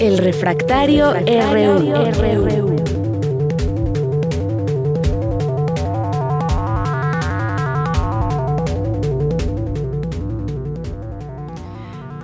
[0.00, 2.76] El refractario, RU.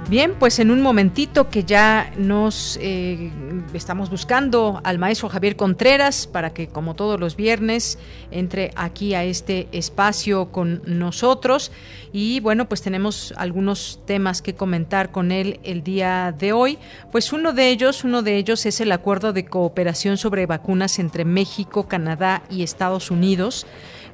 [0.08, 3.30] Bien, pues en un momentito que ya nos eh,
[3.78, 7.98] estamos buscando al maestro Javier Contreras para que, como todos los viernes,
[8.30, 11.72] entre aquí a este espacio con nosotros.
[12.12, 16.78] Y bueno, pues tenemos algunos temas que comentar con él el día de hoy.
[17.10, 21.24] Pues uno de ellos, uno de ellos es el acuerdo de cooperación sobre vacunas entre
[21.24, 23.66] México, Canadá y Estados Unidos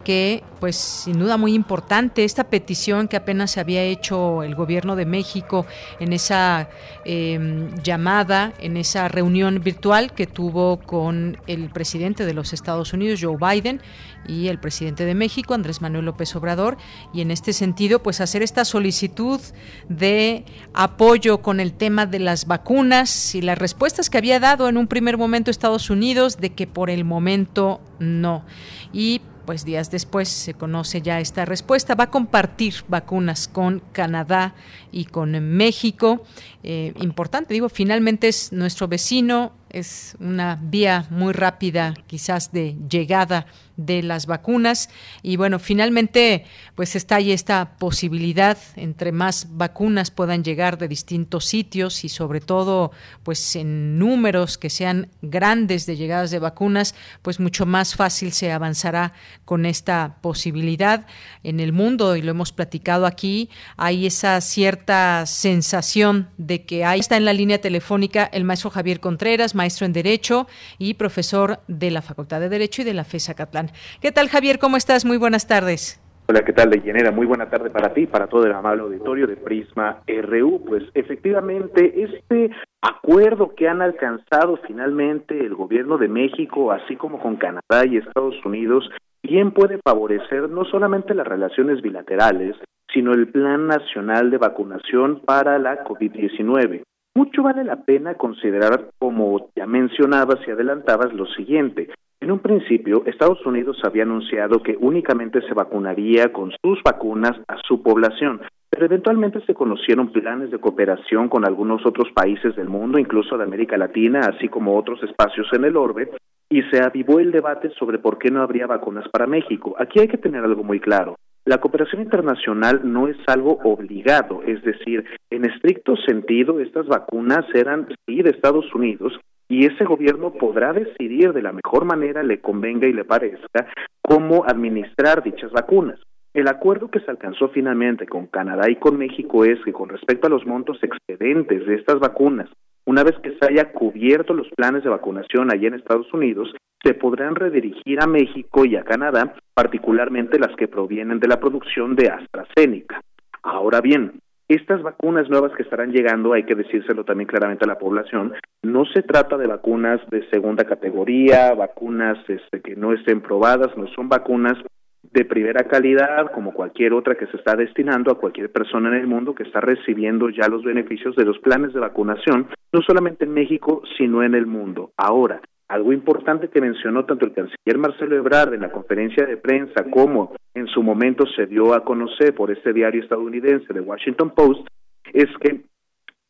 [0.04, 4.94] que pues sin duda muy importante esta petición que apenas se había hecho el gobierno
[4.94, 5.66] de México
[5.98, 6.68] en esa
[7.04, 13.20] em, llamada, en esa reunión virtual que tuvo con el presidente de los Estados Unidos,
[13.22, 13.80] Joe Biden,
[14.28, 16.76] y el presidente de México, Andrés Manuel López Obrador,
[17.12, 19.40] y en este sentido, pues hacer esta solicitud
[19.88, 20.44] de
[20.74, 24.86] apoyo con el tema de las vacunas y las respuestas que había dado en un
[24.86, 28.44] primer momento Estados Unidos de que por el momento no.
[28.92, 31.96] Y pues días después se conoce ya esta respuesta.
[31.96, 34.54] Va a compartir vacunas con Canadá
[34.92, 36.22] y con México.
[36.62, 43.46] Eh, importante, digo, finalmente es nuestro vecino, es una vía muy rápida quizás de llegada
[43.86, 44.90] de las vacunas
[45.22, 46.44] y bueno finalmente
[46.74, 52.40] pues está ahí esta posibilidad entre más vacunas puedan llegar de distintos sitios y sobre
[52.40, 52.92] todo
[53.22, 58.52] pues en números que sean grandes de llegadas de vacunas pues mucho más fácil se
[58.52, 59.12] avanzará
[59.44, 61.06] con esta posibilidad
[61.42, 67.00] en el mundo y lo hemos platicado aquí hay esa cierta sensación de que ahí
[67.00, 70.46] está en la línea telefónica el maestro Javier Contreras maestro en Derecho
[70.78, 73.69] y profesor de la Facultad de Derecho y de la FESA Catlán.
[74.00, 74.58] ¿Qué tal, Javier?
[74.58, 75.04] ¿Cómo estás?
[75.04, 76.00] Muy buenas tardes.
[76.30, 77.10] Hola, ¿qué tal, Deyanira?
[77.10, 80.64] Muy buena tarde para ti, para todo el amable auditorio de Prisma RU.
[80.64, 87.34] Pues efectivamente, este acuerdo que han alcanzado finalmente el gobierno de México, así como con
[87.34, 88.88] Canadá y Estados Unidos,
[89.24, 92.54] bien puede favorecer no solamente las relaciones bilaterales,
[92.92, 96.82] sino el Plan Nacional de Vacunación para la COVID-19.
[97.16, 101.90] Mucho vale la pena considerar, como ya mencionabas y adelantabas, lo siguiente.
[102.22, 107.56] En un principio, Estados Unidos había anunciado que únicamente se vacunaría con sus vacunas a
[107.66, 112.98] su población, pero eventualmente se conocieron planes de cooperación con algunos otros países del mundo,
[112.98, 116.10] incluso de América Latina, así como otros espacios en el orbe,
[116.50, 119.74] y se avivó el debate sobre por qué no habría vacunas para México.
[119.78, 121.16] Aquí hay que tener algo muy claro.
[121.46, 127.88] La cooperación internacional no es algo obligado, es decir, en estricto sentido, estas vacunas eran
[128.06, 129.18] sí de Estados Unidos
[129.50, 133.66] y ese gobierno podrá decidir de la mejor manera le convenga y le parezca
[134.00, 135.98] cómo administrar dichas vacunas.
[136.32, 140.28] El acuerdo que se alcanzó finalmente con Canadá y con México es que con respecto
[140.28, 142.48] a los montos excedentes de estas vacunas,
[142.86, 146.54] una vez que se haya cubierto los planes de vacunación allí en Estados Unidos,
[146.84, 151.96] se podrán redirigir a México y a Canadá, particularmente las que provienen de la producción
[151.96, 153.02] de AstraZeneca.
[153.42, 154.20] Ahora bien,
[154.54, 158.84] estas vacunas nuevas que estarán llegando, hay que decírselo también claramente a la población, no
[158.86, 164.08] se trata de vacunas de segunda categoría, vacunas este, que no estén probadas, no son
[164.08, 164.58] vacunas
[165.02, 169.06] de primera calidad, como cualquier otra que se está destinando a cualquier persona en el
[169.06, 173.32] mundo que está recibiendo ya los beneficios de los planes de vacunación, no solamente en
[173.32, 174.92] México, sino en el mundo.
[174.96, 175.40] Ahora,
[175.70, 180.34] algo importante que mencionó tanto el canciller Marcelo Ebrard en la conferencia de prensa como
[180.52, 184.66] en su momento se dio a conocer por este diario estadounidense de Washington Post
[185.12, 185.60] es que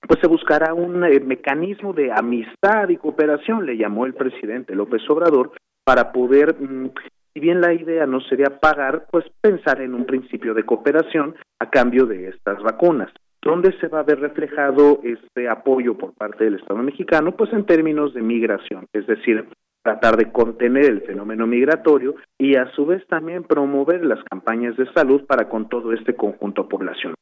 [0.07, 5.03] pues se buscará un eh, mecanismo de amistad y cooperación, le llamó el presidente López
[5.09, 5.53] Obrador,
[5.85, 6.91] para poder, mm,
[7.33, 11.71] si bien la idea no sería pagar, pues pensar en un principio de cooperación a
[11.71, 13.11] cambio de estas vacunas.
[13.43, 17.37] ¿Dónde se va a ver reflejado este apoyo por parte del Estado mexicano?
[17.37, 19.49] Pues en términos de migración, es decir,
[19.83, 24.93] tratar de contener el fenómeno migratorio y a su vez también promover las campañas de
[24.93, 27.17] salud para con todo este conjunto poblacional.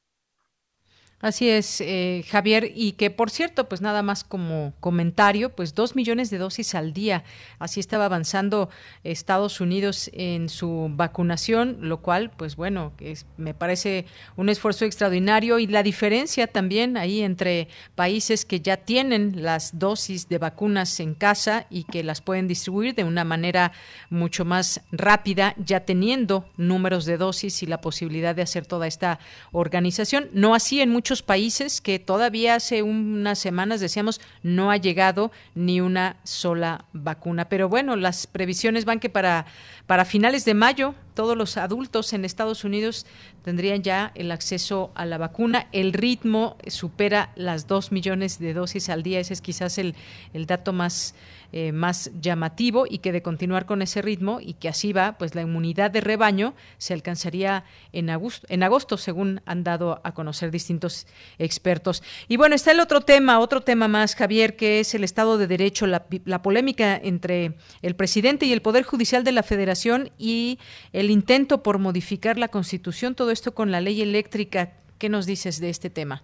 [1.20, 5.96] Así es, eh, Javier, y que por cierto, pues nada más como comentario, pues dos
[5.96, 7.24] millones de dosis al día,
[7.58, 8.68] así estaba avanzando
[9.02, 15.58] Estados Unidos en su vacunación, lo cual, pues bueno, es, me parece un esfuerzo extraordinario.
[15.58, 17.66] Y la diferencia también ahí entre
[17.96, 22.94] países que ya tienen las dosis de vacunas en casa y que las pueden distribuir
[22.94, 23.72] de una manera
[24.08, 29.18] mucho más rápida, ya teniendo números de dosis y la posibilidad de hacer toda esta
[29.50, 34.76] organización, no así en muchos muchos países que todavía hace unas semanas decíamos no ha
[34.76, 37.48] llegado ni una sola vacuna.
[37.48, 39.47] Pero bueno, las previsiones van que para,
[39.86, 43.06] para finales de mayo todos los adultos en Estados Unidos
[43.43, 45.68] tendrían ya el acceso a la vacuna.
[45.72, 49.18] El ritmo supera las dos millones de dosis al día.
[49.18, 49.94] Ese es quizás el,
[50.35, 51.14] el dato más
[51.50, 55.34] eh, más llamativo y que de continuar con ese ritmo y que así va, pues
[55.34, 60.50] la inmunidad de rebaño se alcanzaría en agosto, en agosto según han dado a conocer
[60.50, 61.06] distintos
[61.38, 62.02] expertos.
[62.28, 65.46] Y bueno, está el otro tema, otro tema más, Javier, que es el Estado de
[65.46, 70.58] Derecho, la, la polémica entre el presidente y el Poder Judicial de la Federación y
[70.92, 74.74] el intento por modificar la Constitución, todo esto con la ley eléctrica.
[74.98, 76.22] ¿Qué nos dices de este tema?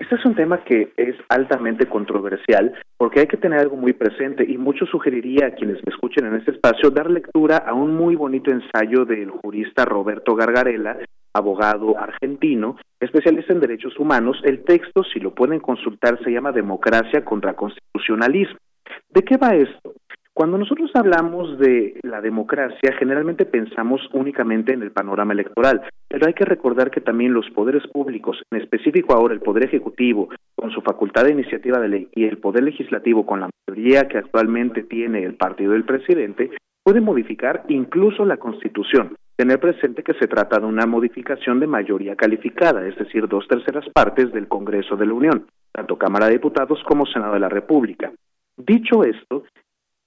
[0.00, 4.44] Este es un tema que es altamente controversial porque hay que tener algo muy presente
[4.48, 8.16] y mucho sugeriría a quienes me escuchen en este espacio dar lectura a un muy
[8.16, 10.96] bonito ensayo del jurista Roberto Gargarella,
[11.34, 14.40] abogado argentino, especialista en derechos humanos.
[14.42, 18.56] El texto, si lo pueden consultar, se llama Democracia contra Constitucionalismo.
[19.10, 19.92] ¿De qué va esto?
[20.40, 26.32] Cuando nosotros hablamos de la democracia, generalmente pensamos únicamente en el panorama electoral, pero hay
[26.32, 30.80] que recordar que también los poderes públicos, en específico ahora el Poder Ejecutivo, con su
[30.80, 35.24] facultad de iniciativa de ley, y el Poder Legislativo, con la mayoría que actualmente tiene
[35.24, 36.52] el partido del presidente,
[36.82, 39.14] pueden modificar incluso la Constitución.
[39.36, 43.84] Tener presente que se trata de una modificación de mayoría calificada, es decir, dos terceras
[43.92, 48.10] partes del Congreso de la Unión, tanto Cámara de Diputados como Senado de la República.
[48.56, 49.44] Dicho esto,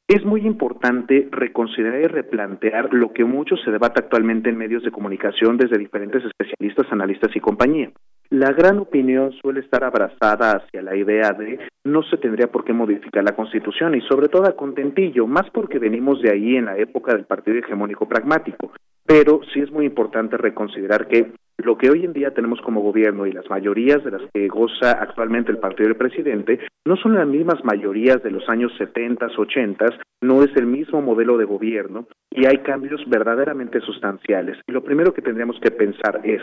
[0.08, 4.92] es muy importante reconsiderar y replantear lo que mucho se debate actualmente en medios de
[4.92, 7.92] comunicación desde diferentes especialistas, analistas y compañía.
[8.30, 12.74] La gran opinión suele estar abrazada hacia la idea de no se tendría por qué
[12.74, 16.78] modificar la Constitución y sobre todo a contentillo, más porque venimos de ahí en la
[16.78, 18.72] época del partido hegemónico pragmático.
[19.06, 23.26] Pero sí es muy importante reconsiderar que lo que hoy en día tenemos como gobierno
[23.26, 27.28] y las mayorías de las que goza actualmente el partido del presidente no son las
[27.28, 29.86] mismas mayorías de los años 70, 80,
[30.22, 34.58] no es el mismo modelo de gobierno y hay cambios verdaderamente sustanciales.
[34.68, 36.42] Y lo primero que tendríamos que pensar es,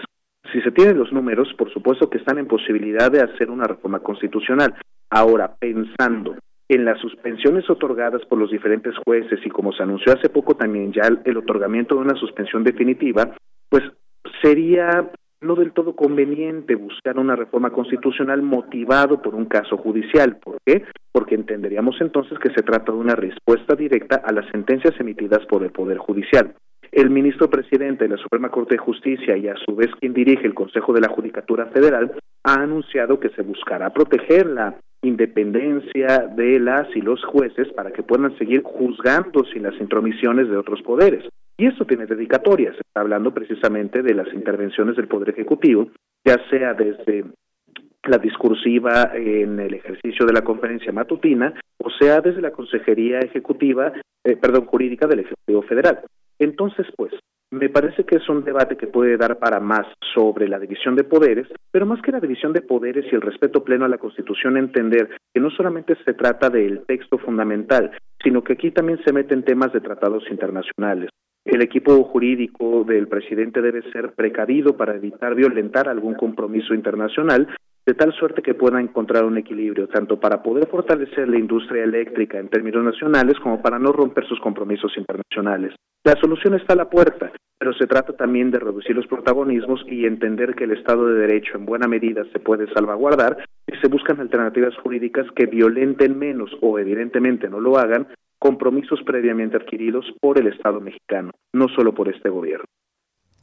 [0.53, 4.01] si se tienen los números, por supuesto que están en posibilidad de hacer una reforma
[4.01, 4.74] constitucional.
[5.11, 6.37] Ahora, pensando
[6.70, 10.92] en las suspensiones otorgadas por los diferentes jueces y como se anunció hace poco también
[10.92, 13.34] ya el otorgamiento de una suspensión definitiva,
[13.68, 13.82] pues
[14.40, 15.10] sería
[15.42, 20.36] no del todo conveniente buscar una reforma constitucional motivado por un caso judicial.
[20.36, 20.84] ¿Por qué?
[21.12, 25.62] Porque entenderíamos entonces que se trata de una respuesta directa a las sentencias emitidas por
[25.62, 26.55] el Poder Judicial.
[26.92, 30.47] El ministro presidente de la Suprema Corte de Justicia y a su vez quien dirige
[30.47, 32.12] el Consejo de la Judicatura Federal
[32.44, 38.02] ha anunciado que se buscará proteger la independencia de las y los jueces para que
[38.02, 41.24] puedan seguir juzgando sin las intromisiones de otros poderes.
[41.56, 42.74] Y esto tiene dedicatorias.
[42.74, 45.89] Está hablando precisamente de las intervenciones del Poder Ejecutivo,
[46.24, 47.24] ya sea desde
[48.05, 53.93] la discursiva en el ejercicio de la conferencia matutina, o sea, desde la Consejería Ejecutiva,
[54.24, 56.01] eh, perdón, Jurídica del Ejecutivo Federal.
[56.39, 57.12] Entonces, pues,
[57.51, 61.05] me parece que es un debate que puede dar para más sobre la división de
[61.05, 64.56] poderes, pero más que la división de poderes y el respeto pleno a la Constitución,
[64.56, 67.90] entender que no solamente se trata del texto fundamental,
[68.22, 71.10] sino que aquí también se meten temas de tratados internacionales.
[71.44, 77.48] El equipo jurídico del presidente debe ser precavido para evitar violentar algún compromiso internacional,
[77.90, 82.38] de tal suerte que pueda encontrar un equilibrio, tanto para poder fortalecer la industria eléctrica
[82.38, 85.74] en términos nacionales como para no romper sus compromisos internacionales.
[86.04, 90.06] La solución está a la puerta, pero se trata también de reducir los protagonismos y
[90.06, 94.20] entender que el Estado de Derecho en buena medida se puede salvaguardar y se buscan
[94.20, 98.06] alternativas jurídicas que violenten menos o evidentemente no lo hagan
[98.38, 102.66] compromisos previamente adquiridos por el Estado mexicano, no solo por este gobierno.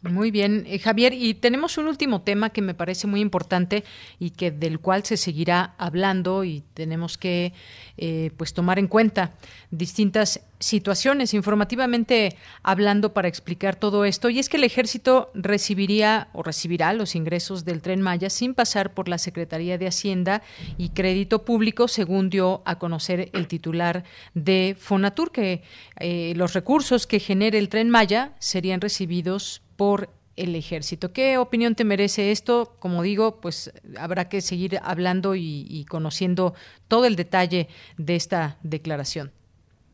[0.03, 3.83] Muy bien, eh, Javier, y tenemos un último tema que me parece muy importante
[4.19, 7.51] y que del cual se seguirá hablando y tenemos que
[7.97, 9.33] eh, pues tomar en cuenta.
[9.71, 14.29] Distintas situaciones informativamente hablando para explicar todo esto.
[14.29, 18.93] Y es que el ejército recibiría o recibirá los ingresos del tren Maya sin pasar
[18.93, 20.43] por la Secretaría de Hacienda
[20.77, 24.03] y Crédito Público según dio a conocer el titular
[24.35, 25.63] de Fonatur que
[25.99, 31.11] eh, los recursos que genere el tren Maya serían recibidos por el ejército.
[31.13, 32.75] ¿Qué opinión te merece esto?
[32.79, 36.53] Como digo, pues habrá que seguir hablando y, conociendo
[36.87, 37.67] todo el detalle
[37.97, 39.31] de esta declaración.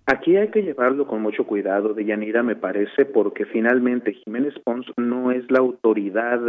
[0.05, 4.85] Aquí hay que llevarlo con mucho cuidado, de Yanira, me parece, porque finalmente Jiménez Pons
[4.97, 6.41] no es la autoridad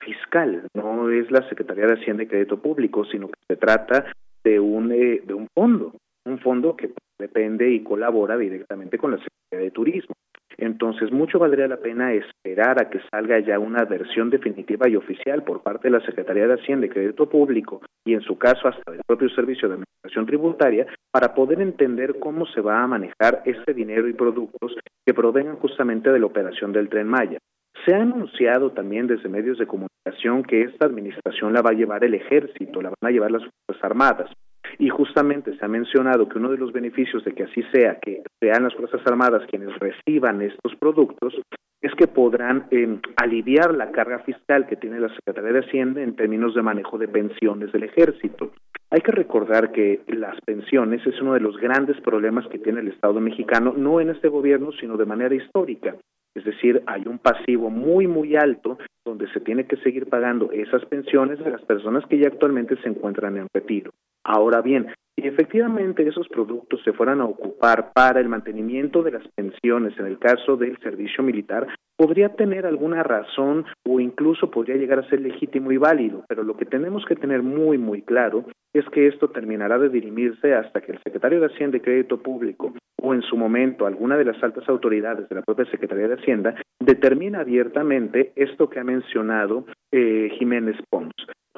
[0.00, 4.06] fiscal, no es la Secretaría de Hacienda y Crédito Público, sino que se trata
[4.42, 5.94] de un, eh, de un fondo,
[6.24, 6.90] un fondo que
[7.20, 10.14] depende y colabora directamente con la Secretaría de Turismo.
[10.58, 15.42] Entonces, mucho valdría la pena esperar a que salga ya una versión definitiva y oficial
[15.42, 18.92] por parte de la Secretaría de Hacienda y Crédito Público y, en su caso, hasta
[18.92, 23.74] del propio Servicio de Administración Tributaria, para poder entender cómo se va a manejar ese
[23.74, 24.76] dinero y productos
[25.06, 27.38] que provengan justamente de la operación del Tren Maya.
[27.84, 32.04] Se ha anunciado también desde medios de comunicación que esta administración la va a llevar
[32.04, 34.30] el ejército, la van a llevar las Fuerzas Armadas.
[34.78, 38.22] Y justamente se ha mencionado que uno de los beneficios de que así sea, que
[38.40, 41.34] sean las Fuerzas Armadas quienes reciban estos productos,
[41.82, 46.14] es que podrán em, aliviar la carga fiscal que tiene la Secretaría de Hacienda en
[46.14, 48.52] términos de manejo de pensiones del ejército.
[48.90, 52.88] Hay que recordar que las pensiones es uno de los grandes problemas que tiene el
[52.88, 55.96] Estado mexicano, no en este gobierno, sino de manera histórica.
[56.34, 60.84] Es decir, hay un pasivo muy, muy alto donde se tiene que seguir pagando esas
[60.86, 63.90] pensiones de las personas que ya actualmente se encuentran en retiro.
[64.24, 69.28] Ahora bien, si efectivamente esos productos se fueran a ocupar para el mantenimiento de las
[69.28, 74.98] pensiones en el caso del servicio militar, podría tener alguna razón o incluso podría llegar
[74.98, 78.84] a ser legítimo y válido, pero lo que tenemos que tener muy, muy claro es
[78.88, 82.72] que esto terminará de dirimirse hasta que el secretario de Hacienda y Crédito Público
[83.02, 86.54] o en su momento alguna de las altas autoridades de la propia Secretaría de Hacienda
[86.80, 91.12] determina abiertamente esto que ha mencionado eh, Jiménez Pons.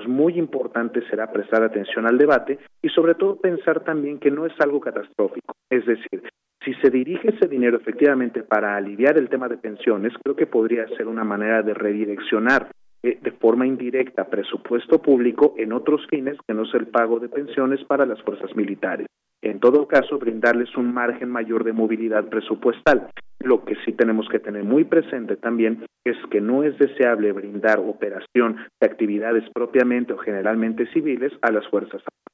[0.05, 4.45] Pues muy importante será prestar atención al debate y sobre todo pensar también que no
[4.45, 5.55] es algo catastrófico.
[5.71, 6.23] Es decir,
[6.63, 10.87] si se dirige ese dinero efectivamente para aliviar el tema de pensiones, creo que podría
[10.89, 12.69] ser una manera de redireccionar
[13.03, 17.31] eh, de forma indirecta presupuesto público en otros fines que no es el pago de
[17.31, 19.07] pensiones para las fuerzas militares.
[19.41, 23.09] En todo caso, brindarles un margen mayor de movilidad presupuestal.
[23.45, 27.79] Lo que sí tenemos que tener muy presente también es que no es deseable brindar
[27.79, 32.25] operación de actividades propiamente o generalmente civiles a las Fuerzas Armadas.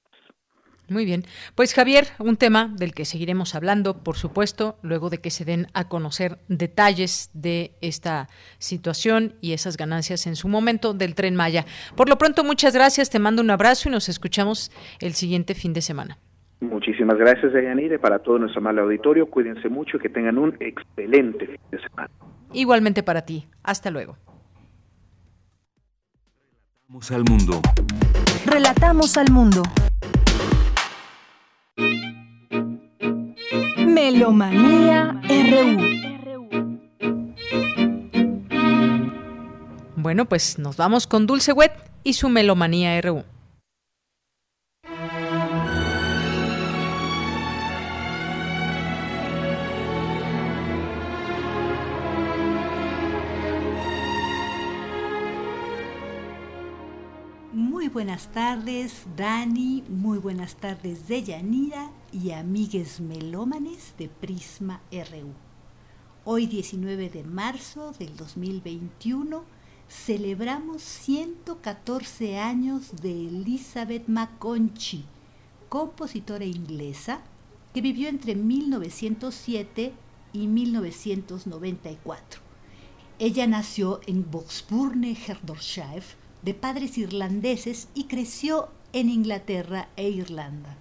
[0.88, 1.24] Muy bien.
[1.56, 5.66] Pues Javier, un tema del que seguiremos hablando, por supuesto, luego de que se den
[5.74, 8.28] a conocer detalles de esta
[8.58, 11.64] situación y esas ganancias en su momento del tren Maya.
[11.96, 14.70] Por lo pronto, muchas gracias, te mando un abrazo y nos escuchamos
[15.00, 16.18] el siguiente fin de semana.
[16.60, 19.30] Muchísimas gracias, Deyanire, para todo nuestro amable auditorio.
[19.30, 22.10] Cuídense mucho y que tengan un excelente fin de semana.
[22.52, 23.46] Igualmente para ti.
[23.62, 24.16] Hasta luego.
[26.88, 27.62] Relatamos al mundo.
[28.46, 29.62] Relatamos al mundo.
[33.86, 36.00] Melomanía RU.
[39.96, 41.72] Bueno, pues nos vamos con Dulce Wet
[42.02, 43.24] y su Melomanía RU.
[57.88, 59.82] Buenas tardes, Dani.
[59.88, 65.32] Muy buenas tardes, Deyanira y amigues melómanes de Prisma RU.
[66.24, 69.44] Hoy, 19 de marzo del 2021,
[69.88, 75.04] celebramos 114 años de Elizabeth McConchie,
[75.68, 77.22] compositora inglesa
[77.72, 79.94] que vivió entre 1907
[80.32, 82.40] y 1994.
[83.18, 90.76] Ella nació en Boxburne, Hertfordshire, de padres irlandeses y creció en Inglaterra e Irlanda.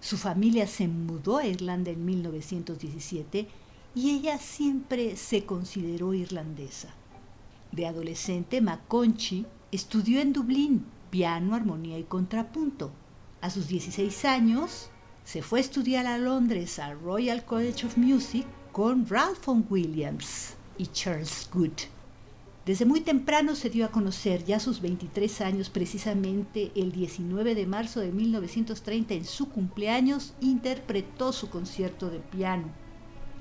[0.00, 3.48] Su familia se mudó a Irlanda en 1917
[3.94, 6.88] y ella siempre se consideró irlandesa.
[7.72, 12.92] De adolescente, McConchy estudió en Dublín piano, armonía y contrapunto.
[13.40, 14.90] A sus 16 años,
[15.24, 20.54] se fue a estudiar a Londres al Royal College of Music con Ralph Vaughan Williams
[20.78, 21.97] y Charles Good.
[22.68, 27.64] Desde muy temprano se dio a conocer, ya sus 23 años, precisamente el 19 de
[27.64, 32.68] marzo de 1930, en su cumpleaños, interpretó su concierto de piano.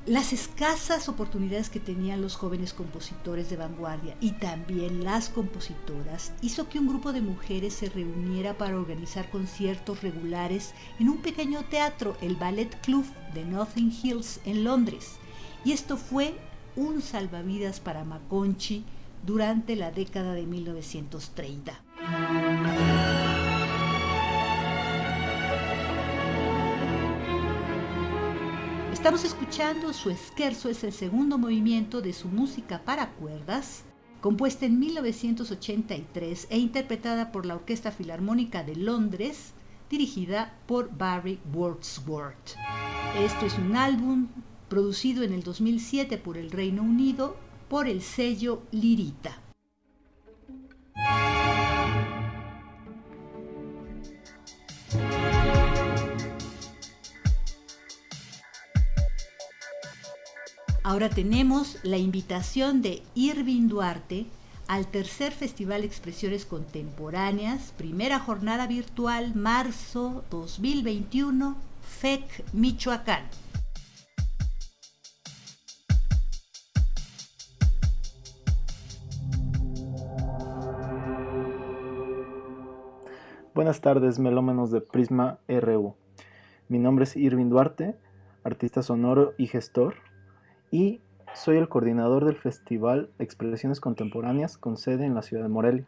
[0.06, 6.70] Las escasas oportunidades que tenían los jóvenes compositores de vanguardia y también las compositoras hizo
[6.70, 12.16] que un grupo de mujeres se reuniera para organizar conciertos regulares en un pequeño teatro,
[12.22, 15.18] el Ballet Club de Nothing Hills en Londres.
[15.66, 16.34] Y esto fue
[16.78, 18.86] un salvavidas para Maconchi
[19.28, 21.84] durante la década de 1930.
[28.94, 33.84] Estamos escuchando su esquerzo, es el segundo movimiento de su música para cuerdas,
[34.22, 39.52] compuesta en 1983 e interpretada por la Orquesta Filarmónica de Londres,
[39.90, 42.56] dirigida por Barry Wordsworth.
[43.20, 44.30] Esto es un álbum
[44.70, 47.36] producido en el 2007 por el Reino Unido
[47.70, 49.38] por el sello Lirita.
[60.84, 64.26] Ahora tenemos la invitación de Irving Duarte
[64.68, 71.58] al tercer Festival Expresiones Contemporáneas, primera jornada virtual, marzo 2021,
[72.00, 73.24] FEC Michoacán.
[83.58, 85.96] Buenas tardes, melómanos de Prisma RU.
[86.70, 87.96] Mi nombre es Irving Duarte,
[88.44, 89.96] artista sonoro y gestor,
[90.70, 91.02] y
[91.34, 95.88] soy el coordinador del Festival Expresiones Contemporáneas con sede en la ciudad de Morelia.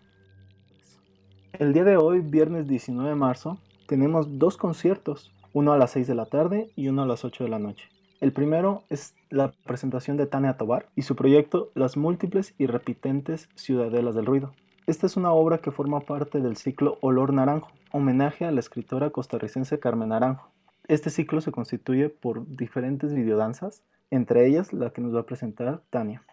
[1.60, 6.08] El día de hoy, viernes 19 de marzo, tenemos dos conciertos, uno a las 6
[6.08, 7.88] de la tarde y uno a las 8 de la noche.
[8.20, 13.48] El primero es la presentación de Tania Tobar y su proyecto Las múltiples y repitentes
[13.54, 14.54] ciudadelas del ruido.
[14.90, 19.12] Esta es una obra que forma parte del ciclo Olor Naranjo, homenaje a la escritora
[19.12, 20.50] costarricense Carmen Naranjo.
[20.88, 25.84] Este ciclo se constituye por diferentes videodanzas, entre ellas la que nos va a presentar
[25.92, 26.24] Tania.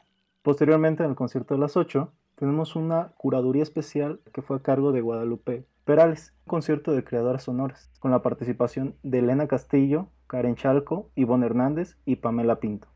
[0.40, 4.90] Posteriormente, en el concierto de las 8, tenemos una curaduría especial que fue a cargo
[4.90, 10.56] de Guadalupe Perales, un concierto de creadoras sonoras, con la participación de Elena Castillo, Karen
[10.56, 12.88] Chalco, Ivonne Hernández y Pamela Pinto.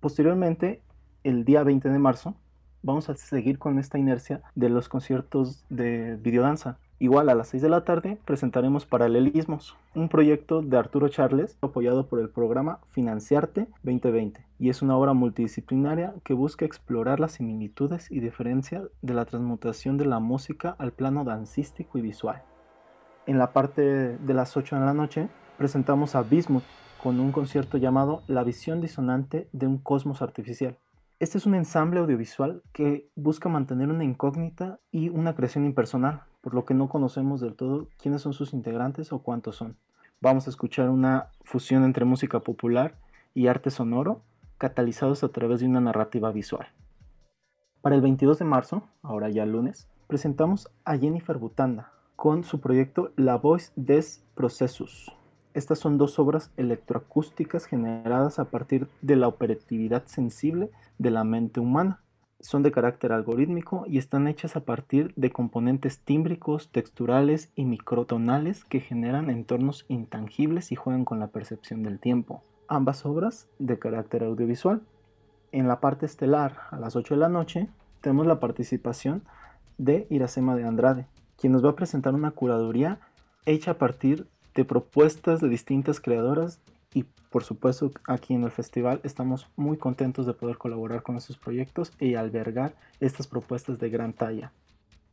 [0.00, 0.80] Posteriormente,
[1.22, 2.34] el día 20 de marzo,
[2.82, 6.78] vamos a seguir con esta inercia de los conciertos de videodanza.
[6.98, 12.06] Igual a las 6 de la tarde presentaremos Paralelismos, un proyecto de Arturo Charles apoyado
[12.06, 18.10] por el programa Financiarte 2020 y es una obra multidisciplinaria que busca explorar las similitudes
[18.10, 22.42] y diferencias de la transmutación de la música al plano dancístico y visual.
[23.26, 23.82] En la parte
[24.18, 26.64] de las 8 de la noche presentamos a Bismuth
[27.02, 30.76] con un concierto llamado La visión disonante de un cosmos artificial
[31.20, 36.54] este es un ensamble audiovisual que busca mantener una incógnita y una creación impersonal, por
[36.54, 39.76] lo que no conocemos del todo quiénes son sus integrantes o cuántos son.
[40.22, 42.94] Vamos a escuchar una fusión entre música popular
[43.34, 44.22] y arte sonoro,
[44.56, 46.68] catalizados a través de una narrativa visual.
[47.82, 53.12] Para el 22 de marzo, ahora ya lunes, presentamos a Jennifer Butanda con su proyecto
[53.16, 55.12] La Voice des Processus,
[55.52, 61.60] estas son dos obras electroacústicas generadas a partir de la operatividad sensible de la mente
[61.60, 62.00] humana.
[62.40, 68.64] Son de carácter algorítmico y están hechas a partir de componentes tímbricos, texturales y microtonales
[68.64, 72.42] que generan entornos intangibles y juegan con la percepción del tiempo.
[72.68, 74.82] Ambas obras de carácter audiovisual.
[75.52, 77.68] En la parte estelar, a las 8 de la noche,
[78.00, 79.24] tenemos la participación
[79.76, 81.06] de Iracema de Andrade,
[81.36, 83.00] quien nos va a presentar una curaduría
[83.44, 86.60] hecha a partir de propuestas de distintas creadoras
[86.92, 91.36] y por supuesto aquí en el festival estamos muy contentos de poder colaborar con estos
[91.36, 94.52] proyectos y albergar estas propuestas de gran talla.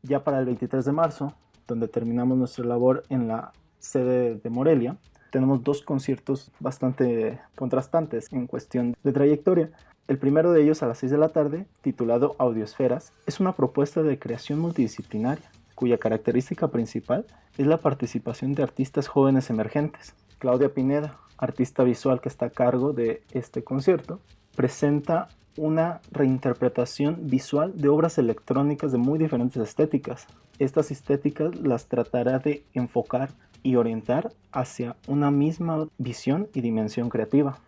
[0.02, 1.34] Ya para el 23 de marzo
[1.68, 4.98] donde terminamos nuestra labor en la sede de Morelia,
[5.32, 9.70] tenemos dos conciertos bastante contrastantes en cuestión de trayectoria.
[10.08, 14.02] El primero de ellos a las 6 de la tarde, titulado Audiosferas, es una propuesta
[14.04, 20.16] de creación multidisciplinaria, cuya característica principal es la participación de artistas jóvenes emergentes.
[20.40, 24.20] Claudia Pineda, artista visual que está a cargo de este concierto,
[24.56, 30.26] presenta una reinterpretación visual de obras electrónicas de muy diferentes estéticas.
[30.58, 33.30] Estas estéticas las tratará de enfocar
[33.62, 37.60] y orientar hacia una misma visión y dimensión creativa.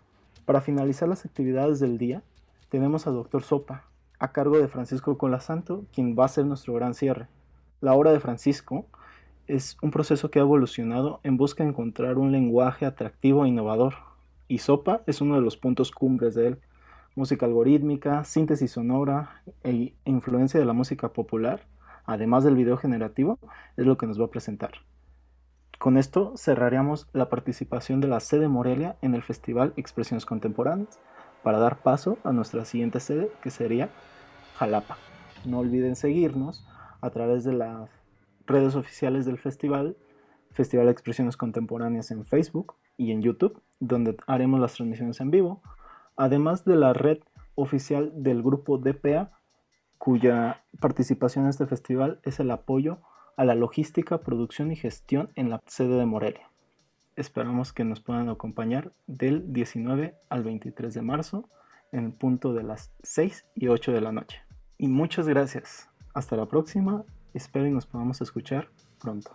[0.46, 2.24] Para finalizar las actividades del día,
[2.70, 3.44] tenemos a Dr.
[3.44, 3.84] Sopa,
[4.18, 7.28] a cargo de Francisco Colasanto, quien va a ser nuestro gran cierre.
[7.82, 8.88] La obra de Francisco
[9.48, 13.94] es un proceso que ha evolucionado en busca de encontrar un lenguaje atractivo e innovador,
[14.50, 16.60] y Sopa es uno de los puntos cumbres de él.
[17.16, 21.68] Música algorítmica, síntesis sonora e influencia de la música popular,
[22.06, 23.40] además del video generativo,
[23.78, 24.72] es lo que nos va a presentar.
[25.78, 31.00] Con esto cerraríamos la participación de la sede Morelia en el Festival Expresiones Contemporáneas
[31.44, 33.90] para dar paso a nuestra siguiente sede que sería
[34.58, 34.98] Jalapa.
[35.46, 36.68] No olviden seguirnos
[37.02, 37.90] a través de las
[38.46, 39.96] redes oficiales del festival,
[40.52, 45.62] Festival Expresiones Contemporáneas en Facebook y en YouTube, donde haremos las transmisiones en vivo,
[46.16, 47.20] además de la red
[47.56, 49.32] oficial del grupo DPA,
[49.98, 53.00] cuya participación en este festival es el apoyo
[53.38, 56.50] a la logística, producción y gestión en la sede de Morelia.
[57.16, 61.50] Esperamos que nos puedan acompañar del 19 al 23 de marzo
[61.92, 64.42] en el punto de las 6 y 8 de la noche.
[64.78, 65.89] Y muchas gracias.
[66.14, 67.04] Hasta la próxima.
[67.34, 68.70] Espero y nos podamos escuchar
[69.00, 69.32] pronto.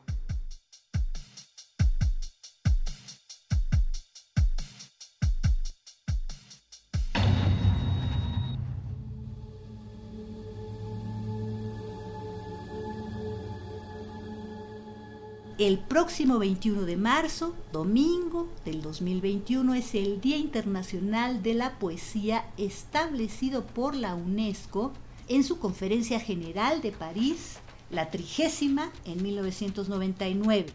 [15.56, 22.44] El próximo 21 de marzo, domingo del 2021, es el Día Internacional de la Poesía
[22.58, 24.92] establecido por la UNESCO
[25.28, 27.58] en su Conferencia General de París,
[27.90, 30.66] la trigésima en 1999.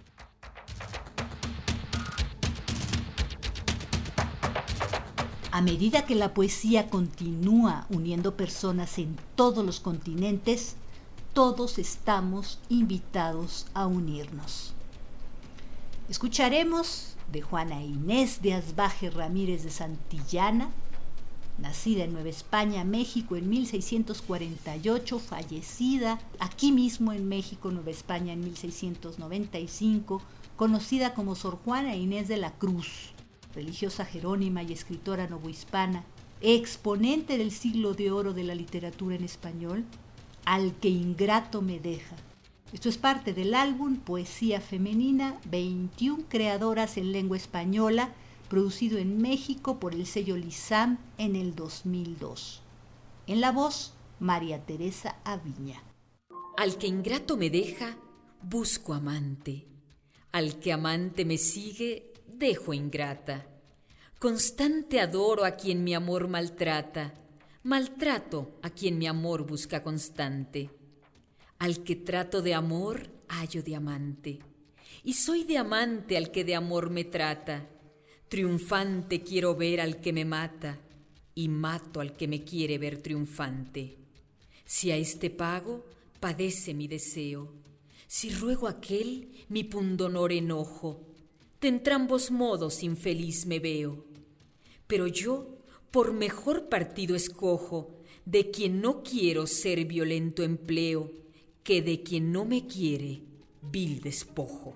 [5.52, 10.76] A medida que la poesía continúa uniendo personas en todos los continentes,
[11.34, 14.74] todos estamos invitados a unirnos.
[16.08, 20.72] Escucharemos de Juana Inés de Asbaje Ramírez de Santillana,
[21.62, 28.42] nacida en Nueva España, México en 1648, fallecida aquí mismo en México, Nueva España en
[28.42, 30.22] 1695,
[30.56, 33.14] conocida como Sor Juana Inés de la Cruz,
[33.54, 36.04] religiosa jerónima y escritora novohispana,
[36.42, 39.86] exponente del siglo de oro de la literatura en español,
[40.46, 42.16] al que ingrato me deja.
[42.72, 48.10] Esto es parte del álbum Poesía Femenina, 21 creadoras en lengua española,
[48.50, 52.62] producido en México por el sello Lisam en el 2002.
[53.28, 55.82] En la voz, María Teresa Aviña.
[56.58, 57.98] Al que ingrato me deja,
[58.42, 59.68] busco amante.
[60.32, 63.48] Al que amante me sigue, dejo ingrata.
[64.20, 67.14] Constante adoro a quien mi amor maltrata
[67.64, 70.70] maltrato a quien mi amor busca constante.
[71.60, 74.40] Al que trato de amor, hallo de amante.
[75.04, 77.68] Y soy de amante al que de amor me trata.
[78.30, 80.80] Triunfante quiero ver al que me mata,
[81.34, 83.98] y mato al que me quiere ver triunfante.
[84.66, 85.84] Si a este pago,
[86.20, 87.52] padece mi deseo.
[88.06, 91.02] Si ruego aquel, mi pundonor enojo.
[91.60, 94.06] De entrambos modos infeliz me veo.
[94.86, 95.58] Pero yo
[95.90, 97.96] por mejor partido escojo
[98.26, 101.12] de quien no quiero ser violento empleo,
[101.64, 103.24] que de quien no me quiere
[103.62, 104.76] vil despojo.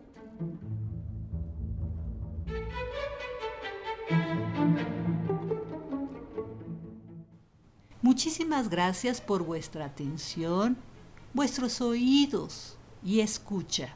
[8.04, 10.76] Muchísimas gracias por vuestra atención,
[11.34, 13.96] vuestros oídos y escucha.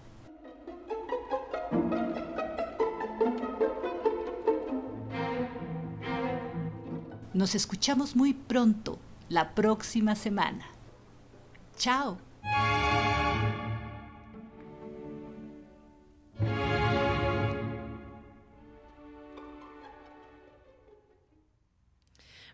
[7.34, 8.98] Nos escuchamos muy pronto,
[9.28, 10.66] la próxima semana.
[11.78, 12.18] Chao.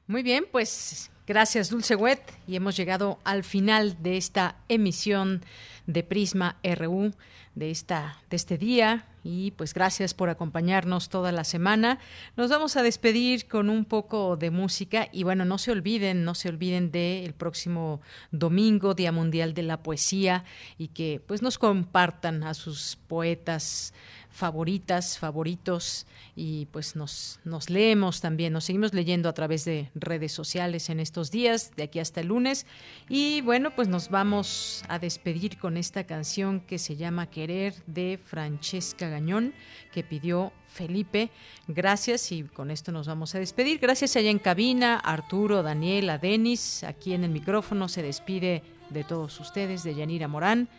[0.06, 5.46] Muy bien, pues gracias Dulce Wet y hemos llegado al final de esta emisión
[5.88, 7.14] de Prisma RU
[7.56, 12.00] de esta de este día y pues gracias por acompañarnos toda la semana.
[12.36, 16.36] Nos vamos a despedir con un poco de música y bueno, no se olviden, no
[16.36, 18.02] se olviden del próximo
[18.32, 20.44] domingo, Día Mundial de la Poesía
[20.78, 23.94] y que pues nos compartan a sus poetas
[24.34, 30.32] favoritas, favoritos y pues nos, nos leemos también, nos seguimos leyendo a través de redes
[30.32, 32.66] sociales en estos días, de aquí hasta el lunes.
[33.08, 38.20] Y bueno, pues nos vamos a despedir con esta canción que se llama Querer de
[38.26, 39.54] Francesca Gañón,
[39.94, 41.30] que pidió Felipe.
[41.68, 43.78] Gracias y con esto nos vamos a despedir.
[43.78, 49.40] Gracias allá en cabina, Arturo, Daniela, Denis, aquí en el micrófono se despide de todos
[49.40, 50.70] ustedes, de Yanira Morán.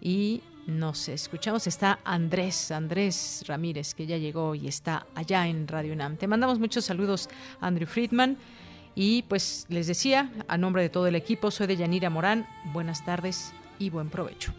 [0.00, 1.66] Y nos escuchamos.
[1.66, 6.16] Está Andrés, Andrés Ramírez, que ya llegó y está allá en Radio UNAM.
[6.16, 7.28] Te mandamos muchos saludos,
[7.60, 8.36] Andrew Friedman.
[8.94, 12.46] Y pues les decía, a nombre de todo el equipo, soy de Yanira Morán.
[12.72, 14.52] Buenas tardes y buen provecho.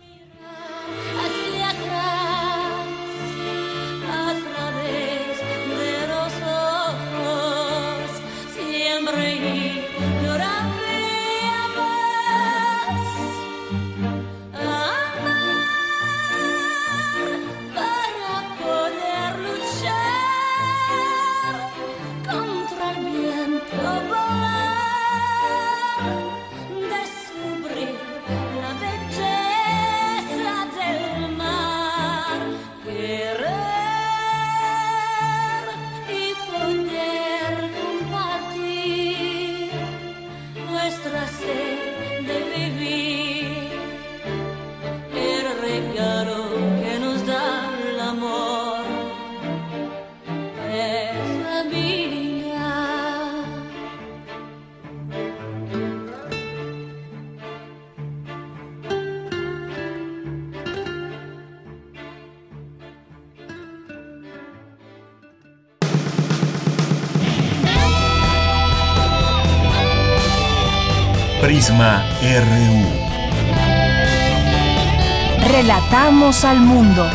[71.76, 72.86] RU.
[75.50, 77.10] Relatamos al mundo.